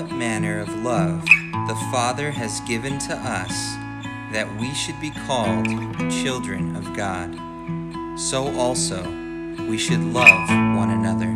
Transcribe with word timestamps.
what 0.00 0.10
manner 0.12 0.60
of 0.60 0.82
love 0.82 1.22
the 1.68 1.88
Father 1.92 2.30
has 2.30 2.60
given 2.60 2.98
to 2.98 3.14
us 3.14 3.52
that 4.32 4.48
we 4.58 4.72
should 4.72 4.98
be 4.98 5.10
called 5.10 5.66
children 6.10 6.74
of 6.74 6.96
God. 6.96 7.28
So 8.18 8.48
also 8.58 9.02
we 9.68 9.76
should 9.76 10.00
love 10.00 10.48
one 10.74 10.88
another. 10.88 11.28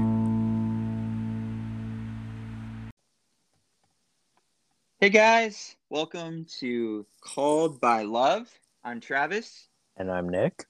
Hey 4.99 5.11
guys, 5.11 5.77
welcome 5.91 6.47
to 6.61 7.05
Called 7.21 7.79
by 7.83 8.05
Love. 8.05 8.49
I'm 8.83 8.99
Travis. 8.99 9.69
And 9.99 10.11
I'm 10.11 10.31
Nick. 10.31 10.65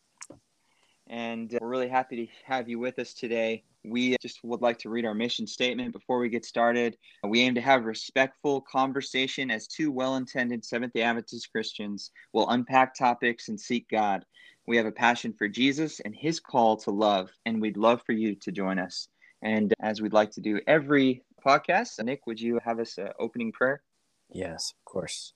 And 1.06 1.54
uh, 1.54 1.58
we're 1.60 1.68
really 1.68 1.88
happy 1.88 2.26
to 2.26 2.32
have 2.44 2.68
you 2.68 2.80
with 2.80 2.98
us 2.98 3.14
today. 3.14 3.62
We 3.84 4.16
just 4.22 4.40
would 4.42 4.62
like 4.62 4.78
to 4.78 4.88
read 4.88 5.04
our 5.04 5.14
mission 5.14 5.46
statement 5.46 5.92
before 5.92 6.18
we 6.18 6.28
get 6.30 6.44
started. 6.44 6.96
We 7.22 7.42
aim 7.42 7.54
to 7.54 7.60
have 7.60 7.84
respectful 7.84 8.62
conversation 8.62 9.50
as 9.50 9.66
two 9.66 9.92
well 9.92 10.16
intended 10.16 10.64
Seventh 10.64 10.94
day 10.94 11.02
Adventist 11.02 11.50
Christians 11.52 12.10
will 12.32 12.48
unpack 12.48 12.94
topics 12.94 13.48
and 13.48 13.60
seek 13.60 13.88
God. 13.90 14.24
We 14.66 14.78
have 14.78 14.86
a 14.86 14.92
passion 14.92 15.34
for 15.36 15.48
Jesus 15.48 16.00
and 16.00 16.14
his 16.14 16.40
call 16.40 16.78
to 16.78 16.90
love, 16.90 17.30
and 17.44 17.60
we'd 17.60 17.76
love 17.76 18.00
for 18.06 18.12
you 18.12 18.34
to 18.36 18.52
join 18.52 18.78
us. 18.78 19.08
And 19.42 19.74
as 19.80 20.00
we'd 20.00 20.14
like 20.14 20.30
to 20.32 20.40
do 20.40 20.60
every 20.66 21.22
podcast, 21.46 22.02
Nick, 22.02 22.26
would 22.26 22.40
you 22.40 22.58
have 22.64 22.80
us 22.80 22.96
an 22.96 23.10
opening 23.18 23.52
prayer? 23.52 23.82
Yes, 24.30 24.72
of 24.72 24.84
course. 24.90 25.34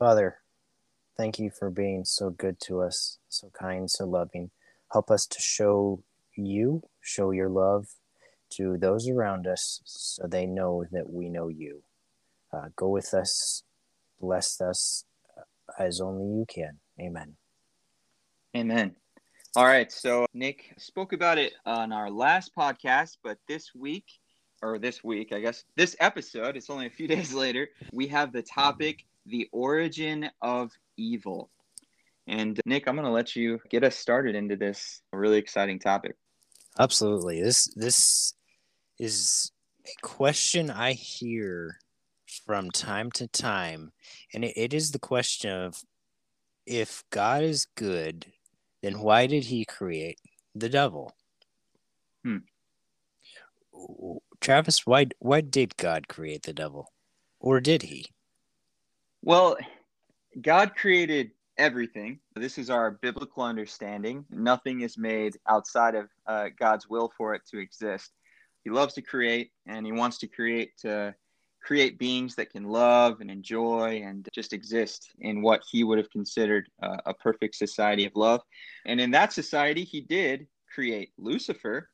Father, 0.00 0.38
thank 1.16 1.38
you 1.38 1.50
for 1.56 1.70
being 1.70 2.04
so 2.04 2.30
good 2.30 2.58
to 2.62 2.82
us, 2.82 3.18
so 3.28 3.50
kind, 3.58 3.88
so 3.88 4.04
loving. 4.04 4.50
Help 4.92 5.12
us 5.12 5.26
to 5.26 5.40
show 5.40 6.02
you, 6.36 6.82
show 7.00 7.30
your 7.30 7.48
love 7.48 7.86
to 8.50 8.76
those 8.78 9.08
around 9.08 9.46
us 9.46 9.80
so 9.84 10.26
they 10.26 10.46
know 10.46 10.84
that 10.92 11.10
we 11.10 11.28
know 11.28 11.48
you. 11.48 11.82
Uh, 12.52 12.68
go 12.76 12.88
with 12.88 13.12
us, 13.12 13.62
bless 14.20 14.60
us 14.60 15.04
uh, 15.36 15.82
as 15.82 16.00
only 16.00 16.24
you 16.24 16.46
can. 16.48 16.78
Amen. 17.00 17.36
Amen. 18.56 18.96
All 19.56 19.64
right. 19.64 19.90
So 19.90 20.26
Nick 20.32 20.74
spoke 20.78 21.12
about 21.12 21.38
it 21.38 21.54
on 21.64 21.92
our 21.92 22.10
last 22.10 22.52
podcast, 22.56 23.16
but 23.22 23.38
this 23.48 23.74
week, 23.74 24.06
or 24.62 24.78
this 24.78 25.04
week, 25.04 25.32
I 25.32 25.40
guess, 25.40 25.64
this 25.76 25.96
episode, 26.00 26.56
it's 26.56 26.70
only 26.70 26.86
a 26.86 26.90
few 26.90 27.08
days 27.16 27.34
later, 27.34 27.68
we 27.92 28.06
have 28.08 28.32
the 28.32 28.42
topic 28.42 29.04
the 29.26 29.48
origin 29.52 30.30
of 30.40 30.72
evil. 30.96 31.50
And 32.26 32.60
Nick, 32.64 32.88
I'm 32.88 32.96
going 32.96 33.06
to 33.06 33.12
let 33.12 33.36
you 33.36 33.60
get 33.70 33.84
us 33.84 33.96
started 33.96 34.34
into 34.34 34.56
this 34.56 35.02
really 35.12 35.38
exciting 35.38 35.78
topic. 35.78 36.16
Absolutely. 36.78 37.42
This 37.42 37.66
this 37.74 38.34
is 38.98 39.52
a 39.86 39.94
question 40.02 40.70
I 40.70 40.92
hear 40.92 41.78
from 42.44 42.70
time 42.70 43.10
to 43.12 43.26
time, 43.26 43.92
and 44.34 44.44
it, 44.44 44.52
it 44.56 44.74
is 44.74 44.90
the 44.90 44.98
question 44.98 45.50
of 45.50 45.82
if 46.66 47.04
God 47.10 47.42
is 47.42 47.66
good, 47.76 48.26
then 48.82 49.00
why 49.00 49.26
did 49.26 49.44
He 49.44 49.64
create 49.64 50.18
the 50.54 50.68
devil? 50.68 51.12
Hmm. 52.24 52.38
Travis, 54.40 54.86
why 54.86 55.06
why 55.18 55.40
did 55.40 55.76
God 55.76 56.08
create 56.08 56.42
the 56.42 56.52
devil, 56.52 56.92
or 57.40 57.60
did 57.60 57.82
He? 57.82 58.06
Well, 59.22 59.56
God 60.40 60.74
created 60.76 61.30
everything. 61.58 62.18
This 62.34 62.58
is 62.58 62.70
our 62.70 62.90
biblical 62.90 63.42
understanding. 63.42 64.24
Nothing 64.30 64.80
is 64.80 64.98
made 64.98 65.36
outside 65.48 65.94
of 65.94 66.08
uh, 66.26 66.48
God's 66.58 66.88
will 66.88 67.12
for 67.16 67.34
it 67.34 67.42
to 67.50 67.58
exist. 67.58 68.12
He 68.64 68.70
loves 68.70 68.94
to 68.94 69.02
create, 69.02 69.52
and 69.66 69.86
He 69.86 69.92
wants 69.92 70.18
to 70.18 70.26
create 70.26 70.76
to 70.78 71.14
create 71.62 71.98
beings 71.98 72.36
that 72.36 72.50
can 72.50 72.64
love 72.64 73.20
and 73.20 73.30
enjoy 73.30 74.00
and 74.04 74.28
just 74.32 74.52
exist 74.52 75.10
in 75.18 75.42
what 75.42 75.62
He 75.68 75.84
would 75.84 75.98
have 75.98 76.10
considered 76.10 76.68
uh, 76.82 76.98
a 77.06 77.14
perfect 77.14 77.54
society 77.54 78.06
of 78.06 78.14
love. 78.14 78.42
And 78.84 79.00
in 79.00 79.10
that 79.12 79.32
society, 79.32 79.84
He 79.84 80.00
did 80.00 80.46
create 80.72 81.12
Lucifer, 81.18 81.88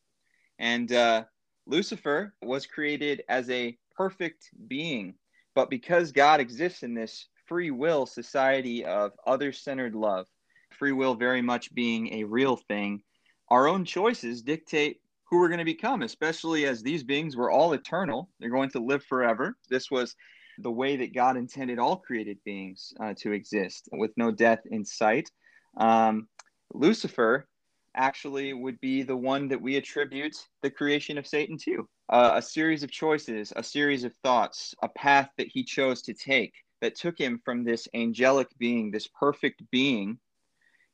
and 0.58 0.92
uh, 0.92 1.24
Lucifer 1.66 2.34
was 2.42 2.66
created 2.66 3.22
as 3.28 3.48
a 3.50 3.76
perfect 3.96 4.50
being. 4.66 5.14
But 5.54 5.70
because 5.70 6.12
God 6.12 6.40
exists 6.40 6.82
in 6.82 6.94
this 6.94 7.26
free 7.52 7.70
will 7.70 8.06
society 8.06 8.82
of 8.82 9.12
other 9.26 9.52
centered 9.52 9.94
love, 9.94 10.26
free 10.70 10.92
will 10.92 11.14
very 11.14 11.42
much 11.42 11.74
being 11.74 12.10
a 12.14 12.24
real 12.24 12.56
thing, 12.56 13.02
our 13.50 13.68
own 13.68 13.84
choices 13.84 14.40
dictate 14.40 15.02
who 15.28 15.38
we're 15.38 15.50
going 15.50 15.58
to 15.58 15.64
become, 15.66 16.00
especially 16.00 16.64
as 16.64 16.82
these 16.82 17.02
beings 17.02 17.36
were 17.36 17.50
all 17.50 17.74
eternal. 17.74 18.30
They're 18.40 18.48
going 18.48 18.70
to 18.70 18.78
live 18.78 19.04
forever. 19.04 19.54
This 19.68 19.90
was 19.90 20.16
the 20.60 20.70
way 20.70 20.96
that 20.96 21.14
God 21.14 21.36
intended 21.36 21.78
all 21.78 21.98
created 21.98 22.38
beings 22.42 22.94
uh, 22.98 23.12
to 23.18 23.32
exist 23.32 23.86
with 23.92 24.12
no 24.16 24.30
death 24.30 24.60
in 24.70 24.82
sight. 24.82 25.28
Um, 25.76 26.28
Lucifer 26.72 27.46
actually 27.94 28.54
would 28.54 28.80
be 28.80 29.02
the 29.02 29.14
one 29.14 29.46
that 29.48 29.60
we 29.60 29.76
attribute 29.76 30.36
the 30.62 30.70
creation 30.70 31.18
of 31.18 31.26
Satan 31.26 31.58
to. 31.64 31.86
Uh, 32.08 32.32
a 32.36 32.40
series 32.40 32.82
of 32.82 32.90
choices, 32.90 33.52
a 33.56 33.62
series 33.62 34.04
of 34.04 34.14
thoughts, 34.24 34.74
a 34.82 34.88
path 34.88 35.28
that 35.36 35.48
he 35.48 35.62
chose 35.62 36.00
to 36.00 36.14
take 36.14 36.54
that 36.82 36.96
took 36.96 37.16
him 37.16 37.40
from 37.42 37.64
this 37.64 37.88
angelic 37.94 38.48
being, 38.58 38.90
this 38.90 39.08
perfect 39.08 39.62
being, 39.70 40.18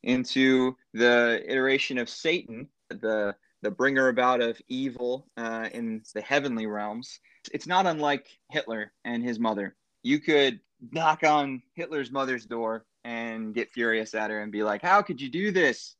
into 0.04 0.76
the 0.94 1.42
iteration 1.48 1.98
of 1.98 2.08
Satan, 2.08 2.68
the 2.90 3.34
the 3.62 3.70
bringer 3.72 4.06
about 4.06 4.40
of 4.40 4.60
evil 4.68 5.26
uh, 5.36 5.68
in 5.72 6.00
the 6.14 6.20
heavenly 6.20 6.66
realms. 6.66 7.18
It's 7.52 7.66
not 7.66 7.86
unlike 7.86 8.28
Hitler 8.52 8.92
and 9.04 9.24
his 9.24 9.40
mother. 9.40 9.74
You 10.04 10.20
could 10.20 10.60
knock 10.92 11.24
on 11.24 11.62
Hitler's 11.74 12.12
mother's 12.12 12.46
door 12.46 12.86
and 13.02 13.52
get 13.52 13.72
furious 13.72 14.14
at 14.14 14.30
her 14.30 14.40
and 14.40 14.52
be 14.52 14.62
like, 14.62 14.82
"How 14.82 15.02
could 15.02 15.20
you 15.20 15.28
do 15.28 15.50
this? 15.50 15.96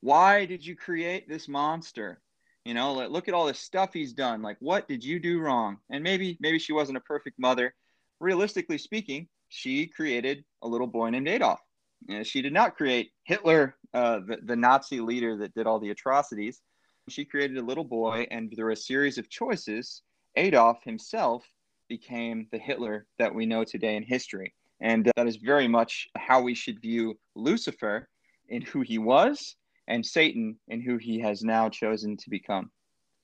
Why 0.00 0.44
did 0.44 0.66
you 0.66 0.76
create 0.76 1.26
this 1.28 1.48
monster?" 1.48 2.20
You 2.64 2.74
know, 2.74 3.06
look 3.08 3.28
at 3.28 3.34
all 3.34 3.46
the 3.46 3.54
stuff 3.54 3.94
he's 3.94 4.12
done. 4.12 4.42
Like, 4.42 4.58
what 4.60 4.86
did 4.88 5.02
you 5.02 5.18
do 5.18 5.40
wrong? 5.40 5.78
And 5.88 6.04
maybe, 6.04 6.36
maybe 6.38 6.58
she 6.58 6.74
wasn't 6.74 6.98
a 6.98 7.02
perfect 7.02 7.38
mother, 7.38 7.74
realistically 8.20 8.78
speaking, 8.78 9.28
she 9.48 9.86
created 9.86 10.44
a 10.62 10.68
little 10.68 10.86
boy 10.86 11.10
named 11.10 11.28
Adolf. 11.28 11.60
And 12.08 12.26
she 12.26 12.42
did 12.42 12.52
not 12.52 12.76
create 12.76 13.10
Hitler, 13.24 13.76
uh, 13.92 14.20
the, 14.26 14.38
the 14.44 14.56
Nazi 14.56 15.00
leader 15.00 15.36
that 15.38 15.54
did 15.54 15.66
all 15.66 15.80
the 15.80 15.90
atrocities. 15.90 16.60
She 17.08 17.24
created 17.24 17.56
a 17.56 17.62
little 17.62 17.84
boy, 17.84 18.26
and 18.30 18.52
through 18.54 18.72
a 18.72 18.76
series 18.76 19.18
of 19.18 19.30
choices, 19.30 20.02
Adolf 20.36 20.84
himself 20.84 21.44
became 21.88 22.46
the 22.52 22.58
Hitler 22.58 23.06
that 23.18 23.34
we 23.34 23.46
know 23.46 23.64
today 23.64 23.96
in 23.96 24.02
history. 24.02 24.54
And 24.80 25.08
uh, 25.08 25.12
that 25.16 25.26
is 25.26 25.36
very 25.36 25.66
much 25.66 26.08
how 26.16 26.42
we 26.42 26.54
should 26.54 26.80
view 26.80 27.18
Lucifer 27.34 28.08
in 28.48 28.62
who 28.62 28.82
he 28.82 28.98
was 28.98 29.56
and 29.88 30.04
Satan 30.04 30.56
in 30.68 30.80
who 30.80 30.98
he 30.98 31.18
has 31.20 31.42
now 31.42 31.68
chosen 31.68 32.16
to 32.18 32.30
become. 32.30 32.70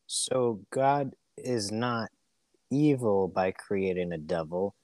So 0.06 0.60
God 0.70 1.12
is 1.36 1.70
not 1.70 2.08
evil 2.70 3.28
by 3.28 3.52
creating 3.52 4.12
a 4.12 4.18
devil 4.18 4.74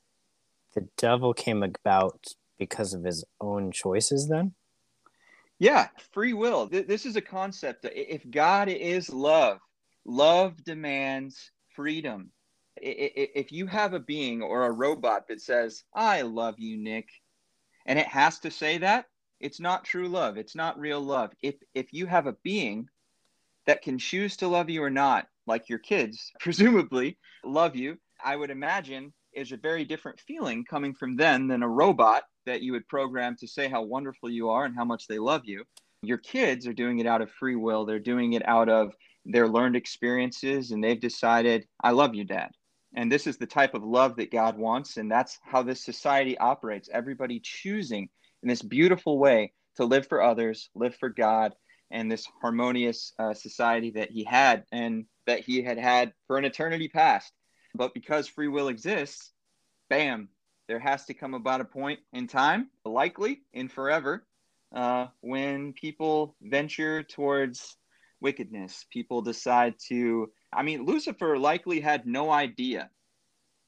the 0.74 0.88
devil 0.96 1.34
came 1.34 1.62
about 1.62 2.26
because 2.58 2.94
of 2.94 3.04
his 3.04 3.24
own 3.40 3.72
choices 3.72 4.28
then? 4.28 4.54
Yeah 5.58 5.88
free 6.12 6.32
will. 6.32 6.66
This 6.66 7.04
is 7.04 7.16
a 7.16 7.20
concept. 7.20 7.86
If 7.92 8.28
god 8.30 8.68
is 8.68 9.10
love 9.10 9.58
love 10.04 10.62
demands 10.64 11.50
freedom. 11.74 12.30
If 12.76 13.52
you 13.52 13.66
have 13.66 13.92
a 13.92 14.00
being 14.00 14.42
or 14.42 14.66
a 14.66 14.72
robot 14.72 15.28
that 15.28 15.40
says 15.40 15.84
i 15.94 16.22
love 16.22 16.58
you 16.58 16.76
nick 16.78 17.08
and 17.86 17.98
it 17.98 18.06
has 18.06 18.38
to 18.40 18.50
say 18.50 18.78
that 18.78 19.06
it's 19.40 19.60
not 19.60 19.84
true 19.84 20.08
love. 20.08 20.36
It's 20.36 20.54
not 20.54 20.78
real 20.78 21.00
love. 21.00 21.32
If 21.42 21.56
if 21.74 21.92
you 21.92 22.06
have 22.06 22.26
a 22.26 22.36
being 22.42 22.88
that 23.66 23.82
can 23.82 23.98
choose 23.98 24.36
to 24.36 24.48
love 24.48 24.70
you 24.70 24.82
or 24.82 24.90
not 24.90 25.26
like 25.46 25.68
your 25.68 25.78
kids 25.78 26.32
presumably 26.40 27.18
love 27.44 27.76
you 27.76 27.96
i 28.22 28.36
would 28.36 28.50
imagine 28.50 29.12
is 29.34 29.52
a 29.52 29.56
very 29.56 29.84
different 29.84 30.20
feeling 30.20 30.64
coming 30.64 30.94
from 30.94 31.16
them 31.16 31.48
than 31.48 31.62
a 31.62 31.68
robot 31.68 32.24
that 32.46 32.62
you 32.62 32.72
would 32.72 32.88
program 32.88 33.36
to 33.36 33.46
say 33.46 33.68
how 33.68 33.82
wonderful 33.82 34.30
you 34.30 34.50
are 34.50 34.64
and 34.64 34.74
how 34.74 34.84
much 34.84 35.06
they 35.06 35.18
love 35.18 35.42
you. 35.44 35.64
Your 36.02 36.18
kids 36.18 36.66
are 36.66 36.72
doing 36.72 36.98
it 36.98 37.06
out 37.06 37.22
of 37.22 37.30
free 37.30 37.56
will. 37.56 37.84
They're 37.84 37.98
doing 37.98 38.32
it 38.32 38.46
out 38.46 38.68
of 38.68 38.92
their 39.24 39.48
learned 39.48 39.76
experiences 39.76 40.70
and 40.70 40.82
they've 40.82 41.00
decided, 41.00 41.66
I 41.82 41.90
love 41.90 42.14
you, 42.14 42.24
dad. 42.24 42.50
And 42.94 43.10
this 43.10 43.26
is 43.26 43.36
the 43.36 43.46
type 43.46 43.74
of 43.74 43.84
love 43.84 44.16
that 44.16 44.32
God 44.32 44.58
wants. 44.58 44.96
And 44.96 45.10
that's 45.10 45.38
how 45.42 45.62
this 45.62 45.84
society 45.84 46.36
operates. 46.38 46.88
Everybody 46.92 47.40
choosing 47.40 48.08
in 48.42 48.48
this 48.48 48.62
beautiful 48.62 49.18
way 49.18 49.52
to 49.76 49.84
live 49.84 50.08
for 50.08 50.22
others, 50.22 50.70
live 50.74 50.96
for 50.96 51.08
God, 51.08 51.54
and 51.90 52.10
this 52.10 52.26
harmonious 52.40 53.12
uh, 53.18 53.34
society 53.34 53.90
that 53.90 54.10
he 54.10 54.24
had 54.24 54.64
and 54.72 55.04
that 55.26 55.40
he 55.40 55.62
had 55.62 55.78
had 55.78 56.12
for 56.26 56.38
an 56.38 56.44
eternity 56.44 56.88
past. 56.88 57.32
But 57.74 57.94
because 57.94 58.28
free 58.28 58.48
will 58.48 58.68
exists, 58.68 59.32
bam, 59.88 60.28
there 60.68 60.78
has 60.78 61.04
to 61.06 61.14
come 61.14 61.34
about 61.34 61.60
a 61.60 61.64
point 61.64 62.00
in 62.12 62.26
time, 62.26 62.70
likely 62.84 63.42
in 63.52 63.68
forever, 63.68 64.26
uh, 64.74 65.06
when 65.20 65.72
people 65.72 66.36
venture 66.42 67.02
towards 67.02 67.76
wickedness. 68.20 68.84
People 68.90 69.22
decide 69.22 69.74
to, 69.88 70.30
I 70.52 70.62
mean, 70.62 70.84
Lucifer 70.84 71.38
likely 71.38 71.80
had 71.80 72.06
no 72.06 72.30
idea 72.30 72.90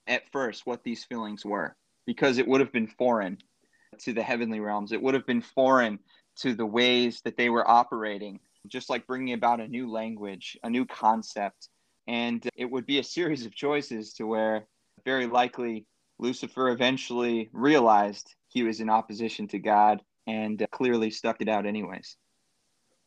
at 0.07 0.31
first 0.31 0.67
what 0.67 0.85
these 0.85 1.05
feelings 1.05 1.45
were 1.45 1.77
because 2.07 2.39
it 2.39 2.47
would 2.47 2.61
have 2.61 2.73
been 2.73 2.87
foreign 2.87 3.39
to 4.01 4.13
the 4.13 4.23
heavenly 4.23 4.61
realms. 4.61 4.93
It 4.93 5.03
would 5.03 5.15
have 5.15 5.27
been 5.27 5.43
foreign 5.43 5.99
to 6.37 6.55
the 6.55 6.67
ways 6.67 7.21
that 7.25 7.37
they 7.37 7.51
were 7.51 7.69
operating, 7.69 8.41
just 8.67 8.91
like 8.91 9.07
bringing 9.07 9.35
about 9.35 9.61
a 9.61 9.69
new 9.69 9.91
language, 9.91 10.59
a 10.63 10.71
new 10.71 10.87
concept. 10.87 11.69
And 12.07 12.47
it 12.57 12.71
would 12.71 12.87
be 12.87 12.99
a 12.99 13.05
series 13.05 13.47
of 13.47 13.55
choices 13.55 14.13
to 14.15 14.27
where 14.27 14.67
very 15.05 15.27
likely 15.27 15.87
Lucifer 16.19 16.69
eventually 16.69 17.51
realized 17.53 18.35
he 18.49 18.63
was 18.63 18.81
in 18.81 18.91
opposition 18.91 19.49
to 19.49 19.59
God 19.59 20.03
and 20.27 20.65
clearly 20.71 21.11
stuck 21.11 21.41
it 21.41 21.49
out 21.49 21.67
anyways. 21.67 22.17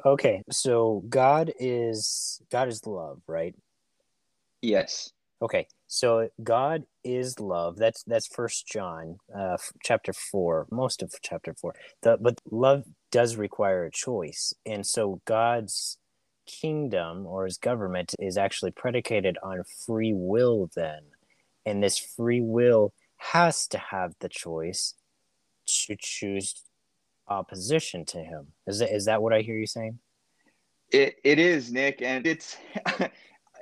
Okay, 0.06 0.44
so 0.52 1.04
God 1.08 1.52
is 1.60 2.42
God 2.52 2.68
is 2.68 2.86
love, 2.86 3.22
right? 3.28 3.56
Yes. 4.62 5.12
Okay, 5.42 5.68
so 5.88 6.30
God 6.44 6.84
is 7.04 7.40
love. 7.40 7.78
That's 7.78 8.04
that's 8.04 8.28
First 8.28 8.68
John, 8.68 9.18
uh, 9.38 9.58
chapter 9.84 10.14
four, 10.14 10.68
most 10.72 11.02
of 11.02 11.14
chapter 11.22 11.54
four. 11.60 11.76
The, 12.02 12.18
but 12.20 12.40
love 12.52 12.84
does 13.12 13.36
require 13.36 13.86
a 13.86 13.92
choice, 13.92 14.54
and 14.66 14.86
so 14.86 15.22
God's 15.26 15.98
kingdom 16.46 17.26
or 17.26 17.46
His 17.46 17.58
government 17.58 18.14
is 18.20 18.38
actually 18.38 18.72
predicated 18.72 19.38
on 19.44 19.64
free 19.86 20.14
will. 20.14 20.70
Then, 20.76 21.02
and 21.66 21.84
this 21.84 21.98
free 21.98 22.42
will 22.42 22.94
has 23.18 23.68
to 23.70 23.78
have 23.78 24.14
the 24.20 24.30
choice 24.30 24.96
to 25.66 25.96
choose 26.00 26.64
opposition 27.28 28.06
to 28.06 28.20
Him. 28.20 28.48
Is 28.68 28.80
that 28.80 28.94
is 28.94 29.06
that 29.06 29.22
what 29.22 29.34
I 29.34 29.42
hear 29.42 29.58
you 29.58 29.68
saying? 29.68 30.00
It 30.92 31.16
it 31.24 31.40
is 31.40 31.72
Nick, 31.72 32.02
and 32.02 32.28
it's 32.28 32.58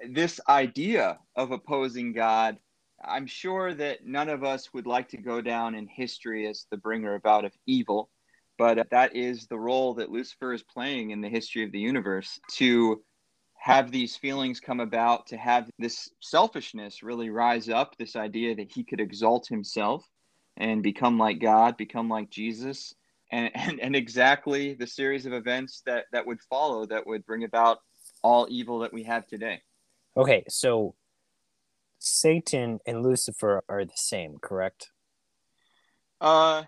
this 0.10 0.40
idea 0.50 1.20
of 1.36 1.52
opposing 1.52 2.14
God, 2.14 2.58
I'm 3.04 3.28
sure 3.28 3.74
that 3.74 4.06
none 4.06 4.30
of 4.30 4.44
us 4.44 4.74
would 4.74 4.88
like 4.88 5.10
to 5.10 5.18
go 5.18 5.42
down 5.42 5.76
in 5.76 5.88
history 5.88 6.48
as 6.48 6.66
the 6.70 6.78
bringer 6.78 7.16
about 7.16 7.46
of 7.46 7.54
evil, 7.66 8.10
but 8.58 8.88
that 8.92 9.16
is 9.16 9.48
the 9.48 9.60
role 9.60 9.96
that 9.96 10.12
Lucifer 10.12 10.54
is 10.54 10.64
playing 10.64 11.12
in 11.12 11.22
the 11.22 11.30
history 11.30 11.64
of 11.64 11.72
the 11.72 11.80
universe 11.80 12.40
to 12.52 13.02
have 13.64 13.92
these 13.92 14.18
feelings 14.18 14.60
come 14.60 14.82
about, 14.82 15.28
to 15.28 15.38
have 15.38 15.70
this 15.80 16.10
selfishness 16.20 17.02
really 17.02 17.30
rise 17.30 17.70
up, 17.70 17.96
this 17.98 18.16
idea 18.16 18.54
that 18.56 18.70
he 18.70 18.84
could 18.84 19.00
exalt 19.00 19.48
himself 19.48 20.06
and 20.58 20.84
become 20.84 21.18
like 21.18 21.40
God, 21.40 21.78
become 21.78 22.10
like 22.10 22.30
Jesus. 22.30 22.94
And, 23.32 23.52
and, 23.56 23.80
and 23.80 23.96
exactly 23.96 24.74
the 24.74 24.86
series 24.86 25.26
of 25.26 25.34
events 25.34 25.82
that, 25.86 26.06
that 26.12 26.28
would 26.28 26.42
follow 26.42 26.86
that 26.88 27.08
would 27.08 27.26
bring 27.26 27.46
about 27.46 27.80
all 28.22 28.48
evil 28.50 28.80
that 28.80 28.94
we 28.94 29.04
have 29.04 29.28
today. 29.28 29.62
Okay, 30.18 30.44
so 30.50 30.96
Satan 32.00 32.80
and 32.86 33.02
Lucifer 33.02 33.64
are 33.70 33.86
the 33.86 33.92
same, 33.96 34.38
correct? 34.42 34.92
Uh 36.20 36.64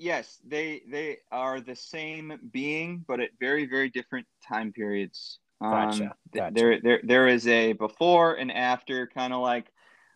yes, 0.00 0.38
they 0.46 0.82
they 0.90 1.18
are 1.30 1.60
the 1.60 1.76
same 1.76 2.38
being, 2.50 3.04
but 3.06 3.20
at 3.20 3.30
very 3.38 3.66
very 3.66 3.90
different 3.90 4.26
time 4.46 4.72
periods. 4.72 5.38
Um, 5.60 5.70
gotcha. 5.72 6.14
gotcha. 6.34 6.54
There 6.54 6.80
there 6.80 7.00
there 7.04 7.28
is 7.28 7.46
a 7.46 7.74
before 7.74 8.34
and 8.34 8.50
after, 8.50 9.06
kind 9.06 9.32
of 9.32 9.42
like 9.42 9.66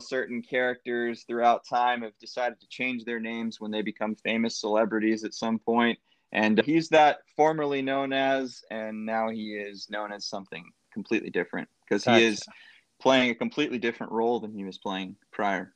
certain 0.00 0.42
characters 0.42 1.24
throughout 1.28 1.62
time 1.68 2.02
have 2.02 2.18
decided 2.18 2.60
to 2.60 2.66
change 2.68 3.04
their 3.04 3.20
names 3.20 3.60
when 3.60 3.70
they 3.70 3.82
become 3.82 4.16
famous 4.16 4.58
celebrities 4.58 5.22
at 5.22 5.34
some 5.34 5.58
point. 5.58 5.98
And 6.32 6.60
he's 6.64 6.88
that 6.88 7.18
formerly 7.36 7.80
known 7.80 8.12
as, 8.12 8.64
and 8.70 9.06
now 9.06 9.30
he 9.30 9.54
is 9.54 9.88
known 9.88 10.12
as 10.12 10.26
something 10.26 10.64
completely 10.92 11.30
different 11.30 11.68
because 11.86 12.04
gotcha. 12.04 12.18
he 12.18 12.24
is 12.24 12.42
playing 13.00 13.30
a 13.30 13.34
completely 13.34 13.78
different 13.78 14.12
role 14.12 14.40
than 14.40 14.52
he 14.52 14.64
was 14.64 14.78
playing 14.78 15.14
prior. 15.30 15.74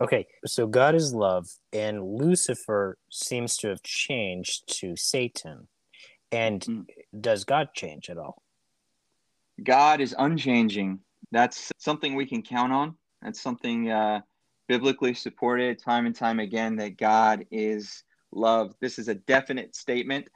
Okay, 0.00 0.26
so 0.44 0.66
God 0.66 0.94
is 0.94 1.14
love, 1.14 1.48
and 1.72 2.04
Lucifer 2.04 2.98
seems 3.10 3.56
to 3.58 3.68
have 3.68 3.82
changed 3.82 4.64
to 4.80 4.94
Satan. 4.94 5.68
And 6.30 6.60
mm. 6.60 6.84
does 7.18 7.44
God 7.44 7.68
change 7.74 8.10
at 8.10 8.18
all? 8.18 8.42
God 9.62 10.00
is 10.00 10.14
unchanging. 10.18 11.00
That's 11.32 11.72
something 11.78 12.14
we 12.14 12.26
can 12.26 12.42
count 12.42 12.72
on. 12.72 12.96
That's 13.22 13.40
something 13.40 13.90
uh, 13.90 14.20
biblically 14.68 15.14
supported 15.14 15.78
time 15.82 16.04
and 16.04 16.14
time 16.14 16.40
again 16.40 16.76
that 16.76 16.98
God 16.98 17.46
is 17.50 18.04
love. 18.32 18.74
This 18.80 18.98
is 18.98 19.08
a 19.08 19.14
definite 19.14 19.74
statement, 19.74 20.28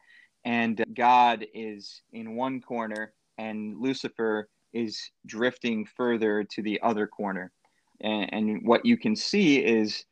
and 0.45 0.83
God 0.95 1.45
is 1.53 2.01
in 2.15 2.35
one 2.35 2.63
corner, 2.63 3.13
and 3.37 3.79
Lucifer 3.79 4.49
is 4.73 5.11
drifting 5.27 5.85
further 5.85 6.45
to 6.45 6.63
the 6.63 6.81
other 6.81 7.07
corner. 7.07 7.53
And, 8.01 8.33
and 8.33 8.67
what 8.67 8.87
you 8.87 8.97
can 8.97 9.17
see 9.17 9.59
is 9.59 10.05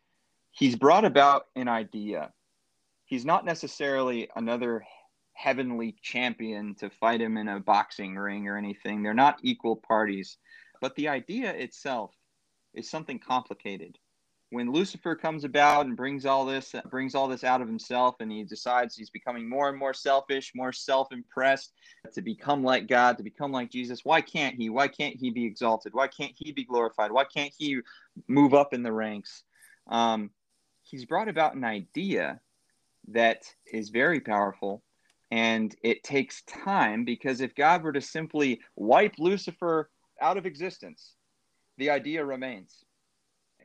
he's 0.50 0.76
brought 0.76 1.04
about 1.04 1.46
an 1.56 1.68
idea. 1.68 2.32
He's 3.04 3.24
not 3.24 3.44
necessarily 3.44 4.28
another 4.36 4.84
heavenly 5.32 5.96
champion 6.02 6.74
to 6.74 6.90
fight 6.90 7.20
him 7.20 7.36
in 7.36 7.48
a 7.48 7.60
boxing 7.60 8.16
ring 8.16 8.48
or 8.48 8.56
anything. 8.56 9.02
They're 9.02 9.14
not 9.14 9.38
equal 9.42 9.76
parties. 9.76 10.36
But 10.80 10.94
the 10.96 11.08
idea 11.08 11.52
itself 11.52 12.12
is 12.74 12.90
something 12.90 13.18
complicated 13.18 13.98
when 14.50 14.72
Lucifer 14.72 15.14
comes 15.14 15.44
about 15.44 15.86
and 15.86 15.96
brings 15.96 16.24
all 16.24 16.46
this 16.46 16.74
brings 16.90 17.14
all 17.14 17.28
this 17.28 17.44
out 17.44 17.60
of 17.60 17.68
himself 17.68 18.16
and 18.20 18.32
he 18.32 18.44
decides 18.44 18.96
he's 18.96 19.10
becoming 19.10 19.48
more 19.48 19.68
and 19.68 19.78
more 19.78 19.92
selfish, 19.92 20.52
more 20.54 20.72
self-impressed 20.72 21.72
to 22.14 22.22
become 22.22 22.64
like 22.64 22.86
God, 22.86 23.18
to 23.18 23.22
become 23.22 23.52
like 23.52 23.70
Jesus, 23.70 24.04
why 24.04 24.20
can't 24.20 24.56
he? 24.56 24.70
Why 24.70 24.88
can't 24.88 25.16
he 25.16 25.30
be 25.30 25.44
exalted? 25.44 25.92
Why 25.92 26.08
can't 26.08 26.32
he 26.34 26.52
be 26.52 26.64
glorified? 26.64 27.12
Why 27.12 27.24
can't 27.24 27.52
he 27.56 27.80
move 28.26 28.54
up 28.54 28.72
in 28.72 28.82
the 28.82 28.92
ranks? 28.92 29.42
Um, 29.88 30.30
he's 30.82 31.04
brought 31.04 31.28
about 31.28 31.54
an 31.54 31.64
idea 31.64 32.40
that 33.08 33.42
is 33.70 33.90
very 33.90 34.20
powerful 34.20 34.82
and 35.30 35.74
it 35.82 36.02
takes 36.02 36.42
time 36.42 37.04
because 37.04 37.42
if 37.42 37.54
God 37.54 37.82
were 37.82 37.92
to 37.92 38.00
simply 38.00 38.60
wipe 38.76 39.18
Lucifer 39.18 39.90
out 40.22 40.38
of 40.38 40.46
existence, 40.46 41.14
the 41.76 41.90
idea 41.90 42.24
remains 42.24 42.84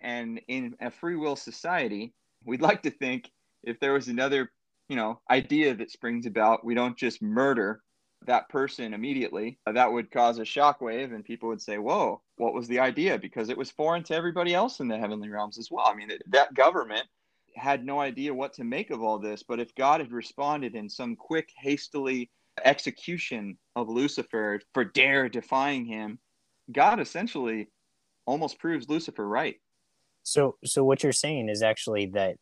and 0.04 0.40
in 0.48 0.76
a 0.82 0.92
free 0.92 1.16
will 1.16 1.36
society, 1.36 2.14
we'd 2.46 2.62
like 2.62 2.84
to 2.84 2.92
think 2.92 3.32
if 3.64 3.80
there 3.80 3.94
was 3.94 4.10
another, 4.10 4.52
you 4.90 4.96
know, 4.96 5.22
idea 5.30 5.74
that 5.76 5.92
springs 5.92 6.26
about, 6.26 6.66
we 6.66 6.76
don't 6.76 6.98
just 6.98 7.22
murder 7.22 7.82
that 8.26 8.48
person 8.50 8.94
immediately. 8.94 9.58
That 9.66 9.92
would 9.92 10.12
cause 10.12 10.40
a 10.40 10.44
shockwave, 10.44 11.14
and 11.14 11.26
people 11.26 11.50
would 11.50 11.62
say, 11.62 11.78
"Whoa, 11.78 12.22
what 12.38 12.54
was 12.54 12.68
the 12.68 12.80
idea?" 12.80 13.18
Because 13.18 13.50
it 13.50 13.58
was 13.58 13.72
foreign 13.72 14.04
to 14.04 14.16
everybody 14.16 14.54
else 14.54 14.80
in 14.80 14.88
the 14.88 14.98
heavenly 14.98 15.30
realms 15.30 15.58
as 15.58 15.70
well. 15.72 15.88
I 15.88 15.94
mean, 15.94 16.10
that 16.28 16.54
government 16.54 17.08
had 17.56 17.86
no 17.86 18.00
idea 18.00 18.34
what 18.34 18.54
to 18.54 18.64
make 18.64 18.92
of 18.92 19.02
all 19.02 19.20
this. 19.20 19.44
But 19.44 19.60
if 19.60 19.76
God 19.76 20.00
had 20.00 20.12
responded 20.12 20.76
in 20.76 20.90
some 20.90 21.16
quick, 21.16 21.50
hastily 21.58 22.30
execution 22.64 23.58
of 23.76 23.90
Lucifer 23.90 24.60
for 24.74 24.86
dare 24.86 25.30
defying 25.30 25.86
him, 25.86 26.20
God 26.72 27.00
essentially 27.00 27.68
almost 28.26 28.60
proves 28.60 28.90
Lucifer 28.90 29.28
right. 29.28 29.60
So, 30.24 30.58
so 30.64 30.84
what 30.84 31.04
you're 31.04 31.12
saying 31.12 31.50
is 31.50 31.62
actually 31.62 32.08
that 32.08 32.38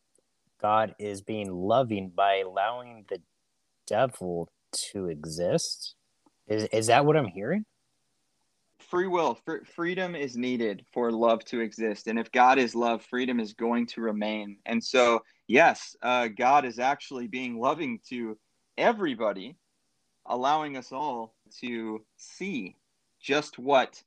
God 0.62 0.96
is 1.00 1.22
being 1.22 1.52
loving 1.52 2.12
by 2.16 2.38
allowing 2.38 3.06
the 3.10 3.20
devil 3.88 4.48
to 4.92 5.08
exist. 5.08 5.96
Is 6.48 6.66
is 6.66 6.88
that 6.88 7.06
what 7.06 7.18
I'm 7.18 7.28
hearing? 7.28 7.66
Free 8.80 9.08
will, 9.08 9.38
fr- 9.46 9.66
freedom 9.66 10.16
is 10.16 10.36
needed 10.36 10.86
for 10.92 11.12
love 11.12 11.44
to 11.46 11.60
exist, 11.60 12.08
and 12.08 12.20
if 12.20 12.32
God 12.32 12.58
is 12.58 12.76
love, 12.76 13.04
freedom 13.04 13.40
is 13.40 13.54
going 13.54 13.88
to 13.88 14.02
remain. 14.02 14.58
And 14.66 14.84
so, 14.84 15.22
yes, 15.48 15.96
uh, 16.02 16.28
God 16.28 16.66
is 16.66 16.80
actually 16.80 17.28
being 17.28 17.60
loving 17.60 18.00
to 18.10 18.38
everybody, 18.78 19.56
allowing 20.26 20.78
us 20.78 20.92
all 20.92 21.36
to 21.62 22.04
see 22.18 22.76
just 23.22 23.60
what 23.60 24.02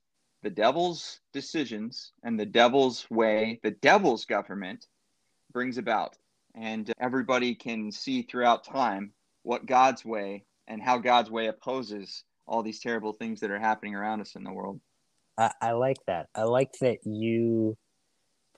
the 0.44 0.50
devil's 0.50 1.20
decisions 1.32 2.12
and 2.22 2.38
the 2.38 2.46
devil's 2.46 3.06
way, 3.10 3.58
the 3.62 3.72
devil's 3.72 4.24
government 4.24 4.86
brings 5.52 5.78
about. 5.78 6.16
And 6.54 6.92
everybody 7.00 7.54
can 7.56 7.90
see 7.90 8.22
throughout 8.22 8.64
time 8.64 9.12
what 9.42 9.66
God's 9.66 10.04
way 10.04 10.44
and 10.68 10.80
how 10.80 10.98
God's 10.98 11.30
way 11.30 11.48
opposes 11.48 12.22
all 12.46 12.62
these 12.62 12.78
terrible 12.78 13.12
things 13.12 13.40
that 13.40 13.50
are 13.50 13.58
happening 13.58 13.96
around 13.96 14.20
us 14.20 14.36
in 14.36 14.44
the 14.44 14.52
world. 14.52 14.80
I, 15.36 15.50
I 15.60 15.72
like 15.72 15.98
that. 16.06 16.28
I 16.34 16.44
like 16.44 16.74
that 16.80 16.98
you 17.04 17.76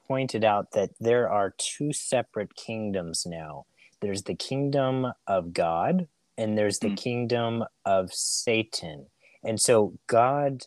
pointed 0.06 0.44
out 0.44 0.72
that 0.72 0.90
there 1.00 1.30
are 1.30 1.54
two 1.56 1.92
separate 1.92 2.54
kingdoms 2.54 3.24
now 3.26 3.64
there's 4.00 4.22
the 4.22 4.34
kingdom 4.34 5.06
of 5.26 5.52
God 5.52 6.08
and 6.36 6.56
there's 6.56 6.78
the 6.78 6.90
mm. 6.90 6.96
kingdom 6.96 7.64
of 7.84 8.12
Satan. 8.12 9.06
And 9.42 9.60
so 9.60 9.94
God 10.06 10.64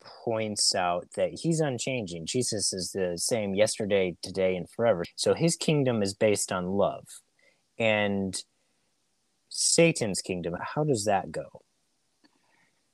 points 0.00 0.74
out 0.74 1.06
that 1.16 1.30
he's 1.32 1.60
unchanging. 1.60 2.26
Jesus 2.26 2.72
is 2.72 2.92
the 2.92 3.16
same 3.16 3.54
yesterday, 3.54 4.16
today, 4.22 4.56
and 4.56 4.68
forever. 4.68 5.04
So 5.16 5.34
his 5.34 5.56
kingdom 5.56 6.02
is 6.02 6.14
based 6.14 6.52
on 6.52 6.66
love. 6.66 7.04
And 7.78 8.36
Satan's 9.48 10.20
kingdom, 10.20 10.54
how 10.60 10.84
does 10.84 11.04
that 11.04 11.30
go? 11.30 11.62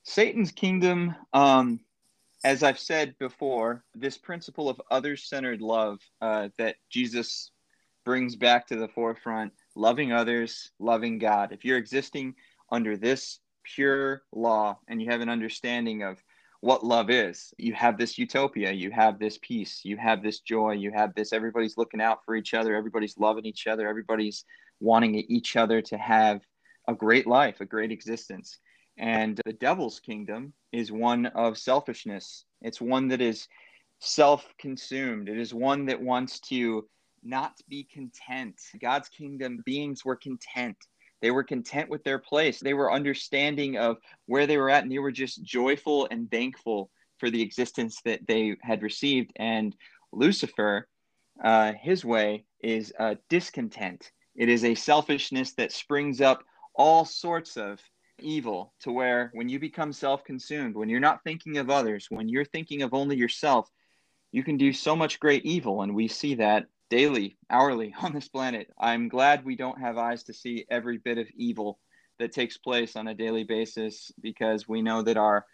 Satan's 0.03 0.53
kingdom, 0.53 1.15
um, 1.33 1.81
as 2.45 2.63
I've 2.63 2.79
said 2.79 3.15
before, 3.19 3.83
this 3.95 4.19
principle 4.19 4.69
of 4.69 4.81
other 4.91 5.17
centered 5.17 5.63
love 5.63 5.99
uh, 6.21 6.49
that 6.59 6.77
Jesus 6.91 7.51
brings 8.05 8.37
back 8.37 8.67
to 8.67 8.77
the 8.77 8.89
forefront 8.89 9.53
loving 9.75 10.13
others, 10.13 10.71
loving 10.79 11.19
God. 11.19 11.53
If 11.53 11.65
you're 11.65 11.79
existing 11.79 12.35
under 12.71 12.97
this 12.97 13.41
pure 13.65 14.23
law 14.33 14.79
and 14.89 15.01
you 15.01 15.11
have 15.11 15.23
an 15.23 15.31
understanding 15.31 16.03
of 16.03 16.23
what 16.65 16.83
love 16.83 17.11
is, 17.11 17.53
you 17.59 17.75
have 17.75 17.99
this 17.99 18.17
utopia, 18.17 18.73
you 18.73 18.91
have 18.91 19.19
this 19.19 19.39
peace, 19.43 19.83
you 19.85 19.99
have 19.99 20.23
this 20.23 20.41
joy, 20.41 20.73
you 20.73 20.91
have 20.91 21.15
this 21.15 21.35
everybody's 21.35 21.77
looking 21.77 22.01
out 22.01 22.25
for 22.25 22.35
each 22.35 22.55
other, 22.55 22.75
everybody's 22.75 23.19
loving 23.19 23.45
each 23.45 23.67
other, 23.67 23.87
everybody's 23.87 24.47
wanting 24.81 25.15
each 25.15 25.57
other 25.57 25.83
to 25.83 25.99
have 25.99 26.41
a 26.89 26.95
great 26.95 27.27
life, 27.27 27.61
a 27.61 27.67
great 27.67 27.93
existence. 27.93 28.61
And 28.97 29.39
the 29.45 29.53
devil's 29.53 30.01
kingdom 30.01 30.55
is 30.73 30.91
one 30.91 31.27
of 31.27 31.59
selfishness. 31.59 32.47
It's 32.63 32.81
one 32.81 33.09
that 33.09 33.21
is 33.21 33.47
self 33.99 34.47
consumed. 34.59 35.29
It 35.29 35.39
is 35.39 35.53
one 35.53 35.85
that 35.85 36.01
wants 36.01 36.41
to 36.49 36.89
not 37.23 37.53
be 37.69 37.87
content. 37.93 38.59
God's 38.81 39.11
kingdom 39.11 39.63
beings 39.67 40.03
were 40.03 40.17
content. 40.17 40.79
They 41.25 41.31
were 41.31 41.43
content 41.43 41.89
with 41.89 42.05
their 42.05 42.19
place. 42.19 42.61
They 42.61 42.75
were 42.75 42.93
understanding 42.93 43.79
of 43.79 43.97
where 44.27 44.47
they 44.47 44.59
were 44.59 44.69
at, 44.69 44.83
and 44.83 44.93
they 44.93 44.99
were 44.99 45.11
just 45.11 45.43
joyful 45.43 46.07
and 46.11 46.31
thankful 46.31 46.91
for 47.19 47.31
the 47.31 47.41
existence 47.41 47.99
that 48.05 48.27
they 48.29 48.57
had 48.61 48.83
received. 48.83 49.33
And 49.37 49.75
Lucifer, 50.13 50.87
uh, 51.43 51.73
his 51.81 52.05
way 52.05 52.45
is 52.61 52.93
discontent. 53.31 54.13
It 54.37 54.51
is 54.51 54.65
a 54.65 54.75
selfishness 54.75 55.55
that 55.55 55.73
springs 55.73 56.21
up 56.21 56.45
all 56.75 57.07
sorts 57.07 57.57
of 57.57 57.81
evil 58.21 58.75
to 58.81 58.93
where 58.93 59.31
when 59.33 59.49
you 59.49 59.59
become 59.59 59.95
self 59.95 60.25
consumed, 60.25 60.77
when 60.77 60.91
you're 60.91 61.01
not 61.01 61.25
thinking 61.25 61.57
of 61.57 61.71
others, 61.71 62.05
when 62.11 62.29
you're 62.29 62.45
thinking 62.45 62.83
of 62.83 62.93
only 62.93 63.17
yourself, 63.17 63.67
you 64.31 64.45
can 64.45 64.59
do 64.59 64.75
so 64.75 64.95
much 64.95 65.21
great 65.21 65.47
evil. 65.47 65.81
And 65.81 65.95
we 65.95 66.07
see 66.07 66.35
that 66.35 66.67
daily, 66.95 67.37
hourly 67.51 67.93
on 68.03 68.13
this 68.13 68.29
planet. 68.29 68.69
I'm 68.79 69.09
glad 69.09 69.45
we 69.45 69.57
don't 69.57 69.81
have 69.81 69.99
eyes 69.99 70.23
to 70.25 70.33
see 70.33 70.65
every 70.71 70.99
bit 70.99 71.19
of 71.19 71.27
evil 71.35 71.81
that 72.21 72.31
takes 72.31 72.57
place 72.57 72.95
on 72.95 73.09
a 73.09 73.15
daily 73.15 73.43
basis 73.43 74.13
because 74.23 74.69
we 74.69 74.81
know 74.81 75.03
that 75.03 75.17
our 75.17 75.45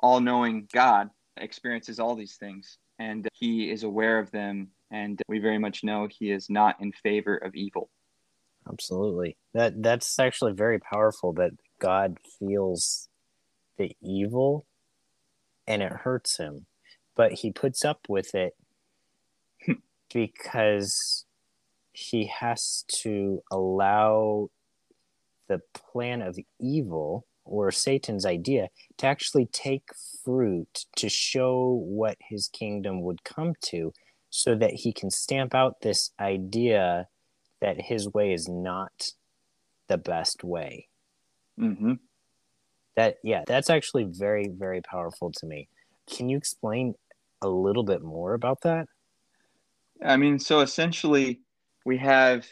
all 0.00 0.20
knowing 0.20 0.66
God 0.72 1.10
experiences 1.36 2.00
all 2.00 2.16
these 2.16 2.36
things 2.36 2.78
and 2.98 3.28
he 3.32 3.70
is 3.70 3.84
aware 3.84 4.18
of 4.18 4.32
them. 4.32 4.70
And 4.90 5.22
we 5.28 5.38
very 5.38 5.58
much 5.58 5.84
know 5.84 6.08
he 6.10 6.32
is 6.32 6.50
not 6.50 6.74
in 6.80 6.90
favor 6.90 7.36
of 7.36 7.54
evil. 7.54 7.88
Absolutely. 8.68 9.36
That 9.54 9.80
that's 9.80 10.18
actually 10.18 10.54
very 10.54 10.80
powerful 10.80 11.34
that 11.34 11.52
God 11.78 12.16
feels 12.40 13.08
the 13.76 13.92
evil 14.02 14.66
and 15.68 15.82
it 15.82 15.92
hurts 15.92 16.38
him, 16.38 16.66
but 17.14 17.32
he 17.34 17.52
puts 17.52 17.84
up 17.84 18.00
with 18.08 18.34
it 18.34 18.54
because 20.12 21.24
he 21.92 22.26
has 22.26 22.84
to 22.88 23.42
allow 23.50 24.48
the 25.48 25.60
plan 25.74 26.22
of 26.22 26.38
evil 26.60 27.26
or 27.44 27.70
Satan's 27.70 28.26
idea 28.26 28.68
to 28.98 29.06
actually 29.06 29.46
take 29.46 29.88
fruit 30.24 30.84
to 30.96 31.08
show 31.08 31.82
what 31.84 32.16
his 32.28 32.48
kingdom 32.48 33.02
would 33.02 33.24
come 33.24 33.54
to 33.62 33.92
so 34.30 34.54
that 34.54 34.72
he 34.74 34.92
can 34.92 35.10
stamp 35.10 35.54
out 35.54 35.80
this 35.80 36.10
idea 36.20 37.08
that 37.60 37.80
his 37.80 38.12
way 38.12 38.32
is 38.32 38.48
not 38.48 39.10
the 39.88 39.98
best 39.98 40.44
way. 40.44 40.88
Mm-hmm. 41.58 41.94
That 42.96 43.16
yeah, 43.24 43.44
that's 43.46 43.70
actually 43.70 44.04
very 44.04 44.48
very 44.48 44.82
powerful 44.82 45.32
to 45.38 45.46
me. 45.46 45.68
Can 46.10 46.28
you 46.28 46.36
explain 46.36 46.94
a 47.42 47.48
little 47.48 47.84
bit 47.84 48.02
more 48.02 48.34
about 48.34 48.60
that? 48.62 48.86
I 50.04 50.16
mean, 50.16 50.38
so 50.38 50.60
essentially, 50.60 51.40
we 51.84 51.98
have 51.98 52.46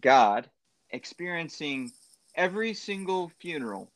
God 0.00 0.48
experiencing 0.90 1.92
every 2.34 2.74
single 2.74 3.30
funeral 3.40 3.90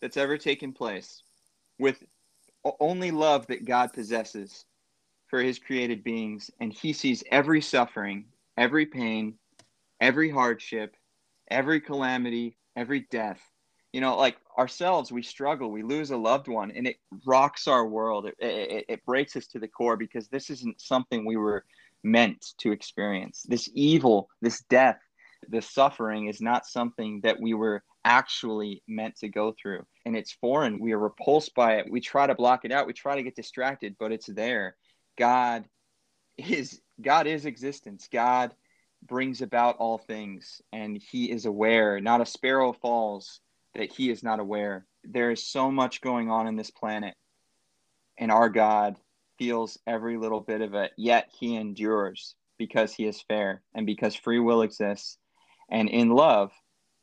that's 0.00 0.16
ever 0.16 0.38
taken 0.38 0.72
place 0.72 1.22
with 1.78 2.02
only 2.78 3.10
love 3.10 3.46
that 3.48 3.64
God 3.64 3.92
possesses 3.92 4.66
for 5.26 5.40
his 5.40 5.58
created 5.58 6.04
beings. 6.04 6.50
And 6.60 6.72
he 6.72 6.92
sees 6.92 7.24
every 7.30 7.60
suffering, 7.60 8.26
every 8.56 8.86
pain, 8.86 9.34
every 10.00 10.30
hardship, 10.30 10.96
every 11.50 11.80
calamity, 11.80 12.56
every 12.76 13.06
death 13.10 13.40
you 13.92 14.00
know 14.00 14.16
like 14.16 14.36
ourselves 14.58 15.10
we 15.10 15.22
struggle 15.22 15.70
we 15.70 15.82
lose 15.82 16.10
a 16.10 16.16
loved 16.16 16.48
one 16.48 16.70
and 16.70 16.86
it 16.86 16.96
rocks 17.26 17.66
our 17.66 17.86
world 17.86 18.26
it, 18.26 18.34
it, 18.38 18.84
it, 18.88 19.04
breaks 19.04 19.36
us 19.36 19.46
to 19.46 19.58
the 19.58 19.68
core 19.68 19.96
because 19.96 20.28
this 20.28 20.50
isn't 20.50 20.80
something 20.80 21.24
we 21.24 21.36
were 21.36 21.64
meant 22.02 22.54
to 22.58 22.72
experience. 22.72 23.44
This 23.48 23.68
evil 23.74 24.28
this 24.40 24.62
death 24.70 24.98
this 25.48 25.70
suffering 25.70 26.26
is 26.26 26.40
not 26.40 26.66
something 26.66 27.20
that 27.22 27.40
we 27.40 27.54
were 27.54 27.82
actually 28.04 28.82
meant 28.86 29.16
to 29.16 29.28
go 29.28 29.54
through. 29.60 29.84
And 30.04 30.14
it's 30.14 30.32
foreign. 30.32 30.78
We 30.78 30.92
are 30.92 30.98
repulsed 30.98 31.54
by 31.54 31.76
it. 31.76 31.90
We 31.90 32.00
try 32.00 32.26
to 32.26 32.34
block 32.34 32.64
it 32.64 32.72
out. 32.72 32.86
We 32.86 32.92
try 32.92 33.16
to 33.16 33.22
get 33.22 33.36
distracted 33.36 33.96
but 33.98 34.12
it's 34.12 34.26
there. 34.26 34.76
God 35.16 35.66
is 36.36 36.80
god 37.00 37.26
is 37.26 37.46
existence. 37.46 38.08
God 38.12 38.54
brings 39.02 39.40
about 39.40 39.76
all 39.78 39.98
things 39.98 40.60
and 40.72 40.96
he 40.96 41.30
is 41.30 41.46
aware. 41.46 42.00
Not 42.00 42.20
a 42.20 42.26
sparrow 42.26 42.72
falls 42.72 43.40
that 43.74 43.92
he 43.92 44.10
is 44.10 44.22
not 44.22 44.40
aware. 44.40 44.86
There 45.04 45.30
is 45.30 45.46
so 45.46 45.70
much 45.70 46.00
going 46.00 46.30
on 46.30 46.46
in 46.46 46.56
this 46.56 46.70
planet, 46.70 47.14
and 48.18 48.30
our 48.30 48.48
God 48.48 48.96
feels 49.40 49.78
every 49.86 50.18
little 50.18 50.40
bit 50.40 50.60
of 50.60 50.74
it, 50.74 50.92
yet 50.98 51.30
he 51.32 51.56
endures 51.56 52.34
because 52.58 52.92
he 52.92 53.06
is 53.06 53.22
fair 53.22 53.62
and 53.74 53.86
because 53.86 54.14
free 54.14 54.38
will 54.38 54.60
exists. 54.60 55.16
And 55.70 55.88
in 55.88 56.10
love, 56.10 56.52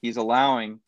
he's 0.03 0.17
allowing 0.17 0.79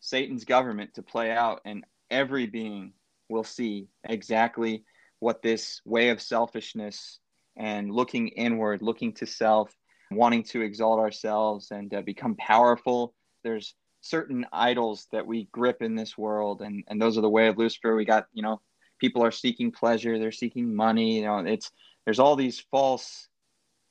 Satan's 0.00 0.46
government 0.46 0.94
to 0.94 1.02
play 1.02 1.30
out, 1.30 1.60
and 1.66 1.84
every 2.10 2.46
being 2.46 2.94
will 3.28 3.44
see 3.44 3.88
exactly 4.02 4.84
what 5.20 5.42
this 5.42 5.82
way 5.84 6.08
of 6.08 6.22
selfishness 6.22 7.20
and 7.54 7.92
looking 7.92 8.28
inward, 8.28 8.80
looking 8.80 9.12
to 9.14 9.26
self, 9.26 9.76
wanting 10.10 10.42
to 10.44 10.62
exalt 10.62 11.00
ourselves 11.00 11.70
and 11.70 11.92
uh, 11.92 12.00
become 12.00 12.34
powerful. 12.36 13.14
There's 13.42 13.74
certain 14.00 14.46
idols 14.54 15.06
that 15.12 15.26
we 15.26 15.48
grip 15.52 15.82
in 15.82 15.94
this 15.94 16.16
world 16.16 16.60
and 16.60 16.84
and 16.88 17.00
those 17.00 17.16
are 17.16 17.22
the 17.22 17.30
way 17.30 17.46
of 17.46 17.56
lucifer 17.56 17.96
we 17.96 18.04
got 18.04 18.26
you 18.34 18.42
know 18.42 18.60
people 19.04 19.22
are 19.22 19.30
seeking 19.30 19.70
pleasure 19.70 20.18
they're 20.18 20.32
seeking 20.32 20.74
money 20.74 21.18
you 21.18 21.24
know 21.24 21.36
it's 21.40 21.70
there's 22.06 22.18
all 22.18 22.36
these 22.36 22.58
false 22.70 23.28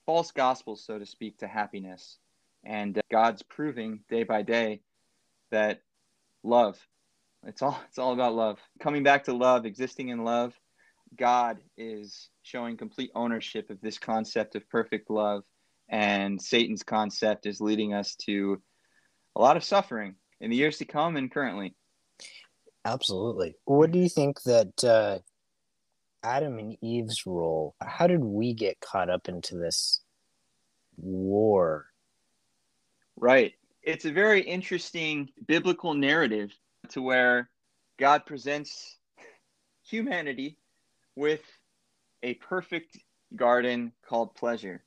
false 0.07 0.31
gospels 0.31 0.83
so 0.83 0.97
to 0.97 1.05
speak 1.05 1.37
to 1.37 1.47
happiness. 1.47 2.17
And 2.65 2.99
god's 3.11 3.43
proving 3.43 3.99
day 4.09 4.23
by 4.23 4.41
day 4.41 4.81
that 5.51 5.81
love 6.43 6.79
it's 7.45 7.61
all 7.61 7.77
it's 7.87 7.99
all 7.99 8.13
about 8.13 8.33
love. 8.33 8.57
Coming 8.79 9.03
back 9.03 9.25
to 9.25 9.33
love 9.33 9.65
existing 9.67 10.09
in 10.09 10.23
love 10.23 10.57
god 11.15 11.59
is 11.77 12.29
showing 12.41 12.75
complete 12.75 13.11
ownership 13.13 13.69
of 13.69 13.79
this 13.81 13.99
concept 13.99 14.55
of 14.55 14.67
perfect 14.67 15.11
love. 15.11 15.43
And 15.89 16.41
satan's 16.41 16.81
concept 16.81 17.45
is 17.45 17.61
leading 17.61 17.93
us 17.93 18.15
to 18.25 18.59
a 19.35 19.41
lot 19.41 19.57
of 19.57 19.63
suffering 19.63 20.15
in 20.41 20.49
the 20.49 20.57
years 20.57 20.79
to 20.79 20.85
come 20.85 21.17
and 21.17 21.31
currently. 21.31 21.75
Absolutely. 22.85 23.55
What 23.65 23.91
do 23.91 23.99
you 23.99 24.09
think 24.09 24.41
that 24.43 24.83
uh, 24.83 25.19
Adam 26.23 26.59
and 26.59 26.77
Eve's 26.81 27.25
role? 27.25 27.75
How 27.81 28.07
did 28.07 28.23
we 28.23 28.53
get 28.53 28.79
caught 28.81 29.09
up 29.09 29.29
into 29.29 29.57
this 29.57 30.01
war? 30.97 31.87
Right. 33.15 33.53
It's 33.81 34.05
a 34.05 34.11
very 34.11 34.41
interesting 34.41 35.29
biblical 35.47 35.93
narrative 35.93 36.51
to 36.89 37.01
where 37.01 37.49
God 37.99 38.25
presents 38.25 38.97
humanity 39.85 40.57
with 41.15 41.41
a 42.21 42.35
perfect 42.35 42.97
garden 43.35 43.91
called 44.07 44.35
pleasure 44.35 44.83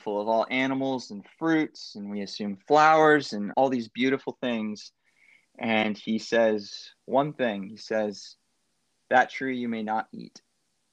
full 0.00 0.20
of 0.20 0.28
all 0.28 0.46
animals 0.50 1.10
and 1.10 1.24
fruits, 1.38 1.94
and 1.94 2.10
we 2.10 2.22
assume 2.22 2.58
flowers 2.66 3.32
and 3.32 3.52
all 3.56 3.68
these 3.68 3.88
beautiful 3.88 4.36
things. 4.40 4.92
And 5.58 5.96
he 5.96 6.18
says 6.18 6.90
one 7.04 7.32
thing 7.32 7.68
he 7.68 7.76
says, 7.76 8.36
That 9.10 9.30
tree 9.30 9.56
you 9.56 9.68
may 9.68 9.82
not 9.82 10.08
eat, 10.12 10.40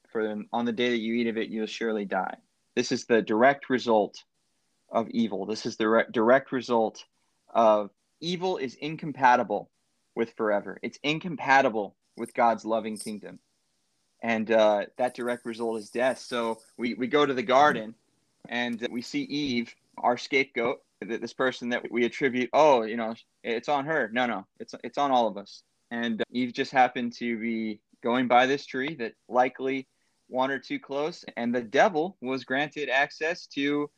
for 0.09 0.43
on 0.53 0.65
the 0.65 0.71
day 0.71 0.89
that 0.91 0.99
you 0.99 1.15
eat 1.15 1.27
of 1.27 1.37
it, 1.37 1.49
you'll 1.49 1.65
surely 1.65 2.05
die. 2.05 2.35
This 2.75 2.91
is 2.91 3.05
the 3.05 3.21
direct 3.21 3.69
result 3.69 4.23
of 4.91 5.09
evil. 5.09 5.45
This 5.45 5.65
is 5.65 5.77
the 5.77 5.89
re- 5.89 6.05
direct 6.11 6.51
result 6.51 7.03
of 7.53 7.89
evil 8.19 8.57
is 8.57 8.75
incompatible 8.75 9.69
with 10.15 10.33
forever, 10.33 10.77
it's 10.83 10.99
incompatible 11.03 11.95
with 12.17 12.33
God's 12.33 12.65
loving 12.65 12.97
kingdom. 12.97 13.39
And 14.21 14.51
uh, 14.51 14.85
that 14.97 15.15
direct 15.15 15.45
result 15.45 15.79
is 15.79 15.89
death. 15.89 16.19
So 16.19 16.59
we, 16.77 16.93
we 16.93 17.07
go 17.07 17.25
to 17.25 17.33
the 17.33 17.41
garden 17.41 17.95
and 18.47 18.87
we 18.91 19.01
see 19.01 19.23
Eve, 19.23 19.73
our 19.97 20.17
scapegoat, 20.17 20.81
this 21.01 21.33
person 21.33 21.69
that 21.69 21.91
we 21.91 22.05
attribute, 22.05 22.49
oh, 22.53 22.83
you 22.83 22.97
know, 22.97 23.15
it's 23.43 23.69
on 23.69 23.85
her. 23.85 24.09
No, 24.13 24.25
no, 24.25 24.45
it's 24.59 24.75
it's 24.83 24.97
on 24.97 25.11
all 25.11 25.27
of 25.27 25.37
us. 25.37 25.63
And 25.89 26.23
Eve 26.31 26.53
just 26.53 26.71
happened 26.71 27.13
to 27.17 27.37
be 27.37 27.81
going 28.03 28.27
by 28.27 28.45
this 28.45 28.65
tree 28.65 28.95
that 28.95 29.13
likely 29.27 29.87
wandered 30.29 30.63
too 30.63 30.79
close, 30.79 31.25
and 31.35 31.53
the 31.53 31.61
devil 31.61 32.17
was 32.21 32.45
granted 32.45 32.89
access 32.89 33.47
to 33.47 33.89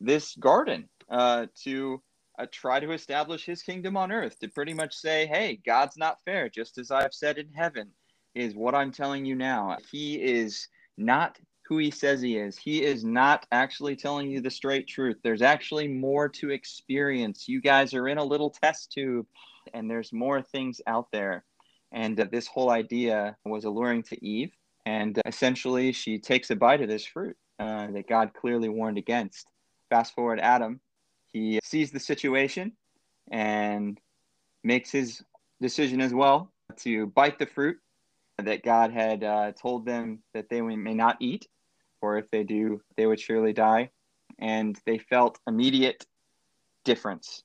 this 0.00 0.36
garden 0.36 0.88
uh, 1.10 1.46
to 1.64 2.00
uh, 2.38 2.46
try 2.50 2.80
to 2.80 2.92
establish 2.92 3.44
his 3.44 3.62
kingdom 3.62 3.96
on 3.96 4.12
earth, 4.12 4.38
to 4.38 4.48
pretty 4.48 4.72
much 4.72 4.94
say, 4.94 5.26
hey, 5.26 5.60
God's 5.66 5.96
not 5.96 6.22
fair, 6.24 6.48
just 6.48 6.78
as 6.78 6.90
I've 6.90 7.12
said 7.12 7.38
in 7.38 7.50
heaven, 7.52 7.90
is 8.34 8.54
what 8.54 8.74
I'm 8.74 8.92
telling 8.92 9.24
you 9.24 9.34
now. 9.34 9.76
He 9.90 10.22
is 10.22 10.68
not 10.96 11.38
who 11.68 11.78
he 11.78 11.90
says 11.90 12.20
he 12.20 12.36
is. 12.36 12.58
He 12.58 12.82
is 12.82 13.04
not 13.04 13.46
actually 13.52 13.96
telling 13.96 14.30
you 14.30 14.40
the 14.40 14.50
straight 14.50 14.86
truth. 14.88 15.16
There's 15.22 15.42
actually 15.42 15.88
more 15.88 16.28
to 16.30 16.50
experience. 16.50 17.48
You 17.48 17.60
guys 17.60 17.94
are 17.94 18.08
in 18.08 18.18
a 18.18 18.24
little 18.24 18.50
test 18.50 18.92
tube, 18.92 19.26
and 19.72 19.90
there's 19.90 20.12
more 20.12 20.42
things 20.42 20.80
out 20.86 21.06
there. 21.12 21.44
And 21.92 22.18
uh, 22.18 22.26
this 22.30 22.46
whole 22.46 22.70
idea 22.70 23.36
was 23.44 23.64
alluring 23.64 24.02
to 24.04 24.24
Eve. 24.24 24.52
And 24.86 25.18
uh, 25.18 25.22
essentially, 25.26 25.92
she 25.92 26.18
takes 26.18 26.50
a 26.50 26.56
bite 26.56 26.82
of 26.82 26.88
this 26.88 27.06
fruit 27.06 27.36
uh, 27.58 27.88
that 27.92 28.08
God 28.08 28.32
clearly 28.34 28.68
warned 28.68 28.98
against. 28.98 29.46
Fast 29.90 30.14
forward, 30.14 30.40
Adam, 30.40 30.80
he 31.32 31.60
sees 31.62 31.90
the 31.90 32.00
situation 32.00 32.72
and 33.30 34.00
makes 34.64 34.90
his 34.90 35.22
decision 35.60 36.00
as 36.00 36.12
well 36.12 36.52
to 36.78 37.06
bite 37.06 37.38
the 37.38 37.46
fruit 37.46 37.76
that 38.38 38.62
God 38.62 38.92
had 38.92 39.24
uh, 39.24 39.52
told 39.52 39.86
them 39.86 40.22
that 40.34 40.48
they 40.48 40.60
may 40.60 40.94
not 40.94 41.16
eat, 41.20 41.46
for 42.00 42.18
if 42.18 42.30
they 42.30 42.44
do, 42.44 42.80
they 42.96 43.06
would 43.06 43.20
surely 43.20 43.52
die. 43.52 43.90
And 44.38 44.78
they 44.86 44.98
felt 44.98 45.38
immediate 45.46 46.04
difference. 46.84 47.42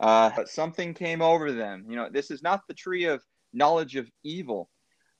Uh, 0.00 0.30
but 0.36 0.48
something 0.48 0.94
came 0.94 1.22
over 1.22 1.52
them. 1.52 1.86
You 1.88 1.96
know, 1.96 2.08
this 2.10 2.30
is 2.30 2.42
not 2.42 2.60
the 2.68 2.74
tree 2.74 3.06
of 3.06 3.22
knowledge 3.52 3.96
of 3.96 4.08
evil. 4.22 4.70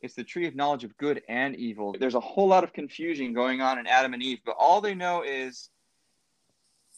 It's 0.01 0.15
the 0.15 0.23
tree 0.23 0.47
of 0.47 0.55
knowledge 0.55 0.85
of 0.85 0.97
good 0.97 1.23
and 1.29 1.57
evil. 1.57 1.97
There's 1.99 2.15
a 2.15 2.21
whole 2.21 2.47
lot 2.47 2.63
of 2.63 2.73
confusion 2.73 3.33
going 3.33 3.61
on 3.61 3.79
in 3.79 3.87
Adam 3.89 4.15
and 4.15 4.23
Eve, 4.23 4.39
but 4.47 4.55
all 4.57 4.81
they 4.81 4.95
know 4.95 5.23
is 5.23 5.71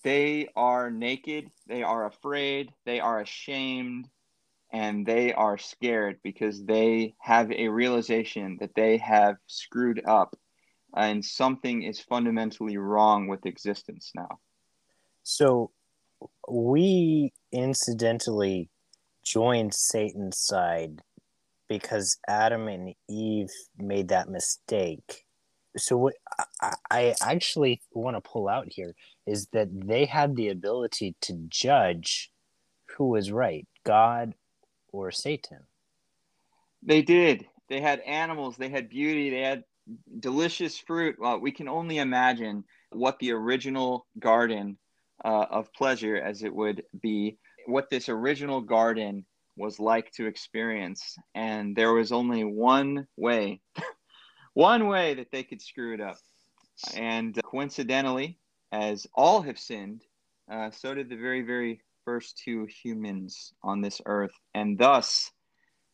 they 0.03 0.49
are 0.57 0.91
naked, 0.91 1.51
they 1.67 1.83
are 1.83 2.07
afraid, 2.07 2.73
they 2.85 3.01
are 3.01 3.21
ashamed, 3.21 4.09
and 4.73 5.05
they 5.05 5.33
are 5.33 5.59
scared 5.59 6.19
because 6.23 6.65
they 6.65 7.15
have 7.19 7.51
a 7.51 7.69
realization 7.69 8.57
that 8.61 8.75
they 8.75 8.99
have 8.99 9.37
screwed 9.47 10.03
up 10.07 10.37
and 10.95 11.25
something 11.25 11.83
is 11.83 12.01
fundamentally 12.01 12.77
wrong 12.77 13.29
with 13.29 13.47
existence 13.47 14.13
now. 14.15 14.39
So 15.23 15.71
we 16.49 17.33
incidentally 17.53 18.71
joined 19.25 19.75
Satan's 19.75 20.39
side 20.39 21.03
because 21.69 22.19
Adam 22.29 22.69
and 22.69 22.95
Eve 23.09 23.51
made 23.79 24.09
that 24.09 24.29
mistake. 24.29 25.25
So 25.77 25.97
what 25.97 26.15
I, 26.61 26.75
I 26.91 27.15
actually 27.21 27.81
want 27.93 28.17
to 28.17 28.21
pull 28.21 28.49
out 28.49 28.67
here 28.69 28.95
is 29.27 29.47
that 29.53 29.69
they 29.73 30.05
had 30.05 30.35
the 30.35 30.49
ability 30.49 31.15
to 31.23 31.35
judge 31.49 32.33
who 32.97 33.11
was 33.11 33.31
right, 33.31 33.67
God 33.85 34.35
or 34.93 35.11
Satan. 35.11 35.61
They 36.83 37.03
did. 37.03 37.47
They 37.69 37.81
had 37.81 38.01
animals, 38.01 38.57
they 38.57 38.69
had 38.69 38.89
beauty, 38.89 39.31
they 39.31 39.43
had 39.43 39.65
delicious 40.19 40.79
fruit. 40.79 41.17
Well, 41.19 41.39
we 41.39 41.53
can 41.53 41.69
only 41.69 41.99
imagine 41.99 42.65
what 42.91 43.19
the 43.19 43.33
original 43.33 44.07
garden 44.19 44.79
uh, 45.25 45.47
of 45.51 45.73
pleasure, 45.73 46.17
as 46.17 46.43
it 46.43 46.55
would 46.55 46.83
be, 47.01 47.39
what 47.67 47.91
this 47.91 48.09
original 48.09 48.61
garden 48.61 49.25
was 49.57 49.79
like 49.79 50.11
to 50.13 50.27
experience. 50.27 51.17
And 51.35 51.77
there 51.77 51.93
was 51.93 52.13
only 52.13 52.45
one 52.45 53.07
way, 53.17 53.61
one 54.55 54.89
way 54.89 55.15
that 55.15 55.31
they 55.31 55.43
could 55.43 55.61
screw 55.61 55.95
it 55.95 56.01
up. 56.01 56.17
And 56.95 57.39
coincidentally, 57.45 58.39
as 58.73 59.07
all 59.15 59.43
have 59.43 59.59
sinned, 59.59 60.03
uh, 60.51 60.71
so 60.71 60.95
did 60.95 61.09
the 61.09 61.17
very, 61.17 61.43
very 61.43 61.83
first 62.05 62.39
two 62.39 62.67
humans 62.67 63.53
on 63.63 63.81
this 63.81 64.01
earth. 64.07 64.33
And 64.55 64.79
thus, 64.79 65.31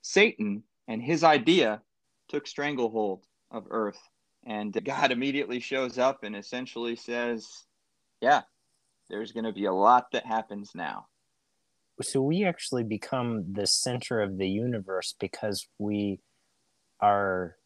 Satan 0.03 0.63
and 0.89 1.03
his 1.03 1.25
idea 1.25 1.83
took 2.29 2.47
stranglehold 2.47 3.25
of 3.51 3.67
earth. 3.71 4.01
And 4.45 4.73
God 4.85 5.11
immediately 5.11 5.61
shows 5.61 5.99
up 5.99 6.23
and 6.23 6.37
essentially 6.37 6.97
says, 6.97 7.49
Yeah, 8.21 8.43
there's 9.11 9.33
going 9.33 9.45
to 9.45 9.53
be 9.53 9.65
a 9.67 9.73
lot 9.73 10.11
that 10.13 10.27
happens 10.27 10.73
now 10.75 11.07
so 12.03 12.21
we 12.21 12.45
actually 12.45 12.85
become 12.85 13.53
the 13.53 13.67
center 13.67 14.21
of 14.21 14.39
the 14.39 14.49
universe 14.49 15.15
because 15.19 15.67
we 15.79 16.21
are 17.01 17.57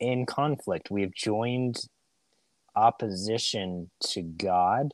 in 0.00 0.24
conflict 0.24 0.90
we've 0.90 1.14
joined 1.14 1.76
opposition 2.76 3.90
to 4.00 4.22
god 4.22 4.92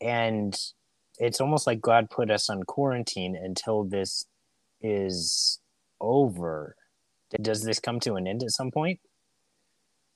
and 0.00 0.56
it's 1.20 1.40
almost 1.40 1.66
like 1.66 1.80
god 1.80 2.10
put 2.10 2.30
us 2.30 2.50
on 2.50 2.62
quarantine 2.64 3.36
until 3.36 3.84
this 3.84 4.26
is 4.80 5.60
over 6.00 6.74
does 7.42 7.62
this 7.62 7.78
come 7.78 8.00
to 8.00 8.14
an 8.14 8.26
end 8.26 8.42
at 8.42 8.50
some 8.50 8.70
point 8.70 8.98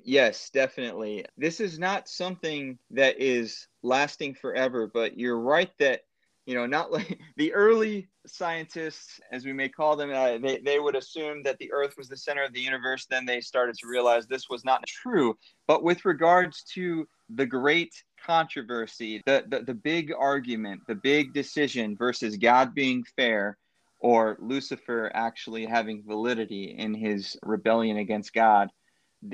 yes 0.02 0.50
definitely 0.50 1.24
this 1.36 1.60
is 1.60 1.78
not 1.78 2.08
something 2.08 2.78
that 2.90 3.20
is 3.20 3.68
lasting 3.82 4.34
forever 4.34 4.90
but 4.92 5.18
you're 5.18 5.38
right 5.38 5.70
that 5.78 6.00
you 6.46 6.54
know, 6.54 6.66
not 6.66 6.92
like 6.92 7.18
the 7.36 7.52
early 7.52 8.08
scientists, 8.26 9.20
as 9.30 9.44
we 9.44 9.52
may 9.52 9.68
call 9.68 9.96
them, 9.96 10.10
uh, 10.10 10.38
they, 10.38 10.58
they 10.58 10.78
would 10.78 10.96
assume 10.96 11.42
that 11.42 11.58
the 11.58 11.72
Earth 11.72 11.94
was 11.96 12.08
the 12.08 12.16
center 12.16 12.44
of 12.44 12.52
the 12.52 12.60
universe. 12.60 13.06
Then 13.08 13.26
they 13.26 13.40
started 13.40 13.76
to 13.76 13.86
realize 13.86 14.26
this 14.26 14.48
was 14.48 14.64
not 14.64 14.84
true. 14.86 15.36
But 15.66 15.82
with 15.82 16.04
regards 16.04 16.62
to 16.74 17.06
the 17.34 17.46
great 17.46 17.94
controversy, 18.24 19.22
the, 19.26 19.44
the, 19.48 19.60
the 19.60 19.74
big 19.74 20.12
argument, 20.16 20.82
the 20.86 20.94
big 20.94 21.32
decision 21.32 21.96
versus 21.96 22.36
God 22.36 22.74
being 22.74 23.04
fair 23.16 23.56
or 24.00 24.36
Lucifer 24.40 25.10
actually 25.14 25.64
having 25.64 26.02
validity 26.06 26.74
in 26.76 26.94
his 26.94 27.38
rebellion 27.42 27.96
against 27.96 28.34
God, 28.34 28.68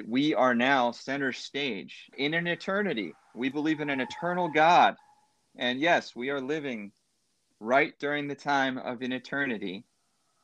we 0.06 0.34
are 0.34 0.54
now 0.54 0.92
center 0.92 1.32
stage 1.32 2.08
in 2.16 2.34
an 2.34 2.46
eternity. 2.46 3.12
We 3.34 3.48
believe 3.48 3.80
in 3.80 3.90
an 3.90 4.00
eternal 4.00 4.48
God. 4.48 4.94
And 5.56 5.80
yes, 5.80 6.14
we 6.14 6.30
are 6.30 6.40
living 6.40 6.92
right 7.58 7.92
during 7.98 8.28
the 8.28 8.34
time 8.34 8.78
of 8.78 9.02
an 9.02 9.12
eternity 9.12 9.84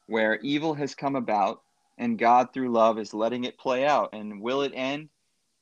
where 0.07 0.41
evil 0.41 0.75
has 0.75 0.95
come 0.95 1.17
about 1.17 1.63
and 1.99 2.19
God, 2.19 2.53
through 2.53 2.73
love, 2.73 2.99
is 2.99 3.15
letting 3.15 3.45
it 3.45 3.59
play 3.59 3.87
out. 3.87 4.11
And 4.13 4.41
will 4.41 4.63
it 4.63 4.73
end? 4.75 5.09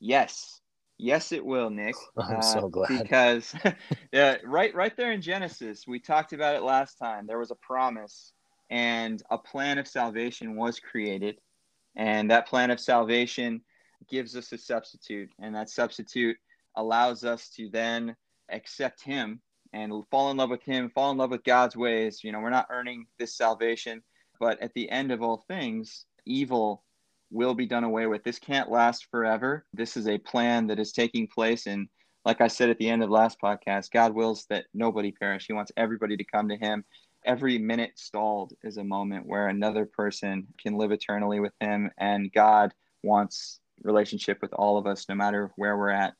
Yes. 0.00 0.60
Yes, 0.98 1.32
it 1.32 1.44
will, 1.44 1.70
Nick. 1.70 1.94
I'm 2.18 2.36
uh, 2.36 2.42
so 2.42 2.68
glad. 2.68 3.02
Because 3.02 3.54
yeah, 4.12 4.36
right, 4.44 4.74
right 4.74 4.96
there 4.96 5.12
in 5.12 5.22
Genesis, 5.22 5.86
we 5.86 5.98
talked 5.98 6.32
about 6.32 6.56
it 6.56 6.62
last 6.62 6.96
time. 6.96 7.26
There 7.26 7.38
was 7.38 7.50
a 7.50 7.56
promise, 7.56 8.32
and 8.70 9.22
a 9.30 9.38
plan 9.38 9.78
of 9.78 9.88
salvation 9.88 10.56
was 10.56 10.78
created, 10.80 11.38
and 11.96 12.30
that 12.30 12.48
plan 12.48 12.70
of 12.70 12.80
salvation 12.80 13.62
gives 14.08 14.36
us 14.36 14.52
a 14.52 14.58
substitute, 14.58 15.30
and 15.40 15.54
that 15.54 15.70
substitute 15.70 16.36
allows 16.76 17.24
us 17.24 17.48
to 17.50 17.68
then 17.70 18.16
accept 18.50 19.02
Him 19.02 19.40
and 19.74 19.92
fall 20.08 20.30
in 20.30 20.36
love 20.36 20.50
with 20.50 20.62
him, 20.62 20.88
fall 20.88 21.10
in 21.10 21.18
love 21.18 21.30
with 21.30 21.42
God's 21.42 21.76
ways. 21.76 22.22
You 22.22 22.30
know, 22.30 22.38
we're 22.38 22.50
not 22.50 22.68
earning 22.70 23.06
this 23.18 23.36
salvation, 23.36 24.02
but 24.38 24.60
at 24.62 24.72
the 24.74 24.88
end 24.88 25.10
of 25.10 25.20
all 25.20 25.44
things, 25.48 26.06
evil 26.24 26.83
will 27.34 27.54
be 27.54 27.66
done 27.66 27.84
away 27.84 28.06
with. 28.06 28.22
This 28.22 28.38
can't 28.38 28.70
last 28.70 29.08
forever. 29.10 29.66
This 29.74 29.96
is 29.96 30.06
a 30.06 30.18
plan 30.18 30.68
that 30.68 30.78
is 30.78 30.92
taking 30.92 31.26
place. 31.26 31.66
And 31.66 31.88
like 32.24 32.40
I 32.40 32.46
said 32.46 32.70
at 32.70 32.78
the 32.78 32.88
end 32.88 33.02
of 33.02 33.10
last 33.10 33.38
podcast, 33.42 33.90
God 33.90 34.14
wills 34.14 34.46
that 34.50 34.66
nobody 34.72 35.10
perish. 35.10 35.46
He 35.46 35.52
wants 35.52 35.72
everybody 35.76 36.16
to 36.16 36.24
come 36.24 36.48
to 36.48 36.56
him. 36.56 36.84
Every 37.26 37.58
minute 37.58 37.92
stalled 37.96 38.52
is 38.62 38.76
a 38.76 38.84
moment 38.84 39.26
where 39.26 39.48
another 39.48 39.84
person 39.84 40.46
can 40.62 40.78
live 40.78 40.92
eternally 40.92 41.40
with 41.40 41.52
him. 41.60 41.90
And 41.98 42.32
God 42.32 42.72
wants 43.02 43.58
relationship 43.82 44.38
with 44.40 44.52
all 44.52 44.78
of 44.78 44.86
us, 44.86 45.06
no 45.08 45.16
matter 45.16 45.50
where 45.56 45.76
we're 45.76 45.90
at. 45.90 46.14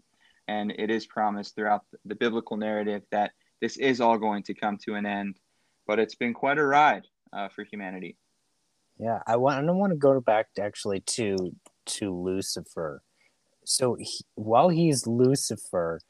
And 0.49 0.73
it 0.73 0.91
is 0.91 1.07
promised 1.07 1.55
throughout 1.55 1.83
the 2.05 2.17
biblical 2.17 2.57
narrative 2.57 3.03
that 3.13 3.31
this 3.63 3.77
is 3.77 4.01
all 4.01 4.19
going 4.19 4.43
to 4.45 4.55
come 4.55 4.79
to 4.79 4.95
an 4.97 5.07
end. 5.07 5.39
But 5.87 6.01
it's 6.01 6.17
been 6.17 6.35
quite 6.35 6.59
a 6.59 6.65
ride 6.65 7.07
uh, 7.33 7.49
for 7.49 7.63
humanity. 7.63 8.17
Yeah, 8.99 9.21
I 9.27 9.37
want. 9.37 9.69
I 9.69 9.73
want 9.73 9.93
to 9.93 9.99
go 9.99 10.21
back 10.21 10.47
actually 10.59 11.01
to 11.01 11.37
to 11.87 12.15
Lucifer. 12.15 13.03
So 13.65 13.97
he, 13.99 14.25
while 14.35 14.69
he's 14.69 15.07
Lucifer, 15.07 16.01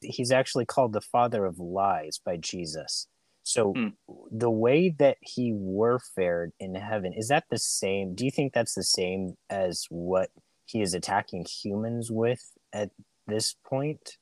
he's 0.00 0.32
actually 0.32 0.64
called 0.64 0.92
the 0.92 1.00
father 1.00 1.44
of 1.44 1.58
lies 1.58 2.18
by 2.24 2.38
Jesus. 2.38 3.06
So 3.42 3.72
hmm. 3.72 3.88
the 4.32 4.50
way 4.50 4.94
that 4.98 5.18
he 5.20 5.52
warfared 5.52 6.50
in 6.58 6.74
heaven 6.74 7.12
is 7.12 7.28
that 7.28 7.44
the 7.50 7.58
same? 7.58 8.14
Do 8.14 8.24
you 8.24 8.30
think 8.30 8.52
that's 8.52 8.74
the 8.74 8.82
same 8.82 9.36
as 9.48 9.86
what 9.88 10.30
he 10.64 10.82
is 10.82 10.94
attacking 10.94 11.44
humans 11.44 12.10
with 12.10 12.42
at 12.72 12.90
this 13.28 13.54
point? 13.64 14.16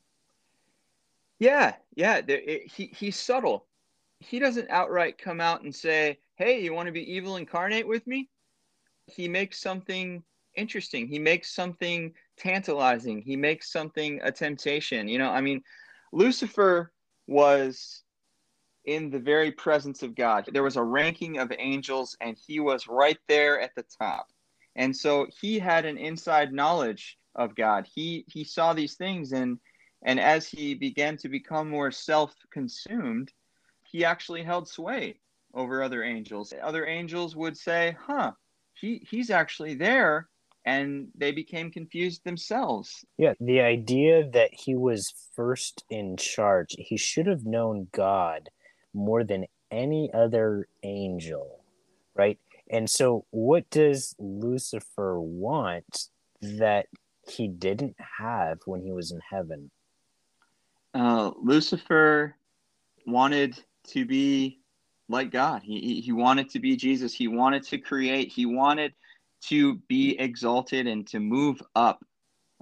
Yeah, 1.38 1.74
yeah. 1.94 2.20
There, 2.20 2.40
it, 2.40 2.70
he 2.70 2.92
he's 2.94 3.16
subtle. 3.16 3.66
He 4.20 4.38
doesn't 4.38 4.70
outright 4.70 5.18
come 5.18 5.40
out 5.40 5.62
and 5.62 5.74
say, 5.74 6.18
"Hey, 6.36 6.62
you 6.62 6.72
want 6.74 6.86
to 6.86 6.92
be 6.92 7.12
evil 7.12 7.36
incarnate 7.36 7.86
with 7.86 8.06
me?" 8.06 8.28
he 9.06 9.28
makes 9.28 9.60
something 9.60 10.22
interesting. 10.56 11.06
He 11.06 11.18
makes 11.18 11.52
something 11.52 12.14
tantalizing. 12.36 13.22
He 13.22 13.36
makes 13.36 13.70
something 13.70 14.20
a 14.22 14.32
temptation. 14.32 15.08
You 15.08 15.18
know, 15.18 15.30
I 15.30 15.40
mean, 15.40 15.62
Lucifer 16.12 16.92
was 17.26 18.02
in 18.84 19.10
the 19.10 19.18
very 19.18 19.50
presence 19.50 20.02
of 20.02 20.14
God. 20.14 20.48
There 20.52 20.62
was 20.62 20.76
a 20.76 20.82
ranking 20.82 21.38
of 21.38 21.52
angels, 21.58 22.16
and 22.20 22.36
he 22.46 22.60
was 22.60 22.86
right 22.86 23.18
there 23.28 23.60
at 23.60 23.74
the 23.74 23.84
top. 23.98 24.28
And 24.76 24.96
so 24.96 25.26
he 25.40 25.58
had 25.58 25.84
an 25.84 25.98
inside 25.98 26.52
knowledge 26.52 27.18
of 27.34 27.54
God. 27.54 27.86
He 27.92 28.24
he 28.28 28.44
saw 28.44 28.72
these 28.72 28.94
things, 28.94 29.32
and 29.32 29.58
and 30.02 30.20
as 30.20 30.48
he 30.48 30.74
began 30.74 31.16
to 31.18 31.28
become 31.28 31.70
more 31.70 31.90
self-consumed, 31.90 33.32
he 33.84 34.04
actually 34.04 34.42
held 34.42 34.68
sway 34.68 35.18
over 35.54 35.82
other 35.82 36.02
angels. 36.02 36.52
Other 36.62 36.86
angels 36.86 37.36
would 37.36 37.56
say, 37.56 37.96
"Huh, 37.98 38.32
he 38.74 39.06
he's 39.08 39.30
actually 39.30 39.74
there." 39.74 40.28
And 40.66 41.08
they 41.14 41.30
became 41.30 41.70
confused 41.70 42.24
themselves. 42.24 43.04
Yeah, 43.18 43.34
the 43.38 43.60
idea 43.60 44.30
that 44.30 44.50
he 44.54 44.74
was 44.74 45.12
first 45.36 45.84
in 45.90 46.16
charge, 46.16 46.74
he 46.78 46.96
should 46.96 47.26
have 47.26 47.44
known 47.44 47.88
God 47.92 48.48
more 48.94 49.24
than 49.24 49.44
any 49.70 50.10
other 50.14 50.66
angel, 50.82 51.60
right? 52.14 52.38
And 52.70 52.88
so, 52.88 53.26
what 53.30 53.68
does 53.68 54.14
Lucifer 54.18 55.20
want 55.20 56.08
that 56.40 56.86
he 57.28 57.48
didn't 57.48 57.96
have 58.18 58.58
when 58.64 58.80
he 58.82 58.92
was 58.92 59.10
in 59.10 59.20
heaven? 59.28 59.70
Uh, 60.94 61.32
Lucifer 61.42 62.36
wanted 63.06 63.62
to 63.88 64.06
be 64.06 64.60
like 65.08 65.30
God. 65.30 65.62
He, 65.62 66.00
he 66.00 66.12
wanted 66.12 66.50
to 66.50 66.58
be 66.58 66.76
Jesus. 66.76 67.14
He 67.14 67.28
wanted 67.28 67.62
to 67.64 67.78
create. 67.78 68.32
He 68.32 68.46
wanted 68.46 68.94
to 69.48 69.76
be 69.88 70.18
exalted 70.18 70.86
and 70.86 71.06
to 71.08 71.20
move 71.20 71.62
up, 71.74 72.04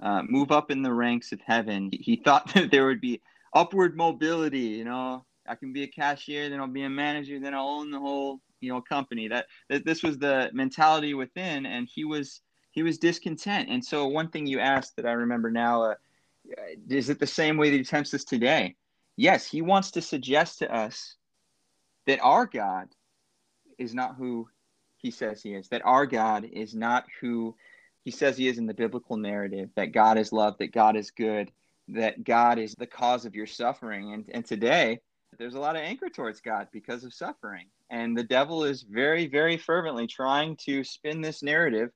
uh, 0.01 0.23
move 0.27 0.51
up 0.51 0.69
in 0.69 0.81
the 0.81 0.93
ranks 0.93 1.31
of 1.31 1.39
heaven. 1.45 1.89
He, 1.91 2.17
thought 2.17 2.51
that 2.53 2.71
there 2.71 2.85
would 2.85 3.01
be 3.01 3.21
upward 3.53 3.95
mobility. 3.95 4.59
You 4.59 4.85
know, 4.85 5.25
I 5.47 5.55
can 5.55 5.73
be 5.73 5.83
a 5.83 5.87
cashier, 5.87 6.49
then 6.49 6.59
I'll 6.59 6.67
be 6.67 6.83
a 6.83 6.89
manager, 6.89 7.39
then 7.39 7.53
I'll 7.53 7.67
own 7.67 7.91
the 7.91 7.99
whole 7.99 8.39
you 8.59 8.71
know 8.71 8.81
company. 8.81 9.27
That, 9.27 9.47
that 9.69 9.85
this 9.85 10.03
was 10.03 10.17
the 10.17 10.49
mentality 10.53 11.13
within, 11.13 11.65
and 11.65 11.87
he 11.91 12.05
was 12.05 12.41
he 12.71 12.83
was 12.83 12.97
discontent. 12.97 13.69
And 13.69 13.83
so 13.83 14.07
one 14.07 14.29
thing 14.29 14.47
you 14.47 14.59
asked 14.59 14.95
that 14.95 15.05
I 15.05 15.11
remember 15.11 15.51
now, 15.51 15.83
uh, 15.83 15.95
is 16.89 17.09
it 17.09 17.19
the 17.19 17.27
same 17.27 17.55
way 17.55 17.69
that 17.69 17.77
he 17.77 17.83
tempts 17.83 18.13
us 18.13 18.23
today? 18.23 18.75
Yes, 19.15 19.45
he 19.45 19.61
wants 19.61 19.91
to 19.91 20.01
suggest 20.01 20.59
to 20.59 20.73
us 20.73 21.17
that 22.07 22.19
our 22.21 22.45
God 22.45 22.89
is 23.77 23.93
not 23.93 24.15
who 24.15 24.47
he 24.97 25.11
says 25.11 25.41
he 25.41 25.53
is, 25.53 25.67
that 25.69 25.85
our 25.85 26.05
God 26.05 26.45
is 26.51 26.73
not 26.73 27.05
who 27.21 27.55
he 28.03 28.11
says 28.11 28.37
he 28.37 28.47
is 28.47 28.57
in 28.57 28.65
the 28.65 28.73
biblical 28.73 29.17
narrative, 29.17 29.69
that 29.75 29.93
God 29.93 30.17
is 30.17 30.33
love, 30.33 30.55
that 30.59 30.73
God 30.73 30.95
is 30.95 31.11
good, 31.11 31.51
that 31.89 32.23
God 32.23 32.59
is 32.59 32.75
the 32.75 32.87
cause 32.87 33.25
of 33.25 33.35
your 33.35 33.47
suffering. 33.47 34.13
And, 34.13 34.29
and 34.33 34.45
today, 34.45 34.99
there's 35.37 35.55
a 35.55 35.59
lot 35.59 35.75
of 35.75 35.81
anger 35.81 36.09
towards 36.09 36.41
God 36.41 36.67
because 36.71 37.03
of 37.03 37.13
suffering. 37.13 37.67
And 37.89 38.17
the 38.17 38.23
devil 38.23 38.63
is 38.63 38.83
very, 38.83 39.27
very 39.27 39.57
fervently 39.57 40.07
trying 40.07 40.57
to 40.65 40.83
spin 40.83 41.21
this 41.21 41.43
narrative 41.43 41.89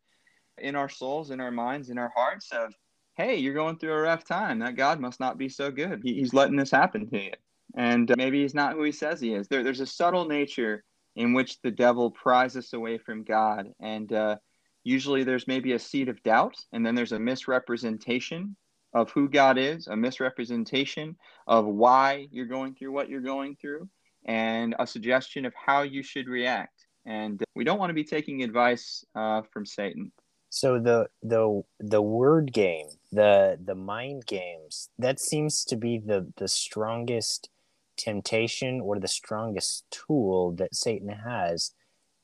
in 0.58 0.76
our 0.76 0.90
souls, 0.90 1.32
in 1.32 1.40
our 1.40 1.52
minds, 1.52 1.90
in 1.90 1.98
our 1.98 2.12
hearts 2.16 2.52
of, 2.52 2.74
hey, 3.16 3.38
you're 3.38 3.54
going 3.54 3.78
through 3.78 3.94
a 3.94 4.02
rough 4.02 4.24
time. 4.24 4.60
That 4.60 4.76
God 4.76 5.00
must 5.00 5.20
not 5.20 5.38
be 5.38 5.50
so 5.50 5.72
good. 5.72 6.02
He, 6.04 6.16
he's 6.16 6.34
letting 6.34 6.58
this 6.58 6.72
happen 6.72 7.10
to 7.10 7.24
you. 7.24 7.32
And 7.78 8.12
uh, 8.12 8.16
maybe 8.18 8.42
he's 8.42 8.56
not 8.56 8.74
who 8.74 8.84
he 8.84 8.92
says 8.92 9.22
he 9.22 9.34
is. 9.34 9.48
There, 9.48 9.64
there's 9.64 9.80
a 9.80 9.86
subtle 9.86 10.26
nature 10.26 10.84
in 11.16 11.34
which 11.34 11.62
the 11.62 11.72
devil 11.72 12.12
pries 12.12 12.58
us 12.58 12.74
away 12.74 12.98
from 12.98 13.24
God. 13.24 13.68
And 13.80 14.12
uh, 14.12 14.38
usually 14.84 15.24
there's 15.24 15.48
maybe 15.48 15.74
a 15.74 15.80
seed 15.80 16.10
of 16.10 16.22
doubt, 16.24 16.56
and 16.74 16.86
then 16.86 16.96
there's 16.96 17.12
a 17.12 17.20
misrepresentation 17.20 18.56
of 18.94 19.12
who 19.12 19.30
God 19.30 19.58
is, 19.58 19.88
a 19.88 19.96
misrepresentation 19.96 21.16
of 21.46 21.66
why 21.66 22.28
you're 22.32 22.46
going 22.48 22.74
through 22.74 22.92
what 22.92 23.10
you're 23.10 23.22
going 23.22 23.56
through, 23.62 23.88
and 24.26 24.76
a 24.80 24.88
suggestion 24.88 25.46
of 25.46 25.54
how 25.54 25.84
you 25.84 26.02
should 26.02 26.28
react. 26.28 26.88
And 27.06 27.42
we 27.56 27.64
don't 27.64 27.80
want 27.80 27.92
to 27.92 27.94
be 27.94 28.04
taking 28.04 28.44
advice 28.44 29.06
uh, 29.16 29.42
from 29.54 29.66
Satan. 29.66 30.12
So 30.50 30.80
the 30.80 31.08
the 31.22 31.62
the 31.80 32.02
word 32.02 32.54
game, 32.54 32.88
the 33.12 33.60
the 33.64 33.76
mind 33.76 34.26
games, 34.26 34.90
that 34.98 35.20
seems 35.20 35.64
to 35.66 35.76
be 35.76 36.00
the 36.00 36.32
the 36.38 36.48
strongest 36.48 37.50
temptation 37.98 38.80
or 38.82 39.00
the 39.00 39.08
strongest 39.08 39.86
tool 39.92 40.52
that 40.54 40.76
Satan 40.76 41.10
has 41.10 41.74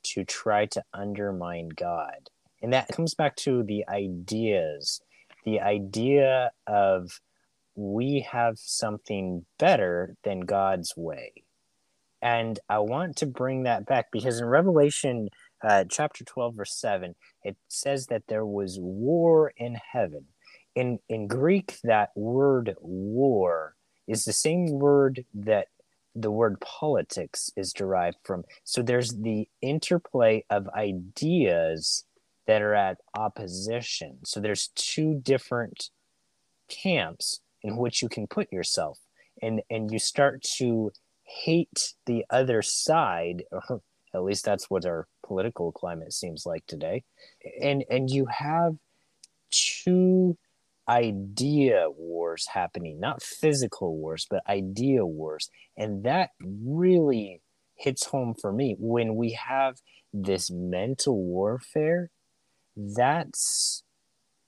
to 0.03 0.23
try 0.23 0.65
to 0.67 0.83
undermine 0.93 1.69
God. 1.69 2.29
And 2.61 2.73
that 2.73 2.87
comes 2.89 3.13
back 3.13 3.35
to 3.37 3.63
the 3.63 3.85
ideas 3.89 5.01
the 5.43 5.59
idea 5.59 6.51
of 6.67 7.19
we 7.75 8.25
have 8.31 8.57
something 8.57 9.45
better 9.57 10.15
than 10.23 10.41
God's 10.41 10.93
way. 10.95 11.33
And 12.21 12.59
I 12.69 12.79
want 12.79 13.17
to 13.17 13.25
bring 13.25 13.63
that 13.63 13.85
back 13.85 14.07
because 14.11 14.39
in 14.39 14.45
Revelation 14.45 15.29
uh, 15.61 15.83
chapter 15.89 16.23
12, 16.23 16.55
verse 16.55 16.75
7, 16.75 17.15
it 17.43 17.57
says 17.67 18.07
that 18.07 18.23
there 18.27 18.45
was 18.45 18.77
war 18.79 19.51
in 19.57 19.75
heaven. 19.91 20.25
In, 20.75 20.99
in 21.09 21.27
Greek, 21.27 21.77
that 21.83 22.09
word 22.15 22.75
war 22.79 23.75
is 24.07 24.25
the 24.25 24.33
same 24.33 24.67
word 24.79 25.25
that 25.33 25.67
the 26.15 26.31
word 26.31 26.59
politics 26.61 27.49
is 27.55 27.73
derived 27.73 28.17
from. 28.23 28.43
So 28.63 28.81
there's 28.81 29.11
the 29.11 29.47
interplay 29.61 30.45
of 30.49 30.67
ideas 30.69 32.05
that 32.45 32.61
are 32.61 32.75
at 32.75 32.97
opposition. 33.15 34.19
So 34.23 34.39
there's 34.39 34.69
two 34.75 35.15
different 35.15 35.89
camps 36.69 37.39
in 37.61 37.77
which 37.77 38.01
you 38.01 38.09
can 38.09 38.27
put 38.27 38.51
yourself 38.51 38.99
and 39.41 39.61
and 39.69 39.91
you 39.91 39.99
start 39.99 40.41
to 40.57 40.91
hate 41.23 41.93
the 42.05 42.25
other 42.29 42.61
side 42.61 43.43
or 43.51 43.81
at 44.15 44.23
least 44.23 44.45
that's 44.45 44.69
what 44.69 44.85
our 44.85 45.07
political 45.25 45.71
climate 45.71 46.13
seems 46.13 46.45
like 46.45 46.65
today 46.67 47.03
and 47.61 47.83
and 47.89 48.09
you 48.09 48.25
have 48.25 48.75
two 49.51 50.37
idea 50.89 51.85
wars 51.89 52.47
happening 52.53 52.99
not 52.99 53.21
physical 53.21 53.95
wars 53.97 54.27
but 54.29 54.41
idea 54.49 55.05
wars 55.05 55.49
and 55.77 56.03
that 56.03 56.31
really 56.41 57.41
hits 57.75 58.05
home 58.05 58.35
for 58.39 58.51
me 58.51 58.75
when 58.79 59.15
we 59.15 59.31
have 59.31 59.77
this 60.13 60.51
mental 60.51 61.17
warfare 61.23 62.09
that's 62.75 63.83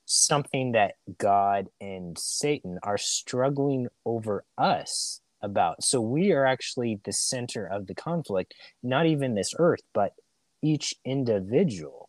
something 0.06 0.72
that 0.74 0.94
God 1.18 1.68
and 1.82 2.18
Satan 2.18 2.80
are 2.84 2.98
struggling 2.98 3.88
over 4.06 4.46
us 4.58 5.22
about. 5.42 5.84
So 5.84 6.00
we 6.02 6.32
are 6.32 6.46
actually 6.46 7.00
the 7.04 7.14
center 7.14 7.66
of 7.66 7.88
the 7.88 7.96
conflict, 7.96 8.54
not 8.84 9.06
even 9.06 9.36
this 9.36 9.54
earth, 9.58 9.82
but 9.94 10.14
each 10.62 10.94
individual. 11.04 12.05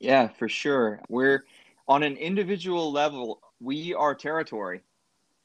Yeah, 0.00 0.28
for 0.28 0.48
sure. 0.48 1.00
We're 1.08 1.44
on 1.86 2.02
an 2.02 2.16
individual 2.16 2.92
level, 2.92 3.40
we 3.60 3.94
are 3.94 4.14
territory. 4.14 4.82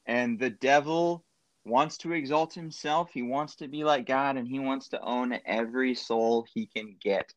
And 0.06 0.38
the 0.38 0.50
devil 0.50 1.24
wants 1.64 1.96
to 1.98 2.12
exalt 2.12 2.52
himself. 2.52 3.10
He 3.12 3.22
wants 3.22 3.56
to 3.56 3.68
be 3.68 3.84
like 3.84 4.06
God 4.06 4.36
and 4.36 4.46
he 4.46 4.58
wants 4.58 4.88
to 4.88 5.00
own 5.00 5.38
every 5.46 5.94
soul 5.94 6.46
he 6.52 6.66
can 6.66 6.96
get. 7.02 7.32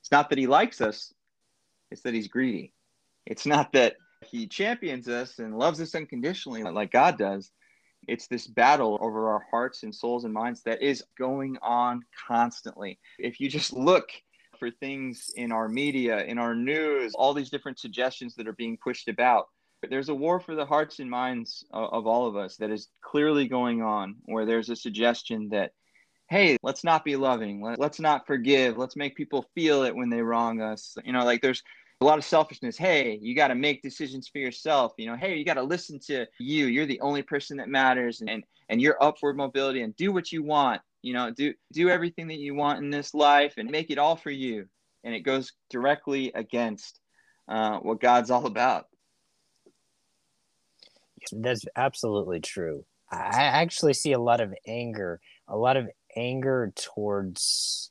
It's 0.00 0.12
not 0.12 0.28
that 0.30 0.38
he 0.38 0.46
likes 0.46 0.80
us, 0.80 1.12
it's 1.90 2.02
that 2.02 2.14
he's 2.14 2.28
greedy. 2.28 2.72
It's 3.26 3.46
not 3.46 3.72
that 3.72 3.96
he 4.26 4.46
champions 4.46 5.08
us 5.08 5.38
and 5.38 5.58
loves 5.58 5.80
us 5.80 5.94
unconditionally 5.94 6.62
like 6.64 6.90
God 6.92 7.18
does. 7.18 7.50
It's 8.08 8.26
this 8.26 8.46
battle 8.46 8.98
over 9.00 9.30
our 9.30 9.44
hearts 9.50 9.84
and 9.84 9.94
souls 9.94 10.24
and 10.24 10.34
minds 10.34 10.62
that 10.64 10.82
is 10.82 11.04
going 11.16 11.56
on 11.62 12.02
constantly. 12.28 12.98
If 13.18 13.40
you 13.40 13.48
just 13.48 13.72
look 13.72 14.10
for 14.62 14.70
things 14.70 15.32
in 15.34 15.50
our 15.50 15.68
media, 15.68 16.22
in 16.24 16.38
our 16.38 16.54
news, 16.54 17.14
all 17.16 17.34
these 17.34 17.50
different 17.50 17.80
suggestions 17.80 18.36
that 18.36 18.46
are 18.46 18.52
being 18.52 18.76
pushed 18.76 19.08
about, 19.08 19.48
there's 19.90 20.08
a 20.08 20.14
war 20.14 20.38
for 20.38 20.54
the 20.54 20.64
hearts 20.64 21.00
and 21.00 21.10
minds 21.10 21.64
of, 21.72 22.06
all 22.06 22.28
of 22.28 22.36
us 22.36 22.58
that 22.58 22.70
is 22.70 22.86
clearly 23.00 23.48
going 23.48 23.82
on, 23.82 24.14
where 24.26 24.46
there's 24.46 24.70
a 24.70 24.76
suggestion 24.76 25.48
that, 25.48 25.72
hey, 26.30 26.56
let's 26.62 26.84
not 26.84 27.04
be 27.04 27.16
loving, 27.16 27.60
Let, 27.60 27.80
let's 27.80 27.98
not 27.98 28.24
forgive, 28.24 28.78
let's 28.78 28.94
make 28.94 29.16
people 29.16 29.44
feel 29.52 29.82
it 29.82 29.96
when 29.96 30.10
they 30.10 30.22
wrong 30.22 30.60
us. 30.60 30.96
You 31.04 31.12
know, 31.12 31.24
like 31.24 31.42
there's 31.42 31.64
a 32.00 32.04
lot 32.04 32.18
of 32.18 32.24
selfishness. 32.24 32.78
Hey, 32.78 33.18
you 33.20 33.34
got 33.34 33.48
to 33.48 33.56
make 33.56 33.82
decisions 33.82 34.28
for 34.28 34.38
yourself. 34.38 34.92
You 34.96 35.06
know, 35.06 35.16
hey, 35.16 35.38
you 35.38 35.44
got 35.44 35.54
to 35.54 35.64
listen 35.64 35.98
to 36.06 36.24
you. 36.38 36.66
You're 36.66 36.86
the 36.86 37.00
only 37.00 37.22
person 37.22 37.56
that 37.56 37.68
matters, 37.68 38.22
and 38.24 38.44
and 38.68 38.80
your 38.80 38.96
upward 39.02 39.36
mobility, 39.36 39.82
and 39.82 39.96
do 39.96 40.12
what 40.12 40.30
you 40.30 40.44
want. 40.44 40.80
You 41.02 41.14
know, 41.14 41.30
do 41.30 41.54
do 41.72 41.90
everything 41.90 42.28
that 42.28 42.38
you 42.38 42.54
want 42.54 42.82
in 42.82 42.90
this 42.90 43.12
life, 43.14 43.54
and 43.56 43.70
make 43.70 43.90
it 43.90 43.98
all 43.98 44.16
for 44.16 44.30
you. 44.30 44.66
And 45.04 45.14
it 45.14 45.20
goes 45.20 45.52
directly 45.68 46.32
against 46.34 47.00
uh, 47.48 47.78
what 47.78 48.00
God's 48.00 48.30
all 48.30 48.46
about. 48.46 48.86
That's 51.32 51.64
absolutely 51.76 52.40
true. 52.40 52.84
I 53.10 53.42
actually 53.42 53.94
see 53.94 54.12
a 54.12 54.20
lot 54.20 54.40
of 54.40 54.54
anger, 54.66 55.20
a 55.46 55.56
lot 55.56 55.76
of 55.76 55.88
anger 56.16 56.72
towards 56.74 57.90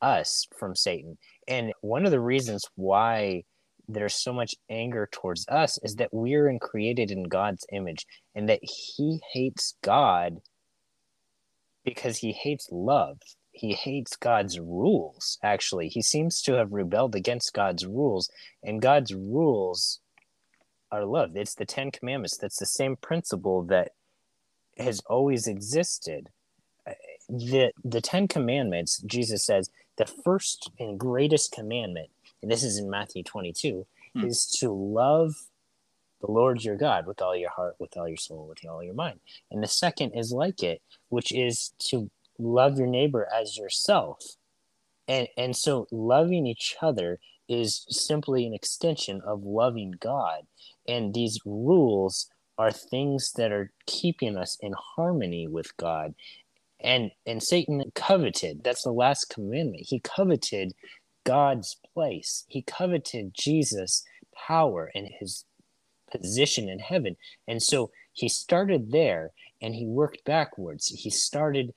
us 0.00 0.46
from 0.58 0.74
Satan. 0.74 1.16
And 1.48 1.72
one 1.80 2.04
of 2.04 2.10
the 2.10 2.20
reasons 2.20 2.64
why 2.74 3.44
there's 3.88 4.14
so 4.14 4.32
much 4.32 4.54
anger 4.70 5.08
towards 5.10 5.46
us 5.48 5.78
is 5.82 5.96
that 5.96 6.12
we're 6.12 6.56
created 6.58 7.10
in 7.10 7.24
God's 7.24 7.64
image 7.72 8.06
and 8.34 8.48
that 8.48 8.60
he 8.62 9.20
hates 9.32 9.76
God 9.82 10.38
because 11.84 12.18
he 12.18 12.32
hates 12.32 12.68
love. 12.70 13.18
He 13.52 13.74
hates 13.74 14.16
God's 14.16 14.58
rules, 14.58 15.38
actually. 15.42 15.88
He 15.88 16.02
seems 16.02 16.40
to 16.42 16.54
have 16.54 16.72
rebelled 16.72 17.14
against 17.14 17.52
God's 17.52 17.86
rules, 17.86 18.30
and 18.62 18.80
God's 18.80 19.14
rules 19.14 20.00
are 20.90 21.04
love. 21.04 21.36
It's 21.36 21.54
the 21.54 21.66
Ten 21.66 21.90
Commandments. 21.90 22.36
That's 22.36 22.58
the 22.58 22.66
same 22.66 22.96
principle 22.96 23.62
that 23.64 23.92
has 24.78 25.00
always 25.00 25.46
existed. 25.46 26.30
The, 27.28 27.72
the 27.84 28.00
Ten 28.00 28.26
Commandments, 28.26 29.02
Jesus 29.02 29.44
says, 29.44 29.70
the 29.96 30.06
first 30.06 30.70
and 30.78 30.98
greatest 30.98 31.52
commandment, 31.52 32.08
and 32.40 32.50
this 32.50 32.62
is 32.62 32.78
in 32.78 32.88
Matthew 32.88 33.22
22, 33.22 33.86
hmm. 34.14 34.24
is 34.24 34.46
to 34.60 34.70
love 34.70 35.34
the 36.22 36.30
Lord 36.30 36.64
your 36.64 36.76
God 36.76 37.06
with 37.06 37.20
all 37.20 37.36
your 37.36 37.50
heart, 37.50 37.76
with 37.78 37.96
all 37.96 38.08
your 38.08 38.16
soul, 38.16 38.46
with 38.48 38.58
all 38.68 38.82
your 38.82 38.94
mind. 38.94 39.20
And 39.50 39.62
the 39.62 39.68
second 39.68 40.12
is 40.12 40.32
like 40.32 40.62
it, 40.62 40.80
which 41.08 41.32
is 41.32 41.74
to 41.90 42.10
love 42.38 42.78
your 42.78 42.86
neighbor 42.86 43.28
as 43.34 43.58
yourself. 43.58 44.36
And 45.08 45.28
and 45.36 45.56
so 45.56 45.86
loving 45.90 46.46
each 46.46 46.76
other 46.80 47.18
is 47.48 47.84
simply 47.88 48.46
an 48.46 48.54
extension 48.54 49.20
of 49.26 49.44
loving 49.44 49.94
God. 50.00 50.42
And 50.88 51.12
these 51.12 51.38
rules 51.44 52.28
are 52.56 52.70
things 52.70 53.32
that 53.36 53.52
are 53.52 53.72
keeping 53.86 54.36
us 54.36 54.56
in 54.60 54.72
harmony 54.96 55.48
with 55.48 55.76
God. 55.76 56.14
And 56.80 57.10
and 57.26 57.42
Satan 57.42 57.82
coveted, 57.94 58.62
that's 58.62 58.84
the 58.84 58.92
last 58.92 59.26
commandment. 59.28 59.86
He 59.88 60.00
coveted 60.00 60.72
God's 61.24 61.76
place. 61.94 62.44
He 62.48 62.62
coveted 62.62 63.34
Jesus' 63.34 64.04
power 64.46 64.90
and 64.94 65.08
his 65.20 65.44
position 66.12 66.68
in 66.68 66.78
heaven. 66.78 67.16
And 67.48 67.62
so 67.62 67.90
he 68.12 68.28
started 68.28 68.92
there 68.92 69.30
and 69.60 69.74
he 69.74 69.86
worked 69.86 70.24
backwards. 70.24 70.88
He 70.88 71.10
started 71.10 71.72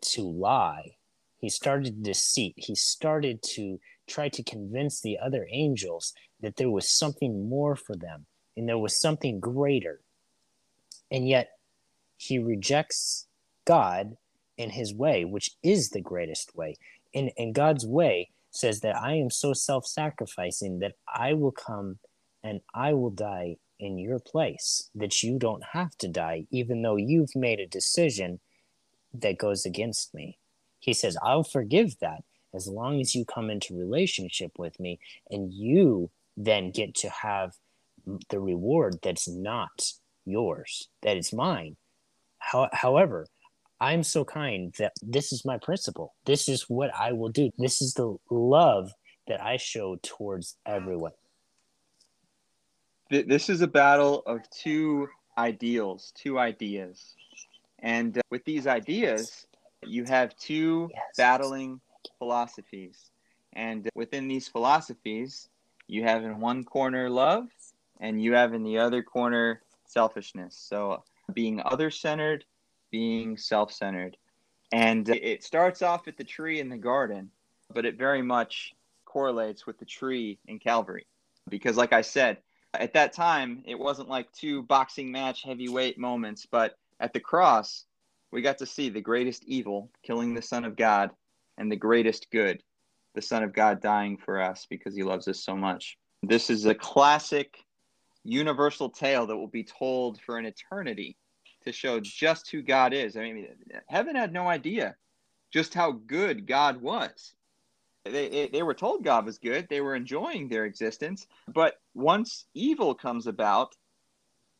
to 0.00 0.22
lie. 0.22 0.96
He 1.38 1.48
started 1.48 2.02
deceit. 2.02 2.54
He 2.56 2.74
started 2.74 3.42
to 3.54 3.78
try 4.08 4.28
to 4.30 4.42
convince 4.42 5.00
the 5.00 5.18
other 5.18 5.46
angels 5.50 6.14
that 6.40 6.56
there 6.56 6.70
was 6.70 6.90
something 6.90 7.48
more 7.48 7.76
for 7.76 7.96
them 7.96 8.26
and 8.56 8.68
there 8.68 8.78
was 8.78 9.00
something 9.00 9.40
greater. 9.40 10.00
And 11.10 11.28
yet 11.28 11.50
he 12.16 12.38
rejects 12.38 13.26
God 13.66 14.16
in 14.56 14.70
his 14.70 14.94
way, 14.94 15.24
which 15.24 15.50
is 15.62 15.90
the 15.90 16.00
greatest 16.00 16.54
way. 16.54 16.76
And, 17.14 17.30
and 17.36 17.54
God's 17.54 17.86
way 17.86 18.30
says 18.50 18.80
that 18.80 18.96
I 18.96 19.14
am 19.14 19.30
so 19.30 19.52
self 19.52 19.86
sacrificing 19.86 20.78
that 20.78 20.94
I 21.12 21.34
will 21.34 21.52
come 21.52 21.98
and 22.42 22.60
I 22.74 22.92
will 22.92 23.10
die 23.10 23.56
in 23.78 23.98
your 23.98 24.18
place, 24.18 24.90
that 24.94 25.22
you 25.22 25.38
don't 25.38 25.64
have 25.72 25.96
to 25.98 26.08
die, 26.08 26.46
even 26.50 26.82
though 26.82 26.96
you've 26.96 27.34
made 27.34 27.60
a 27.60 27.66
decision 27.66 28.40
that 29.12 29.38
goes 29.38 29.64
against 29.64 30.14
me. 30.14 30.38
He 30.80 30.92
says, 30.92 31.16
I'll 31.22 31.44
forgive 31.44 31.98
that 32.00 32.24
as 32.52 32.68
long 32.68 33.00
as 33.00 33.14
you 33.14 33.24
come 33.24 33.50
into 33.50 33.76
relationship 33.76 34.52
with 34.58 34.78
me 34.78 34.98
and 35.30 35.52
you 35.52 36.10
then 36.36 36.70
get 36.70 36.94
to 36.96 37.08
have 37.08 37.54
the 38.28 38.40
reward 38.40 38.98
that's 39.02 39.28
not 39.28 39.92
yours, 40.24 40.88
that 41.02 41.16
is 41.16 41.32
mine. 41.32 41.76
How, 42.38 42.68
however, 42.72 43.26
I'm 43.80 44.02
so 44.02 44.24
kind 44.24 44.74
that 44.78 44.92
this 45.02 45.32
is 45.32 45.44
my 45.44 45.58
principle. 45.58 46.14
This 46.26 46.48
is 46.48 46.68
what 46.68 46.90
I 46.94 47.12
will 47.12 47.28
do. 47.28 47.50
This 47.58 47.82
is 47.82 47.94
the 47.94 48.16
love 48.30 48.92
that 49.26 49.42
I 49.42 49.56
show 49.56 49.96
towards 50.02 50.56
everyone. 50.66 51.12
This 53.10 53.50
is 53.50 53.60
a 53.60 53.66
battle 53.66 54.22
of 54.26 54.48
two 54.50 55.08
ideals, 55.36 56.12
two 56.14 56.38
ideas. 56.38 57.14
And 57.80 58.16
uh, 58.16 58.22
with 58.30 58.44
these 58.44 58.66
ideas, 58.66 59.46
you 59.84 60.04
have 60.04 60.34
two 60.36 60.88
yes. 60.92 61.02
battling 61.16 61.80
philosophies. 62.18 63.10
And 63.52 63.88
within 63.94 64.26
these 64.26 64.48
philosophies, 64.48 65.48
you 65.86 66.02
have 66.04 66.24
in 66.24 66.40
one 66.40 66.64
corner 66.64 67.10
love, 67.10 67.46
and 68.00 68.22
you 68.22 68.32
have 68.32 68.54
in 68.54 68.62
the 68.62 68.78
other 68.78 69.02
corner 69.02 69.60
selfishness. 69.84 70.56
So 70.56 71.02
being 71.32 71.60
other 71.64 71.90
centered, 71.90 72.44
being 72.90 73.36
self 73.36 73.70
centered. 73.70 74.16
And 74.72 75.08
it 75.08 75.44
starts 75.44 75.82
off 75.82 76.08
at 76.08 76.16
the 76.16 76.24
tree 76.24 76.58
in 76.58 76.68
the 76.68 76.78
garden, 76.78 77.30
but 77.72 77.84
it 77.84 77.98
very 77.98 78.22
much 78.22 78.74
correlates 79.04 79.66
with 79.66 79.78
the 79.78 79.84
tree 79.84 80.38
in 80.48 80.58
Calvary. 80.58 81.06
Because, 81.48 81.76
like 81.76 81.92
I 81.92 82.00
said, 82.00 82.38
at 82.80 82.94
that 82.94 83.12
time, 83.12 83.62
it 83.66 83.78
wasn't 83.78 84.08
like 84.08 84.30
two 84.32 84.62
boxing 84.62 85.10
match 85.10 85.42
heavyweight 85.42 85.98
moments, 85.98 86.46
but 86.50 86.76
at 87.00 87.12
the 87.12 87.20
cross, 87.20 87.84
we 88.30 88.42
got 88.42 88.58
to 88.58 88.66
see 88.66 88.88
the 88.88 89.00
greatest 89.00 89.44
evil 89.44 89.90
killing 90.02 90.34
the 90.34 90.42
Son 90.42 90.64
of 90.64 90.76
God 90.76 91.10
and 91.58 91.70
the 91.70 91.76
greatest 91.76 92.30
good, 92.30 92.62
the 93.14 93.22
Son 93.22 93.42
of 93.42 93.52
God 93.52 93.80
dying 93.80 94.16
for 94.16 94.40
us 94.40 94.66
because 94.68 94.94
he 94.94 95.02
loves 95.02 95.28
us 95.28 95.40
so 95.40 95.56
much. 95.56 95.98
This 96.22 96.50
is 96.50 96.66
a 96.66 96.74
classic 96.74 97.58
universal 98.24 98.88
tale 98.88 99.26
that 99.26 99.36
will 99.36 99.46
be 99.46 99.64
told 99.64 100.20
for 100.20 100.38
an 100.38 100.46
eternity 100.46 101.16
to 101.64 101.72
show 101.72 102.00
just 102.00 102.50
who 102.50 102.62
God 102.62 102.92
is. 102.92 103.16
I 103.16 103.20
mean, 103.20 103.46
heaven 103.88 104.16
had 104.16 104.32
no 104.32 104.48
idea 104.48 104.96
just 105.52 105.74
how 105.74 105.92
good 105.92 106.46
God 106.46 106.80
was. 106.82 107.34
They, 108.04 108.48
they 108.52 108.62
were 108.62 108.74
told 108.74 109.04
God 109.04 109.24
was 109.24 109.38
good, 109.38 109.66
they 109.68 109.80
were 109.80 109.94
enjoying 109.94 110.48
their 110.48 110.64
existence. 110.64 111.26
But 111.52 111.80
once 111.94 112.46
evil 112.54 112.94
comes 112.94 113.26
about, 113.26 113.74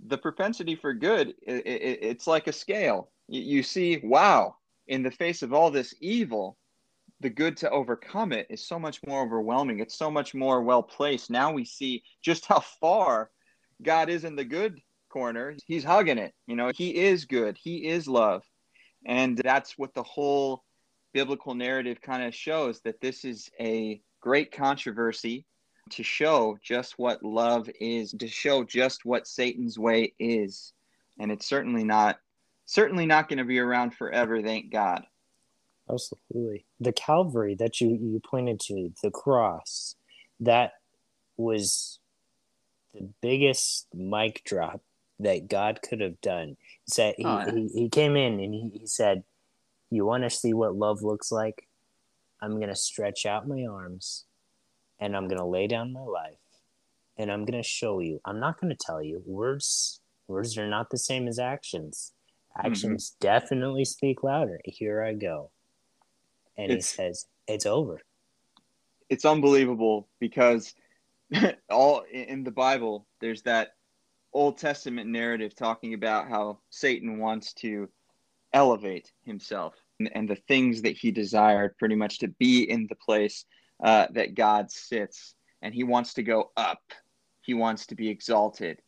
the 0.06 0.18
propensity 0.18 0.76
for 0.76 0.92
good, 0.92 1.34
it, 1.46 1.66
it, 1.66 1.98
it's 2.02 2.26
like 2.26 2.46
a 2.46 2.52
scale. 2.52 3.10
You, 3.28 3.40
you 3.40 3.62
see, 3.62 4.00
wow, 4.02 4.56
in 4.88 5.02
the 5.02 5.10
face 5.10 5.42
of 5.42 5.52
all 5.52 5.70
this 5.70 5.94
evil, 6.00 6.56
the 7.20 7.30
good 7.30 7.56
to 7.58 7.70
overcome 7.70 8.32
it 8.32 8.46
is 8.50 8.66
so 8.66 8.78
much 8.78 9.00
more 9.06 9.22
overwhelming. 9.22 9.80
It's 9.80 9.96
so 9.96 10.10
much 10.10 10.34
more 10.34 10.62
well 10.62 10.82
placed. 10.82 11.30
Now 11.30 11.52
we 11.52 11.64
see 11.64 12.02
just 12.22 12.44
how 12.46 12.60
far 12.60 13.30
God 13.82 14.08
is 14.08 14.24
in 14.24 14.36
the 14.36 14.44
good 14.44 14.80
corner. 15.08 15.54
He's 15.66 15.84
hugging 15.84 16.18
it. 16.18 16.34
You 16.46 16.56
know, 16.56 16.70
He 16.74 16.96
is 16.96 17.24
good, 17.24 17.56
He 17.56 17.86
is 17.86 18.08
love. 18.08 18.42
And 19.06 19.38
that's 19.38 19.78
what 19.78 19.94
the 19.94 20.02
whole 20.02 20.64
biblical 21.14 21.54
narrative 21.54 22.02
kind 22.02 22.24
of 22.24 22.34
shows 22.34 22.80
that 22.80 23.00
this 23.00 23.24
is 23.24 23.48
a 23.58 24.02
great 24.20 24.52
controversy 24.52 25.46
to 25.90 26.02
show 26.02 26.58
just 26.62 26.98
what 26.98 27.22
love 27.22 27.70
is, 27.80 28.12
to 28.18 28.28
show 28.28 28.64
just 28.64 29.04
what 29.04 29.26
Satan's 29.26 29.78
way 29.78 30.12
is. 30.18 30.72
And 31.18 31.30
it's 31.30 31.46
certainly 31.46 31.84
not 31.84 32.18
certainly 32.66 33.06
not 33.06 33.28
going 33.28 33.38
to 33.38 33.44
be 33.44 33.58
around 33.58 33.94
forever, 33.94 34.42
thank 34.42 34.72
God. 34.72 35.04
Absolutely. 35.88 36.64
The 36.80 36.92
Calvary 36.92 37.54
that 37.56 37.80
you 37.80 37.90
you 37.90 38.20
pointed 38.28 38.60
to, 38.60 38.90
the 39.02 39.10
cross, 39.10 39.96
that 40.40 40.72
was 41.36 42.00
the 42.94 43.08
biggest 43.20 43.86
mic 43.94 44.42
drop 44.44 44.80
that 45.20 45.48
God 45.48 45.80
could 45.82 46.00
have 46.00 46.20
done. 46.20 46.56
He 46.86 46.90
said 46.90 47.14
he, 47.18 47.24
oh, 47.24 47.38
yeah. 47.38 47.52
he, 47.52 47.68
he 47.68 47.88
came 47.88 48.16
in 48.16 48.40
and 48.40 48.54
he, 48.54 48.70
he 48.80 48.86
said, 48.86 49.22
You 49.94 50.04
want 50.04 50.24
to 50.24 50.30
see 50.30 50.52
what 50.52 50.74
love 50.74 51.02
looks 51.02 51.30
like? 51.30 51.68
I'm 52.42 52.60
gonna 52.60 52.76
stretch 52.76 53.26
out 53.26 53.48
my 53.48 53.64
arms 53.64 54.24
and 55.00 55.16
I'm 55.16 55.28
going 55.28 55.38
to 55.38 55.46
lay 55.46 55.66
down 55.66 55.92
my 55.92 56.02
life 56.02 56.38
and 57.16 57.30
I'm 57.30 57.44
going 57.44 57.62
to 57.62 57.68
show 57.68 58.00
you. 58.00 58.20
I'm 58.24 58.40
not 58.40 58.60
going 58.60 58.74
to 58.74 58.84
tell 58.86 59.02
you. 59.02 59.22
Words 59.26 60.00
words 60.26 60.56
are 60.56 60.66
not 60.66 60.90
the 60.90 60.98
same 60.98 61.28
as 61.28 61.38
actions. 61.38 62.12
Actions 62.56 63.10
mm-hmm. 63.10 63.26
definitely 63.26 63.84
speak 63.84 64.22
louder. 64.22 64.60
Here 64.64 65.02
I 65.02 65.12
go. 65.12 65.50
And 66.56 66.70
it's, 66.70 66.90
he 66.90 66.96
says, 66.96 67.26
"It's 67.48 67.66
over." 67.66 68.00
It's 69.10 69.24
unbelievable 69.24 70.08
because 70.20 70.74
all 71.70 72.04
in 72.10 72.44
the 72.44 72.50
Bible 72.50 73.06
there's 73.20 73.42
that 73.42 73.74
Old 74.32 74.58
Testament 74.58 75.10
narrative 75.10 75.54
talking 75.54 75.94
about 75.94 76.28
how 76.28 76.58
Satan 76.70 77.18
wants 77.18 77.52
to 77.54 77.88
elevate 78.52 79.12
himself 79.24 79.74
and, 80.00 80.28
the 80.28 80.36
things 80.48 80.82
that 80.82 80.96
he 80.96 81.10
desired 81.10 81.76
pretty 81.78 81.94
much 81.94 82.18
to 82.18 82.28
be 82.28 82.68
in 82.68 82.86
the 82.88 82.96
place 82.96 83.44
uh, 83.82 84.06
that 84.12 84.34
God 84.34 84.70
sits, 84.70 85.34
and 85.62 85.74
he 85.74 85.84
wants 85.84 86.14
to 86.14 86.22
go 86.22 86.50
up. 86.56 86.82
He 87.42 87.54
wants 87.54 87.86
to 87.86 87.94
be 87.94 88.08
exalted. 88.08 88.80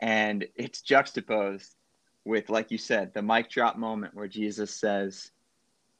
And 0.00 0.46
it's 0.56 0.82
juxtaposed 0.82 1.74
with, 2.24 2.50
like 2.50 2.70
you 2.70 2.78
said, 2.78 3.12
the 3.14 3.22
mic 3.22 3.50
drop 3.50 3.76
moment 3.76 4.14
where 4.14 4.28
Jesus 4.28 4.78
says, 4.78 5.30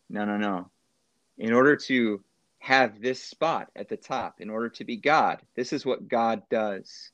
No, 0.09 0.25
no, 0.25 0.37
no. 0.37 0.71
In 1.39 1.53
order 1.53 1.77
to 1.77 2.23
have 2.59 3.01
this 3.01 3.23
spot 3.23 3.69
at 3.75 3.89
the 3.89 3.97
top, 3.97 4.41
in 4.41 4.51
order 4.51 4.69
to 4.69 4.85
be 4.85 4.97
God, 4.97 5.41
this 5.57 5.73
is 5.73 5.87
what 5.87 6.09
God 6.09 6.43
does 6.51 7.11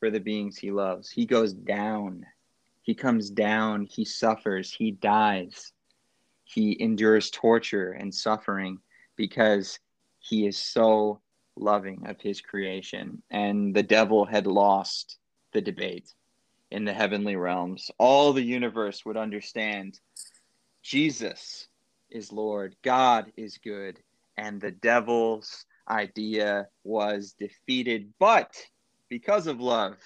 for 0.00 0.10
the 0.10 0.20
beings 0.20 0.58
he 0.58 0.72
loves. 0.72 1.10
He 1.10 1.26
goes 1.26 1.52
down. 1.52 2.26
He 2.82 2.94
comes 2.94 3.30
down. 3.30 3.86
He 3.88 4.04
suffers. 4.04 4.72
He 4.72 4.90
dies. 4.90 5.72
He 6.52 6.76
endures 6.80 7.30
torture 7.30 7.92
and 7.92 8.14
suffering 8.14 8.78
because 9.16 9.78
he 10.18 10.46
is 10.46 10.58
so 10.58 11.20
loving 11.56 12.06
of 12.06 12.20
his 12.20 12.40
creation. 12.40 13.22
And 13.30 13.74
the 13.74 13.82
devil 13.82 14.24
had 14.24 14.46
lost 14.46 15.18
the 15.52 15.60
debate 15.60 16.12
in 16.70 16.84
the 16.84 16.92
heavenly 16.92 17.36
realms. 17.36 17.90
All 17.98 18.32
the 18.32 18.42
universe 18.42 19.04
would 19.04 19.16
understand 19.16 19.98
Jesus 20.82 21.68
is 22.10 22.32
Lord, 22.32 22.76
God 22.82 23.32
is 23.36 23.58
good, 23.58 24.00
and 24.36 24.60
the 24.60 24.70
devil's 24.70 25.64
idea 25.88 26.66
was 26.84 27.34
defeated. 27.38 28.12
But 28.18 28.54
because 29.08 29.46
of 29.46 29.60
love, 29.60 29.96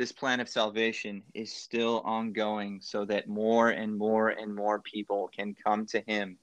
this 0.00 0.12
plan 0.12 0.40
of 0.40 0.48
salvation 0.48 1.22
is 1.34 1.52
still 1.52 2.00
ongoing 2.06 2.80
so 2.80 3.04
that 3.04 3.28
more 3.28 3.68
and 3.68 3.94
more 3.98 4.30
and 4.30 4.54
more 4.54 4.80
people 4.80 5.28
can 5.36 5.54
come 5.62 5.84
to 5.84 6.02
him 6.06 6.38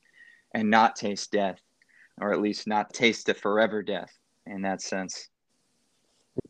and 0.54 0.70
not 0.70 0.96
taste 0.96 1.32
death, 1.32 1.60
or 2.22 2.32
at 2.32 2.39
least 2.39 2.67
not 2.67 2.93
taste 2.93 3.28
a 3.30 3.34
forever 3.34 3.82
death 3.82 4.15
in 4.46 4.62
that 4.62 4.80
sense. 4.80 5.30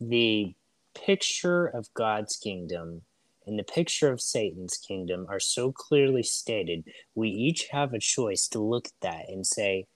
The 0.02 0.54
picture 0.92 1.64
of 1.68 1.88
God's 1.94 2.36
kingdom 2.36 3.00
and 3.46 3.58
the 3.58 3.64
picture 3.64 4.12
of 4.12 4.20
Satan's 4.20 4.76
kingdom 4.76 5.24
are 5.30 5.40
so 5.40 5.72
clearly 5.72 6.22
stated, 6.22 6.84
we 7.14 7.30
each 7.30 7.68
have 7.70 7.94
a 7.94 7.98
choice 7.98 8.48
to 8.48 8.58
look 8.58 8.86
at 8.86 9.00
that 9.00 9.30
and 9.30 9.46
say, 9.46 9.86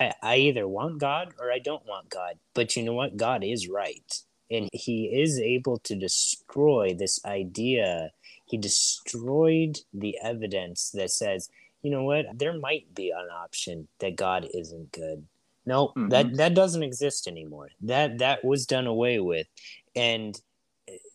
I, 0.00 0.12
I 0.24 0.36
either 0.38 0.66
want 0.66 0.98
God 0.98 1.34
or 1.38 1.52
I 1.52 1.60
don't 1.60 1.86
want 1.86 2.08
God. 2.10 2.34
But 2.52 2.74
you 2.74 2.82
know 2.82 2.94
what? 2.94 3.16
God 3.16 3.44
is 3.44 3.68
right. 3.68 4.24
And 4.50 4.68
he 4.72 5.06
is 5.06 5.38
able 5.38 5.78
to 5.80 5.94
destroy 5.94 6.94
this 6.98 7.24
idea. 7.24 8.10
He 8.46 8.56
destroyed 8.56 9.78
the 9.92 10.18
evidence 10.22 10.90
that 10.92 11.10
says, 11.10 11.50
you 11.82 11.90
know 11.90 12.02
what? 12.02 12.26
There 12.34 12.58
might 12.58 12.94
be 12.94 13.10
an 13.10 13.28
option 13.30 13.88
that 14.00 14.16
God 14.16 14.48
isn't 14.52 14.92
good. 14.92 15.26
No, 15.66 15.88
mm-hmm. 15.88 16.08
that 16.08 16.36
that 16.38 16.54
doesn't 16.54 16.82
exist 16.82 17.28
anymore. 17.28 17.68
That 17.82 18.18
that 18.18 18.42
was 18.42 18.64
done 18.64 18.86
away 18.86 19.20
with. 19.20 19.46
And 19.94 20.40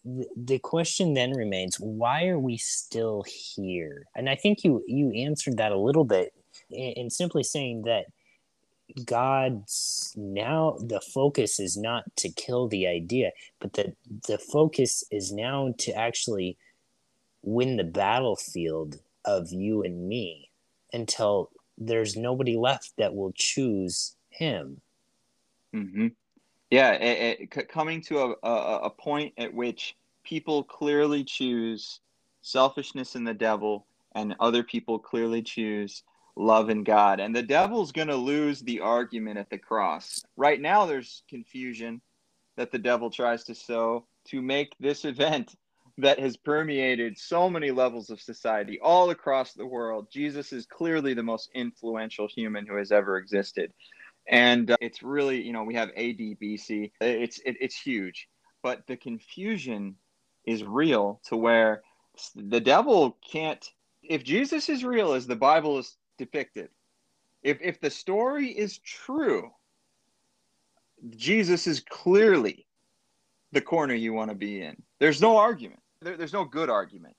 the 0.04 0.60
question 0.60 1.14
then 1.14 1.32
remains 1.32 1.80
why 1.80 2.28
are 2.28 2.40
we 2.40 2.58
still 2.58 3.24
here 3.26 4.06
and 4.16 4.30
i 4.30 4.36
think 4.36 4.64
you 4.64 4.84
you 4.86 5.12
answered 5.12 5.58
that 5.58 5.72
a 5.72 5.78
little 5.78 6.04
bit 6.04 6.34
in, 6.70 7.10
simply 7.10 7.44
saying 7.44 7.84
that 7.84 8.06
god's 9.06 10.14
now 10.16 10.78
the 10.80 11.02
focus 11.02 11.60
is 11.60 11.78
not 11.78 12.04
to 12.16 12.30
kill 12.30 12.68
the 12.68 12.88
idea 12.88 13.32
but 13.60 13.74
that 13.74 13.96
the 14.28 14.38
focus 14.38 15.04
is 15.12 15.32
now 15.32 15.74
to 15.78 15.92
actually 15.94 16.58
win 17.44 17.78
the 17.78 17.84
battlefield 17.84 19.00
of 19.26 19.52
you 19.52 19.84
and 19.84 20.08
me 20.08 20.50
until 20.94 21.52
there's 21.78 22.16
nobody 22.16 22.58
left 22.58 22.94
that 22.98 23.14
will 23.14 23.34
choose 23.36 24.16
him. 24.30 24.80
Mm-hmm. 25.76 26.08
Yeah, 26.70 26.92
it, 26.94 27.40
it, 27.42 27.70
coming 27.70 28.02
to 28.02 28.20
a, 28.20 28.36
a, 28.48 28.78
a 28.84 28.90
point 28.90 29.34
at 29.38 29.54
which 29.54 29.96
people 30.24 30.64
clearly 30.64 31.24
choose 31.24 32.00
selfishness 32.42 33.16
in 33.16 33.24
the 33.24 33.34
devil, 33.34 33.86
and 34.16 34.36
other 34.40 34.64
people 34.64 35.00
clearly 35.00 35.42
choose 35.42 36.04
love 36.36 36.70
in 36.70 36.84
God. 36.84 37.20
And 37.20 37.36
the 37.36 37.44
devil's 37.44 37.92
going 37.92 38.08
to 38.08 38.16
lose 38.16 38.62
the 38.62 38.80
argument 38.80 39.38
at 39.38 39.50
the 39.50 39.58
cross. 39.58 40.24
Right 40.36 40.60
now, 40.60 40.86
there's 40.86 41.24
confusion 41.30 42.02
that 42.58 42.72
the 42.72 42.80
devil 42.80 43.10
tries 43.10 43.44
to 43.46 43.56
sow 43.56 44.06
to 44.30 44.42
make 44.42 44.74
this 44.80 45.06
event 45.06 45.56
that 45.98 46.20
has 46.20 46.38
permeated 46.38 47.18
so 47.18 47.50
many 47.50 47.70
levels 47.70 48.10
of 48.10 48.20
society 48.20 48.80
all 48.82 49.12
across 49.12 49.54
the 49.54 49.66
world. 49.66 50.08
Jesus 50.12 50.52
is 50.52 50.66
clearly 50.66 51.14
the 51.14 51.22
most 51.22 51.50
influential 51.54 52.28
human 52.28 52.66
who 52.66 52.78
has 52.78 52.92
ever 52.92 53.18
existed 53.18 53.72
and 54.28 54.72
uh, 54.72 54.78
it's 54.82 55.04
really 55.04 55.42
you 55.42 55.54
know 55.54 55.64
we 55.64 55.76
have 55.76 55.90
AD 55.90 56.18
BC. 56.42 56.92
It's 57.02 57.40
it, 57.40 57.58
it's 57.60 57.80
huge, 57.80 58.28
but 58.62 58.86
the 58.88 58.98
confusion 58.98 59.96
is 60.46 60.64
real 60.64 61.22
to 61.26 61.38
where 61.38 61.82
the 62.36 62.60
devil 62.60 63.18
can't. 63.30 63.66
If 64.04 64.24
Jesus 64.24 64.70
is 64.70 64.84
real 64.84 65.14
as 65.14 65.28
the 65.28 65.36
Bible 65.36 65.80
is 65.80 65.98
depicted, 66.18 66.70
if 67.42 67.60
if 67.62 67.80
the 67.82 67.90
story 67.90 68.48
is 68.48 68.78
true, 68.80 69.52
Jesus 71.10 71.68
is 71.68 71.82
clearly 71.82 72.66
the 73.52 73.62
corner 73.62 73.94
you 73.94 74.14
want 74.14 74.30
to 74.30 74.36
be 74.36 74.62
in. 74.62 74.76
There's 75.00 75.22
no 75.22 75.38
argument. 75.38 75.82
There, 76.02 76.18
there's 76.18 76.34
no 76.34 76.46
good 76.46 76.70
argument. 76.70 77.16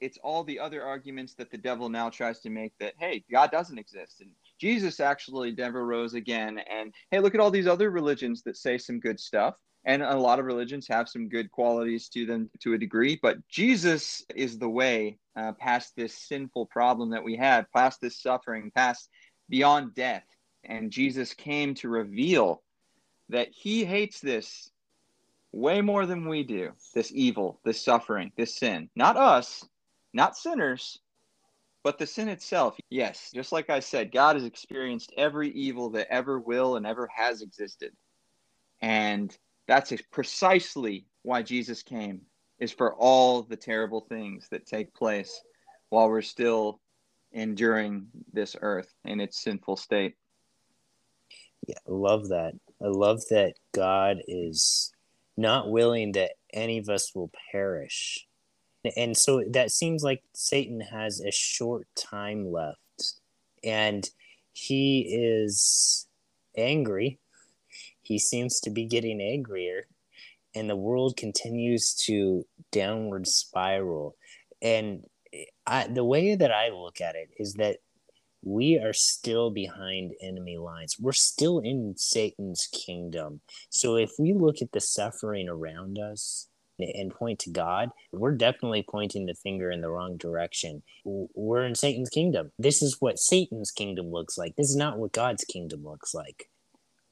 It's 0.00 0.18
all 0.22 0.44
the 0.44 0.60
other 0.60 0.84
arguments 0.84 1.34
that 1.34 1.50
the 1.50 1.58
devil 1.58 1.88
now 1.88 2.08
tries 2.08 2.40
to 2.40 2.50
make 2.50 2.72
that 2.78 2.94
hey, 2.98 3.24
God 3.30 3.50
doesn't 3.50 3.78
exist 3.78 4.20
and 4.20 4.30
Jesus 4.58 5.00
actually 5.00 5.52
never 5.52 5.86
rose 5.86 6.14
again. 6.14 6.58
And 6.70 6.92
hey, 7.10 7.20
look 7.20 7.34
at 7.34 7.40
all 7.40 7.50
these 7.50 7.66
other 7.66 7.90
religions 7.90 8.42
that 8.42 8.56
say 8.56 8.78
some 8.78 9.00
good 9.00 9.20
stuff. 9.20 9.54
And 9.84 10.02
a 10.02 10.16
lot 10.16 10.38
of 10.38 10.44
religions 10.44 10.86
have 10.88 11.08
some 11.08 11.28
good 11.28 11.50
qualities 11.50 12.08
to 12.10 12.26
them 12.26 12.50
to 12.60 12.74
a 12.74 12.78
degree, 12.78 13.18
but 13.20 13.46
Jesus 13.48 14.24
is 14.34 14.58
the 14.58 14.68
way 14.68 15.18
uh, 15.36 15.52
past 15.52 15.94
this 15.96 16.14
sinful 16.14 16.66
problem 16.66 17.10
that 17.10 17.24
we 17.24 17.36
have, 17.36 17.70
past 17.72 18.00
this 18.00 18.20
suffering, 18.20 18.70
past 18.74 19.08
beyond 19.48 19.94
death. 19.94 20.24
And 20.64 20.90
Jesus 20.90 21.32
came 21.32 21.74
to 21.76 21.88
reveal 21.88 22.62
that 23.28 23.48
he 23.50 23.84
hates 23.84 24.20
this 24.20 24.70
way 25.52 25.80
more 25.80 26.06
than 26.06 26.28
we 26.28 26.42
do 26.42 26.72
this 26.94 27.10
evil, 27.14 27.60
this 27.64 27.80
suffering, 27.80 28.32
this 28.36 28.56
sin. 28.56 28.90
Not 28.94 29.16
us, 29.16 29.66
not 30.12 30.36
sinners, 30.36 31.00
but 31.84 31.98
the 31.98 32.06
sin 32.06 32.28
itself, 32.28 32.76
yes, 32.90 33.30
just 33.32 33.52
like 33.52 33.70
I 33.70 33.80
said, 33.80 34.12
God 34.12 34.36
has 34.36 34.44
experienced 34.44 35.12
every 35.16 35.50
evil 35.50 35.90
that 35.90 36.12
ever 36.12 36.38
will 36.38 36.76
and 36.76 36.86
ever 36.86 37.08
has 37.14 37.40
existed. 37.40 37.92
And 38.82 39.36
that's 39.68 39.92
precisely 40.10 41.06
why 41.22 41.42
Jesus 41.42 41.82
came, 41.82 42.22
is 42.58 42.72
for 42.72 42.94
all 42.94 43.42
the 43.42 43.56
terrible 43.56 44.00
things 44.00 44.48
that 44.50 44.66
take 44.66 44.92
place 44.94 45.40
while 45.90 46.08
we're 46.08 46.22
still 46.22 46.80
enduring 47.32 48.06
this 48.32 48.56
earth 48.60 48.92
in 49.04 49.20
its 49.20 49.40
sinful 49.40 49.76
state. 49.76 50.14
Yeah, 51.66 51.76
I 51.86 51.92
love 51.92 52.28
that. 52.28 52.54
I 52.82 52.86
love 52.86 53.20
that 53.30 53.54
God 53.74 54.22
is 54.26 54.92
not 55.36 55.70
willing 55.70 56.12
that 56.12 56.32
any 56.52 56.78
of 56.78 56.88
us 56.88 57.14
will 57.14 57.30
perish, 57.52 58.26
and 58.96 59.16
so 59.16 59.44
that 59.50 59.70
seems 59.70 60.02
like 60.02 60.22
Satan 60.34 60.80
has 60.80 61.20
a 61.20 61.30
short 61.30 61.86
time 61.94 62.50
left, 62.50 63.14
and 63.62 64.08
he 64.52 65.02
is 65.12 66.08
angry. 66.56 67.20
He 68.08 68.18
seems 68.18 68.58
to 68.60 68.70
be 68.70 68.86
getting 68.86 69.20
angrier, 69.20 69.86
and 70.54 70.68
the 70.68 70.76
world 70.76 71.18
continues 71.18 71.94
to 72.06 72.46
downward 72.72 73.26
spiral. 73.26 74.16
And 74.62 75.04
I, 75.66 75.86
the 75.86 76.04
way 76.04 76.34
that 76.34 76.50
I 76.50 76.70
look 76.70 77.02
at 77.02 77.16
it 77.16 77.28
is 77.38 77.52
that 77.54 77.76
we 78.42 78.78
are 78.78 78.94
still 78.94 79.50
behind 79.50 80.14
enemy 80.22 80.56
lines. 80.56 80.96
We're 80.98 81.12
still 81.12 81.58
in 81.58 81.96
Satan's 81.98 82.66
kingdom. 82.72 83.42
So 83.68 83.96
if 83.96 84.12
we 84.18 84.32
look 84.32 84.62
at 84.62 84.72
the 84.72 84.80
suffering 84.80 85.50
around 85.50 85.98
us, 85.98 86.48
and 86.78 87.12
point 87.12 87.40
to 87.40 87.50
God, 87.50 87.90
we're 88.12 88.36
definitely 88.36 88.84
pointing 88.88 89.26
the 89.26 89.34
finger 89.34 89.70
in 89.70 89.80
the 89.80 89.90
wrong 89.90 90.16
direction. 90.16 90.82
We're 91.04 91.66
in 91.66 91.74
Satan's 91.74 92.08
kingdom. 92.08 92.52
This 92.58 92.82
is 92.82 92.96
what 93.00 93.18
Satan's 93.18 93.70
kingdom 93.70 94.10
looks 94.10 94.38
like. 94.38 94.54
This 94.56 94.70
is 94.70 94.76
not 94.76 94.98
what 94.98 95.12
God's 95.12 95.44
kingdom 95.44 95.84
looks 95.84 96.14
like. 96.14 96.48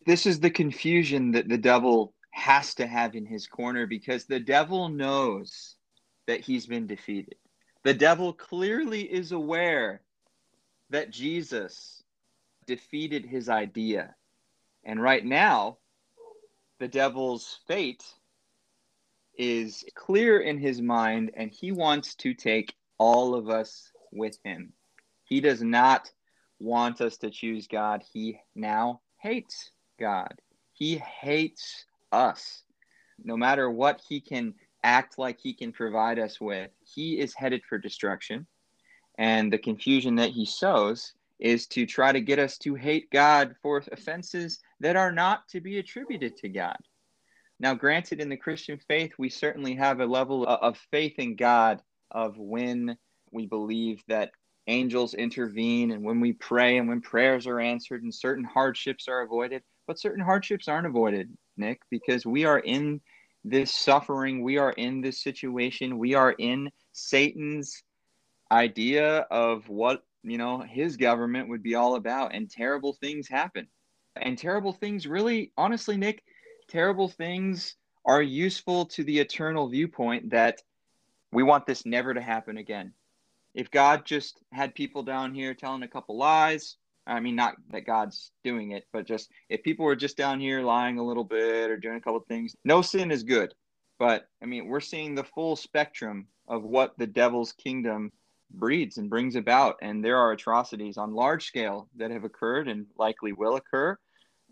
This 0.07 0.25
is 0.25 0.39
the 0.39 0.51
confusion 0.51 1.33
that 1.33 1.49
the 1.49 1.59
devil 1.59 2.15
has 2.31 2.77
to 2.77 2.87
have 2.87 3.17
in 3.17 3.27
his 3.27 3.49
corner 3.49 3.89
because 3.89 4.25
the 4.25 4.39
devil 4.39 4.89
knows 4.89 5.75
that 6.29 6.41
he's 6.41 6.67
been 6.67 6.87
defeated. 6.87 7.35
The 7.83 7.95
devil 7.95 8.33
clearly 8.33 9.03
is 9.03 9.33
aware 9.33 10.03
that 10.91 11.11
Jesus 11.11 12.05
defeated 12.67 13.27
his 13.27 13.49
idea. 13.49 14.15
And 14.85 15.03
right 15.03 15.25
now, 15.25 15.79
the 16.79 16.87
devil's 16.87 17.59
fate 17.67 18.05
is 19.37 19.85
clear 19.97 20.39
in 20.39 20.59
his 20.59 20.81
mind 20.81 21.33
and 21.35 21.51
he 21.51 21.73
wants 21.73 22.15
to 22.17 22.33
take 22.33 22.73
all 22.97 23.35
of 23.35 23.49
us 23.49 23.91
with 24.13 24.39
him. 24.45 24.73
He 25.25 25.41
does 25.41 25.63
not 25.63 26.13
want 26.61 27.01
us 27.01 27.17
to 27.19 27.31
choose 27.31 27.67
God. 27.67 28.05
He 28.13 28.39
now 28.55 29.01
hates 29.19 29.73
God. 29.99 30.35
He 30.73 30.97
hates 30.97 31.85
us. 32.13 32.63
No 33.23 33.37
matter 33.37 33.71
what 33.71 34.03
he 34.09 34.21
can 34.21 34.55
act 34.83 35.19
like 35.19 35.39
he 35.41 35.53
can 35.53 35.73
provide 35.73 36.19
us 36.19 36.41
with, 36.41 36.71
he 36.85 37.19
is 37.19 37.35
headed 37.35 37.63
for 37.69 37.79
destruction. 37.79 38.47
And 39.19 39.53
the 39.53 39.59
confusion 39.59 40.15
that 40.17 40.31
he 40.31 40.45
sows 40.45 41.15
is 41.39 41.67
to 41.69 41.87
try 41.87 42.13
to 42.13 42.21
get 42.21 42.39
us 42.39 42.59
to 42.59 42.75
hate 42.75 43.11
God 43.11 43.55
for 43.63 43.83
offenses 43.91 44.61
that 44.81 44.97
are 44.97 45.13
not 45.13 45.49
to 45.49 45.61
be 45.61 45.79
attributed 45.79 46.37
to 46.39 46.49
God. 46.49 46.77
Now, 47.59 47.75
granted, 47.75 48.21
in 48.21 48.29
the 48.29 48.37
Christian 48.37 48.79
faith, 48.87 49.13
we 49.19 49.31
certainly 49.31 49.75
have 49.75 50.01
a 50.01 50.07
level 50.07 50.47
of 50.47 50.79
faith 50.91 51.19
in 51.19 51.37
God 51.37 51.83
of 52.11 52.37
when 52.37 52.97
we 53.31 53.47
believe 53.47 54.03
that 54.09 54.33
angels 54.67 55.15
intervene 55.15 55.93
and 55.93 56.05
when 56.05 56.21
we 56.21 56.33
pray 56.33 56.77
and 56.77 56.89
when 56.89 57.01
prayers 57.01 57.47
are 57.47 57.61
answered 57.61 58.03
and 58.03 58.15
certain 58.15 58.45
hardships 58.45 59.09
are 59.09 59.23
avoided. 59.23 59.63
But 59.87 59.99
certain 59.99 60.25
hardships 60.25 60.69
aren't 60.69 60.87
avoided, 60.87 61.37
Nick, 61.57 61.83
because 61.91 62.27
we 62.27 62.45
are 62.45 62.59
in 62.59 63.01
this 63.45 63.73
suffering. 63.73 64.43
We 64.43 64.59
are 64.59 64.73
in 64.73 65.01
this 65.01 65.23
situation. 65.23 65.99
We 65.99 66.15
are 66.15 66.33
in 66.33 66.71
Satan's 66.93 67.83
idea 68.51 69.19
of 69.31 69.69
what, 69.69 70.03
you 70.23 70.39
know, 70.39 70.61
his 70.61 70.97
government 70.97 71.49
would 71.49 71.63
be 71.63 71.77
all 71.77 71.95
about. 71.95 72.35
And 72.35 72.51
terrible 72.51 72.95
things 72.95 73.29
happen. 73.29 73.69
And 74.17 74.37
terrible 74.37 74.73
things 74.73 75.07
really, 75.07 75.53
honestly, 75.57 75.97
Nick, 75.97 76.23
terrible 76.69 77.09
things 77.09 77.77
are 78.05 78.23
useful 78.23 78.87
to 78.87 79.05
the 79.05 79.19
eternal 79.19 79.69
viewpoint 79.69 80.31
that 80.31 80.63
we 81.33 81.43
want 81.43 81.67
this 81.67 81.85
never 81.85 82.15
to 82.15 82.21
happen 82.21 82.57
again. 82.57 82.93
If 83.55 83.71
God 83.71 84.05
just 84.05 84.43
had 84.53 84.75
people 84.75 85.03
down 85.03 85.35
here 85.35 85.55
telling 85.55 85.83
a 85.83 85.89
couple 85.89 86.17
lies, 86.17 86.77
I 87.07 87.21
mean, 87.21 87.37
not 87.37 87.55
that 87.71 87.87
God's 87.87 88.33
doing 88.43 88.73
it, 88.73 88.85
but 88.93 89.07
just 89.07 89.31
if 89.49 89.63
people 89.63 89.85
were 89.85 89.97
just 89.97 90.17
down 90.17 90.41
here 90.41 90.63
lying 90.63 90.99
a 90.99 91.05
little 91.05 91.25
bit 91.25 91.71
or 91.71 91.77
doing 91.77 91.97
a 91.97 92.01
couple 92.01 92.21
things, 92.21 92.57
no 92.65 92.83
sin 92.83 93.11
is 93.11 93.23
good. 93.23 93.55
But 93.99 94.29
I 94.43 94.47
mean, 94.47 94.67
we're 94.67 94.81
seeing 94.81 95.15
the 95.15 95.25
full 95.25 95.57
spectrum 95.57 96.27
of 96.49 96.65
what 96.65 96.99
the 96.99 97.07
devil's 97.07 97.53
kingdom 97.53 98.13
breeds 98.51 98.99
and 98.99 99.11
brings 99.11 99.37
about. 99.37 99.77
And 99.83 100.05
there 100.05 100.19
are 100.19 100.33
atrocities 100.33 100.97
on 100.97 101.15
large 101.15 101.47
scale 101.47 101.89
that 101.97 102.11
have 102.11 102.25
occurred 102.25 102.69
and 102.69 102.87
likely 102.99 103.33
will 103.33 103.57
occur, 103.57 103.97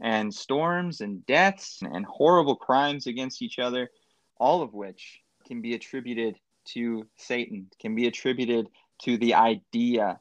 and 0.01 0.33
storms 0.33 1.01
and 1.01 1.25
deaths 1.27 1.81
and 1.83 2.05
horrible 2.07 2.57
crimes 2.57 3.07
against 3.07 3.43
each 3.43 3.59
other, 3.59 3.91
all 4.39 4.63
of 4.63 4.75
which 4.75 5.21
can 5.47 5.61
be 5.61 5.75
attributed 5.75 6.37
to 6.67 7.07
Satan, 7.17 7.69
can 7.81 7.95
be 7.95 8.07
attributed 8.07 8.69
to 9.03 9.19
the 9.19 9.35
idea 9.35 10.19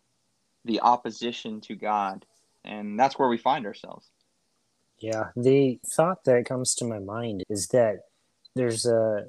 the 0.65 0.81
opposition 0.81 1.61
to 1.61 1.75
God. 1.75 2.25
And 2.65 2.99
that's 2.99 3.19
where 3.19 3.29
we 3.29 3.37
find 3.37 3.65
ourselves. 3.65 4.09
Yeah, 4.99 5.29
the 5.35 5.79
thought 5.85 6.23
that 6.23 6.45
comes 6.45 6.75
to 6.75 6.85
my 6.85 6.99
mind 6.99 7.43
is 7.49 7.67
that 7.69 8.05
there's 8.55 8.85
a 8.85 9.25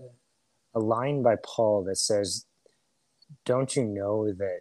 a 0.75 0.81
line 0.81 1.23
by 1.23 1.37
Paul 1.37 1.85
that 1.85 1.97
says, 1.97 2.47
"Don't 3.45 3.75
you 3.75 3.85
know 3.85 4.33
that 4.33 4.61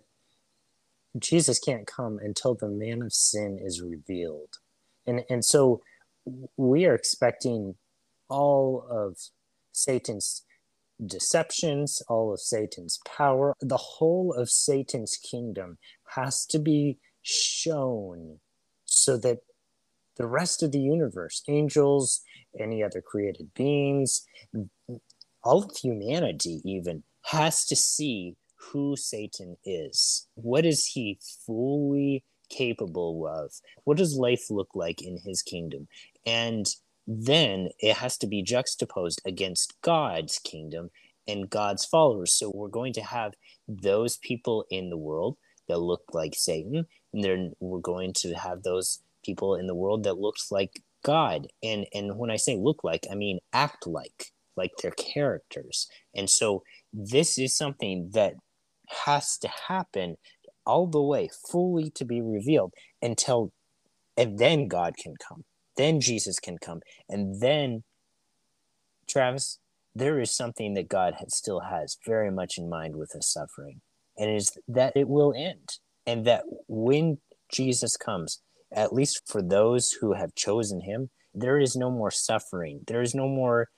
Jesus 1.17 1.59
can't 1.59 1.85
come 1.85 2.19
until 2.19 2.55
the 2.55 2.67
man 2.67 3.01
of 3.03 3.13
sin 3.13 3.59
is 3.59 3.81
revealed?" 3.81 4.57
And 5.05 5.23
and 5.29 5.45
so 5.45 5.83
we 6.57 6.85
are 6.85 6.95
expecting 6.95 7.75
all 8.29 8.85
of 8.89 9.17
Satan's 9.71 10.45
deceptions, 11.07 12.01
all 12.07 12.33
of 12.33 12.39
Satan's 12.39 12.99
power, 13.05 13.53
the 13.61 13.77
whole 13.77 14.33
of 14.33 14.49
Satan's 14.49 15.17
kingdom 15.17 15.77
has 16.15 16.45
to 16.47 16.59
be 16.59 16.97
shown 17.21 18.39
so 18.85 19.17
that 19.17 19.39
the 20.17 20.27
rest 20.27 20.61
of 20.61 20.71
the 20.71 20.79
universe, 20.79 21.41
angels, 21.47 22.21
any 22.59 22.83
other 22.83 23.01
created 23.01 23.53
beings, 23.55 24.25
all 25.43 25.63
of 25.63 25.75
humanity 25.75 26.61
even 26.63 27.03
has 27.25 27.65
to 27.65 27.75
see 27.75 28.35
who 28.55 28.95
Satan 28.95 29.57
is. 29.65 30.27
What 30.35 30.65
is 30.65 30.85
he 30.85 31.19
fully 31.45 32.23
capable 32.49 33.27
of? 33.27 33.51
What 33.83 33.97
does 33.97 34.15
life 34.15 34.49
look 34.49 34.69
like 34.75 35.01
in 35.01 35.17
his 35.17 35.41
kingdom? 35.41 35.87
And 36.25 36.67
then 37.07 37.69
it 37.79 37.97
has 37.97 38.17
to 38.17 38.27
be 38.27 38.41
juxtaposed 38.41 39.21
against 39.25 39.79
God's 39.81 40.39
kingdom 40.39 40.89
and 41.27 41.49
God's 41.49 41.85
followers. 41.85 42.33
So 42.33 42.51
we're 42.53 42.67
going 42.67 42.93
to 42.93 43.03
have 43.03 43.33
those 43.67 44.17
people 44.17 44.65
in 44.69 44.89
the 44.89 44.97
world 44.97 45.37
that 45.67 45.79
look 45.79 46.03
like 46.13 46.33
Satan, 46.35 46.85
and 47.13 47.23
then 47.23 47.53
we're 47.59 47.79
going 47.79 48.13
to 48.13 48.33
have 48.33 48.63
those 48.63 49.01
people 49.23 49.55
in 49.55 49.67
the 49.67 49.75
world 49.75 50.03
that 50.03 50.19
looks 50.19 50.51
like 50.51 50.81
God. 51.03 51.47
And 51.61 51.85
and 51.93 52.17
when 52.17 52.29
I 52.29 52.35
say 52.35 52.57
look 52.57 52.83
like, 52.83 53.05
I 53.11 53.15
mean 53.15 53.39
act 53.53 53.87
like, 53.87 54.31
like 54.55 54.71
their 54.81 54.91
characters. 54.91 55.87
And 56.13 56.29
so 56.29 56.63
this 56.91 57.37
is 57.37 57.55
something 57.55 58.11
that 58.13 58.35
has 59.05 59.37
to 59.39 59.49
happen 59.67 60.17
all 60.65 60.87
the 60.87 61.01
way 61.01 61.29
fully 61.51 61.89
to 61.91 62.05
be 62.05 62.21
revealed 62.21 62.73
until 63.01 63.51
and 64.15 64.37
then 64.37 64.67
God 64.67 64.95
can 64.97 65.15
come 65.27 65.43
then 65.77 65.99
Jesus 65.99 66.39
can 66.39 66.57
come. 66.57 66.81
And 67.09 67.41
then, 67.41 67.83
Travis, 69.07 69.59
there 69.95 70.19
is 70.19 70.35
something 70.35 70.73
that 70.73 70.89
God 70.89 71.15
still 71.27 71.61
has 71.61 71.97
very 72.05 72.31
much 72.31 72.57
in 72.57 72.69
mind 72.69 72.95
with 72.95 73.11
his 73.11 73.27
suffering, 73.31 73.81
and 74.17 74.29
it 74.29 74.35
is 74.35 74.57
that 74.67 74.93
it 74.95 75.07
will 75.07 75.33
end. 75.35 75.77
And 76.05 76.25
that 76.25 76.43
when 76.67 77.19
Jesus 77.51 77.95
comes, 77.95 78.41
at 78.71 78.93
least 78.93 79.21
for 79.25 79.41
those 79.41 79.91
who 80.01 80.13
have 80.13 80.35
chosen 80.35 80.81
him, 80.81 81.09
there 81.33 81.57
is 81.57 81.75
no 81.75 81.89
more 81.89 82.11
suffering. 82.11 82.81
There 82.87 83.01
is 83.01 83.15
no 83.15 83.27
more 83.27 83.69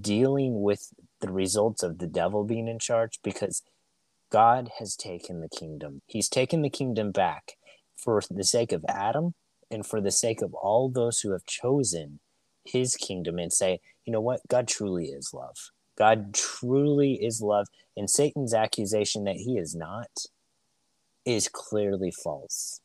dealing 0.00 0.62
with 0.62 0.92
the 1.20 1.32
results 1.32 1.82
of 1.82 1.98
the 1.98 2.06
devil 2.06 2.44
being 2.44 2.68
in 2.68 2.78
charge 2.78 3.18
because 3.24 3.62
God 4.30 4.70
has 4.78 4.94
taken 4.94 5.40
the 5.40 5.48
kingdom. 5.48 6.02
He's 6.06 6.28
taken 6.28 6.62
the 6.62 6.70
kingdom 6.70 7.10
back 7.10 7.54
for 7.96 8.22
the 8.30 8.44
sake 8.44 8.72
of 8.72 8.84
Adam 8.88 9.34
and 9.70 9.86
for 9.86 10.00
the 10.00 10.10
sake 10.10 10.42
of 10.42 10.54
all 10.54 10.88
those 10.88 11.20
who 11.20 11.32
have 11.32 11.44
chosen 11.44 12.20
his 12.64 12.96
kingdom 12.96 13.38
and 13.38 13.52
say, 13.52 13.80
you 14.04 14.12
know 14.12 14.20
what, 14.20 14.40
God 14.48 14.68
truly 14.68 15.06
is 15.06 15.32
love. 15.32 15.56
God 15.96 16.34
truly 16.34 17.14
is 17.14 17.42
love. 17.42 17.66
And 17.96 18.08
Satan's 18.08 18.54
accusation 18.54 19.24
that 19.24 19.36
he 19.36 19.58
is 19.58 19.74
not 19.74 20.10
is 21.24 21.48
clearly 21.48 22.10
false. 22.10 22.80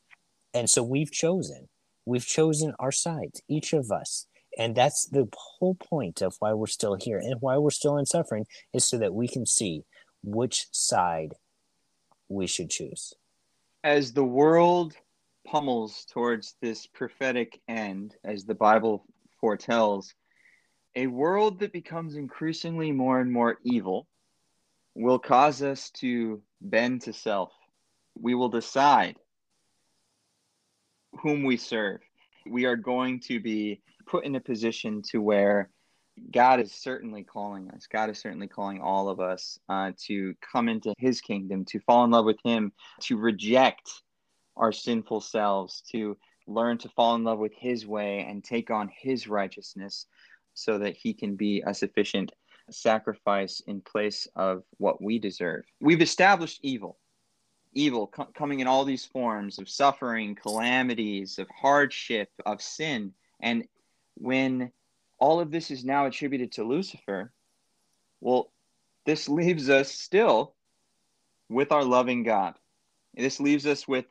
And 0.52 0.68
so 0.68 0.82
we've 0.82 1.12
chosen. 1.12 1.68
We've 2.06 2.26
chosen 2.26 2.74
our 2.78 2.92
sides, 2.92 3.40
each 3.48 3.72
of 3.72 3.90
us. 3.90 4.26
And 4.58 4.74
that's 4.74 5.06
the 5.06 5.28
whole 5.34 5.74
point 5.74 6.22
of 6.22 6.36
why 6.38 6.52
we're 6.52 6.66
still 6.66 6.96
here 7.00 7.18
and 7.18 7.40
why 7.40 7.56
we're 7.58 7.70
still 7.70 7.96
in 7.96 8.06
suffering 8.06 8.46
is 8.72 8.84
so 8.84 8.98
that 8.98 9.14
we 9.14 9.26
can 9.26 9.46
see 9.46 9.84
which 10.22 10.66
side 10.70 11.34
we 12.28 12.46
should 12.46 12.70
choose. 12.70 13.14
As 13.82 14.12
the 14.12 14.24
world 14.24 14.94
pummels 15.46 16.06
towards 16.10 16.56
this 16.60 16.86
prophetic 16.86 17.60
end, 17.68 18.16
as 18.24 18.44
the 18.44 18.54
Bible 18.54 19.04
foretells, 19.40 20.14
a 20.96 21.06
world 21.06 21.60
that 21.60 21.72
becomes 21.72 22.16
increasingly 22.16 22.92
more 22.92 23.20
and 23.20 23.32
more 23.32 23.58
evil 23.62 24.06
will 24.94 25.18
cause 25.18 25.62
us 25.62 25.90
to 25.90 26.40
bend 26.60 27.02
to 27.02 27.12
self. 27.12 27.52
We 28.18 28.34
will 28.34 28.48
decide 28.48 29.16
whom 31.20 31.44
we 31.44 31.56
serve. 31.56 32.00
We 32.46 32.64
are 32.64 32.76
going 32.76 33.20
to 33.20 33.40
be 33.40 33.80
put 34.06 34.24
in 34.24 34.36
a 34.36 34.40
position 34.40 35.02
to 35.10 35.20
where 35.20 35.70
God 36.30 36.60
is 36.60 36.72
certainly 36.72 37.24
calling 37.24 37.70
us. 37.70 37.86
God 37.86 38.10
is 38.10 38.20
certainly 38.20 38.46
calling 38.46 38.80
all 38.80 39.08
of 39.08 39.18
us 39.18 39.58
uh, 39.68 39.92
to 40.06 40.34
come 40.52 40.68
into 40.68 40.94
His 40.98 41.20
kingdom, 41.20 41.64
to 41.66 41.80
fall 41.80 42.04
in 42.04 42.12
love 42.12 42.24
with 42.24 42.38
Him, 42.44 42.72
to 43.02 43.16
reject 43.16 43.90
our 44.56 44.72
sinful 44.72 45.20
selves, 45.20 45.82
to 45.92 46.16
learn 46.46 46.78
to 46.78 46.88
fall 46.90 47.14
in 47.14 47.24
love 47.24 47.38
with 47.38 47.54
His 47.54 47.86
way 47.86 48.26
and 48.28 48.42
take 48.42 48.70
on 48.70 48.90
His 48.96 49.26
righteousness 49.26 50.06
so 50.54 50.78
that 50.78 50.96
He 50.96 51.14
can 51.14 51.36
be 51.36 51.62
a 51.66 51.74
sufficient 51.74 52.32
sacrifice 52.70 53.60
in 53.66 53.80
place 53.80 54.26
of 54.36 54.62
what 54.78 55.02
we 55.02 55.18
deserve. 55.18 55.64
We've 55.80 56.02
established 56.02 56.60
evil, 56.62 56.98
evil 57.72 58.06
co- 58.06 58.28
coming 58.34 58.60
in 58.60 58.66
all 58.66 58.84
these 58.84 59.04
forms 59.04 59.58
of 59.58 59.68
suffering, 59.68 60.34
calamities, 60.34 61.38
of 61.38 61.48
hardship, 61.48 62.30
of 62.46 62.62
sin. 62.62 63.12
And 63.40 63.66
when 64.14 64.70
all 65.18 65.40
of 65.40 65.50
this 65.50 65.70
is 65.70 65.84
now 65.84 66.06
attributed 66.06 66.52
to 66.52 66.64
Lucifer, 66.64 67.32
well, 68.20 68.50
this 69.04 69.28
leaves 69.28 69.68
us 69.68 69.90
still 69.90 70.54
with 71.50 71.72
our 71.72 71.84
loving 71.84 72.22
God. 72.22 72.54
This 73.14 73.38
leaves 73.38 73.66
us 73.66 73.86
with 73.86 74.06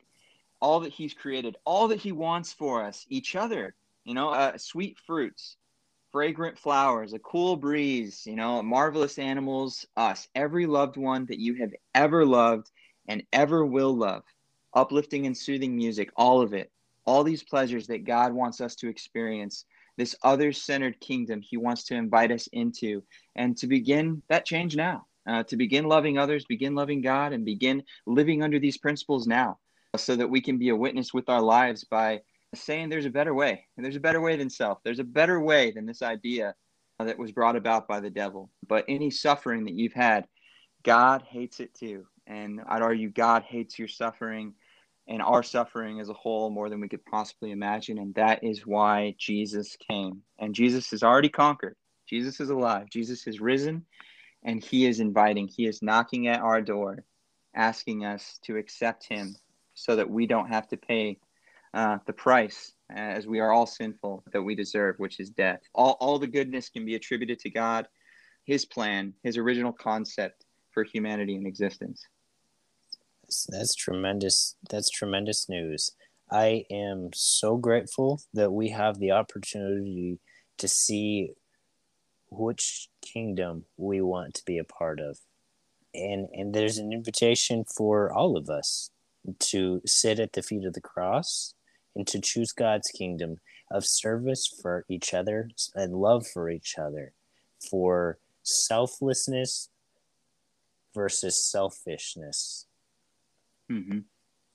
all 0.60 0.80
that 0.80 0.92
he's 0.92 1.14
created, 1.14 1.56
all 1.64 1.88
that 1.88 2.00
he 2.00 2.12
wants 2.12 2.52
for 2.52 2.84
us, 2.84 3.04
each 3.08 3.36
other, 3.36 3.74
you 4.04 4.14
know, 4.14 4.30
uh, 4.30 4.56
sweet 4.56 4.98
fruits, 5.06 5.56
fragrant 6.12 6.58
flowers, 6.58 7.12
a 7.12 7.18
cool 7.18 7.56
breeze, 7.56 8.22
you 8.26 8.36
know, 8.36 8.62
marvelous 8.62 9.18
animals, 9.18 9.86
us, 9.96 10.28
every 10.34 10.66
loved 10.66 10.96
one 10.96 11.26
that 11.26 11.38
you 11.38 11.54
have 11.54 11.72
ever 11.94 12.24
loved 12.24 12.70
and 13.08 13.22
ever 13.32 13.64
will 13.66 13.94
love, 13.94 14.22
uplifting 14.74 15.26
and 15.26 15.36
soothing 15.36 15.74
music, 15.74 16.10
all 16.16 16.40
of 16.40 16.54
it, 16.54 16.70
all 17.04 17.24
these 17.24 17.42
pleasures 17.42 17.86
that 17.88 18.04
God 18.04 18.32
wants 18.32 18.60
us 18.60 18.76
to 18.76 18.88
experience, 18.88 19.64
this 19.96 20.14
other 20.22 20.52
centered 20.52 20.98
kingdom 21.00 21.40
he 21.42 21.56
wants 21.56 21.84
to 21.84 21.94
invite 21.94 22.30
us 22.30 22.48
into, 22.52 23.02
and 23.36 23.56
to 23.58 23.66
begin 23.66 24.22
that 24.28 24.46
change 24.46 24.76
now. 24.76 25.06
Uh, 25.26 25.42
to 25.42 25.56
begin 25.56 25.86
loving 25.86 26.18
others, 26.18 26.44
begin 26.44 26.74
loving 26.74 27.00
God, 27.00 27.32
and 27.32 27.46
begin 27.46 27.82
living 28.06 28.42
under 28.42 28.58
these 28.58 28.76
principles 28.76 29.26
now 29.26 29.58
so 29.96 30.16
that 30.16 30.28
we 30.28 30.40
can 30.40 30.58
be 30.58 30.70
a 30.70 30.76
witness 30.76 31.14
with 31.14 31.28
our 31.28 31.42
lives 31.42 31.84
by 31.84 32.20
saying 32.54 32.88
there's 32.88 33.06
a 33.06 33.10
better 33.10 33.34
way. 33.34 33.64
And 33.76 33.84
there's 33.84 33.96
a 33.96 34.00
better 34.00 34.20
way 34.20 34.36
than 34.36 34.50
self. 34.50 34.78
There's 34.82 34.98
a 34.98 35.04
better 35.04 35.40
way 35.40 35.70
than 35.70 35.86
this 35.86 36.02
idea 36.02 36.54
that 36.98 37.18
was 37.18 37.32
brought 37.32 37.56
about 37.56 37.88
by 37.88 38.00
the 38.00 38.10
devil. 38.10 38.50
But 38.66 38.84
any 38.88 39.10
suffering 39.10 39.64
that 39.64 39.74
you've 39.74 39.92
had, 39.92 40.26
God 40.82 41.22
hates 41.28 41.60
it 41.60 41.74
too. 41.74 42.06
And 42.26 42.60
I'd 42.68 42.82
argue 42.82 43.10
God 43.10 43.42
hates 43.42 43.78
your 43.78 43.88
suffering 43.88 44.54
and 45.06 45.20
our 45.20 45.42
suffering 45.42 46.00
as 46.00 46.08
a 46.08 46.14
whole 46.14 46.50
more 46.50 46.70
than 46.70 46.80
we 46.80 46.88
could 46.88 47.04
possibly 47.04 47.50
imagine. 47.50 47.98
And 47.98 48.14
that 48.14 48.42
is 48.42 48.66
why 48.66 49.14
Jesus 49.18 49.76
came. 49.90 50.22
And 50.38 50.54
Jesus 50.54 50.90
has 50.90 51.02
already 51.02 51.28
conquered. 51.28 51.76
Jesus 52.08 52.40
is 52.40 52.50
alive. 52.50 52.88
Jesus 52.90 53.26
is 53.26 53.40
risen. 53.40 53.84
And 54.44 54.62
he 54.62 54.86
is 54.86 55.00
inviting, 55.00 55.48
he 55.48 55.66
is 55.66 55.82
knocking 55.82 56.28
at 56.28 56.40
our 56.40 56.60
door, 56.60 57.04
asking 57.54 58.04
us 58.04 58.38
to 58.44 58.58
accept 58.58 59.06
him 59.08 59.34
so 59.74 59.96
that 59.96 60.08
we 60.08 60.26
don't 60.26 60.48
have 60.48 60.68
to 60.68 60.76
pay 60.76 61.18
uh, 61.74 61.98
the 62.06 62.12
price 62.12 62.72
as 62.90 63.26
we 63.26 63.40
are 63.40 63.52
all 63.52 63.66
sinful 63.66 64.22
that 64.32 64.42
we 64.42 64.54
deserve, 64.54 64.94
which 64.98 65.18
is 65.18 65.30
death. 65.30 65.60
All, 65.74 65.96
all 66.00 66.18
the 66.18 66.26
goodness 66.26 66.68
can 66.68 66.84
be 66.84 66.94
attributed 66.94 67.40
to 67.40 67.50
God, 67.50 67.88
his 68.44 68.64
plan, 68.64 69.12
his 69.22 69.36
original 69.36 69.72
concept 69.72 70.44
for 70.70 70.84
humanity 70.84 71.34
and 71.36 71.46
existence. 71.46 72.06
That's, 73.22 73.46
that's 73.50 73.74
tremendous. 73.74 74.56
That's 74.70 74.90
tremendous 74.90 75.48
news. 75.48 75.92
I 76.30 76.64
am 76.70 77.10
so 77.12 77.56
grateful 77.56 78.20
that 78.32 78.52
we 78.52 78.70
have 78.70 78.98
the 78.98 79.10
opportunity 79.10 80.20
to 80.58 80.68
see 80.68 81.32
which 82.30 82.88
kingdom 83.02 83.64
we 83.76 84.00
want 84.00 84.34
to 84.34 84.44
be 84.44 84.58
a 84.58 84.64
part 84.64 85.00
of. 85.00 85.18
And 85.94 86.28
and 86.32 86.54
there's 86.54 86.78
an 86.78 86.92
invitation 86.92 87.64
for 87.64 88.12
all 88.12 88.36
of 88.36 88.48
us 88.48 88.90
to 89.38 89.80
sit 89.86 90.18
at 90.20 90.32
the 90.32 90.42
feet 90.42 90.64
of 90.64 90.74
the 90.74 90.80
cross 90.80 91.54
and 91.96 92.06
to 92.06 92.20
choose 92.20 92.52
God's 92.52 92.88
kingdom 92.88 93.38
of 93.70 93.84
service 93.86 94.46
for 94.46 94.84
each 94.88 95.14
other 95.14 95.50
and 95.74 95.94
love 95.94 96.26
for 96.26 96.50
each 96.50 96.76
other, 96.78 97.12
for 97.70 98.18
selflessness 98.42 99.68
versus 100.94 101.42
selfishness. 101.42 102.66
Mm-hmm. 103.70 104.00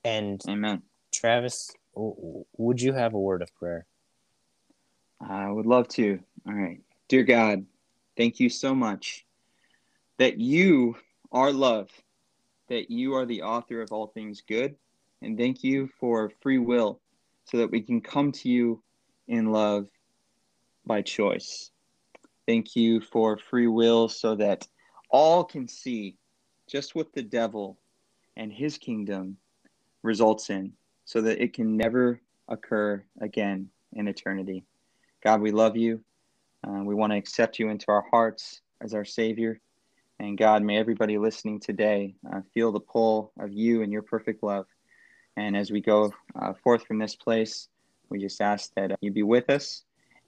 And 0.04 0.40
Amen. 0.48 0.82
Travis, 1.12 1.70
would 1.94 2.80
you 2.80 2.92
have 2.92 3.14
a 3.14 3.20
word 3.20 3.42
of 3.42 3.54
prayer? 3.56 3.86
I 5.20 5.50
would 5.50 5.66
love 5.66 5.88
to. 5.88 6.20
All 6.46 6.54
right. 6.54 6.80
Dear 7.08 7.24
God, 7.24 7.66
thank 8.16 8.40
you 8.40 8.48
so 8.48 8.74
much 8.74 9.26
that 10.18 10.38
you 10.38 10.96
are 11.32 11.52
love, 11.52 11.90
that 12.70 12.90
you 12.90 13.14
are 13.14 13.26
the 13.26 13.42
author 13.42 13.82
of 13.82 13.92
all 13.92 14.06
things 14.06 14.42
good, 14.48 14.76
and 15.20 15.36
thank 15.36 15.62
you 15.62 15.90
for 15.98 16.32
free 16.40 16.58
will 16.58 17.00
so 17.44 17.58
that 17.58 17.70
we 17.70 17.82
can 17.82 18.00
come 18.00 18.32
to 18.32 18.48
you 18.48 18.82
in 19.28 19.52
love 19.52 19.86
by 20.86 21.02
choice. 21.02 21.72
Thank 22.46 22.74
you 22.76 23.00
for 23.00 23.36
free 23.36 23.66
will 23.66 24.08
so 24.08 24.34
that 24.36 24.66
all 25.10 25.44
can 25.44 25.68
see 25.68 26.16
just 26.68 26.94
what 26.94 27.12
the 27.12 27.22
devil 27.22 27.78
and 28.36 28.52
his 28.52 28.78
kingdom 28.78 29.36
results 30.02 30.48
in, 30.48 30.72
so 31.04 31.20
that 31.20 31.42
it 31.42 31.52
can 31.52 31.76
never 31.76 32.20
occur 32.48 33.04
again 33.20 33.68
in 33.92 34.06
eternity. 34.08 34.64
God, 35.22 35.40
we 35.40 35.50
love 35.50 35.76
you. 35.76 36.00
Uh, 36.66 36.82
we 36.84 36.94
want 36.94 37.12
to 37.12 37.18
accept 37.18 37.58
you 37.58 37.68
into 37.68 37.86
our 37.88 38.04
hearts 38.10 38.62
as 38.80 38.94
our 38.94 39.04
Savior. 39.04 39.60
And 40.20 40.36
God, 40.36 40.62
may 40.62 40.76
everybody 40.76 41.16
listening 41.16 41.60
today 41.60 42.14
uh, 42.30 42.42
feel 42.52 42.72
the 42.72 42.80
pull 42.80 43.32
of 43.40 43.54
you 43.54 43.82
and 43.82 43.90
your 43.90 44.02
perfect 44.02 44.42
love. 44.42 44.66
And 45.38 45.56
as 45.56 45.70
we 45.70 45.80
go 45.80 46.12
uh, 46.38 46.52
forth 46.62 46.84
from 46.84 46.98
this 46.98 47.16
place, 47.16 47.68
we 48.10 48.20
just 48.20 48.42
ask 48.42 48.70
that 48.76 48.92
uh, 48.92 48.96
you 49.00 49.12
be 49.12 49.22
with 49.22 49.48
us. 49.48 49.82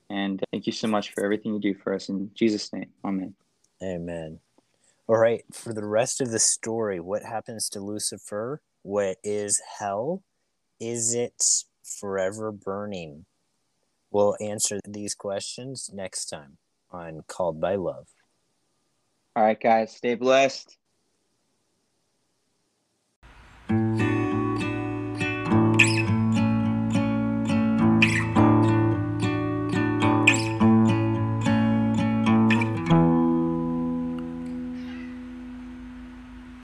And 0.08 0.42
thank 0.50 0.66
you 0.66 0.72
so 0.72 0.88
much 0.88 1.12
for 1.12 1.22
everything 1.22 1.52
you 1.52 1.60
do 1.60 1.74
for 1.74 1.92
us. 1.92 2.08
In 2.08 2.30
Jesus' 2.32 2.72
name, 2.72 2.88
amen. 3.04 3.34
Amen. 3.82 4.40
All 5.08 5.18
right. 5.18 5.44
For 5.52 5.74
the 5.74 5.84
rest 5.84 6.22
of 6.22 6.30
the 6.30 6.38
story, 6.38 6.98
what 6.98 7.22
happens 7.22 7.68
to 7.68 7.80
Lucifer? 7.80 8.62
What 8.80 9.18
is 9.22 9.60
hell? 9.78 10.22
Is 10.80 11.12
it 11.12 11.34
forever 11.84 12.50
burning? 12.50 13.26
We'll 14.10 14.36
answer 14.40 14.80
these 14.88 15.14
questions 15.14 15.90
next 15.92 16.30
time 16.30 16.56
on 16.90 17.24
Called 17.28 17.60
by 17.60 17.74
Love. 17.74 18.06
All 19.36 19.44
right, 19.44 19.60
guys. 19.60 19.96
Stay 19.96 20.14
blessed. 20.14 20.76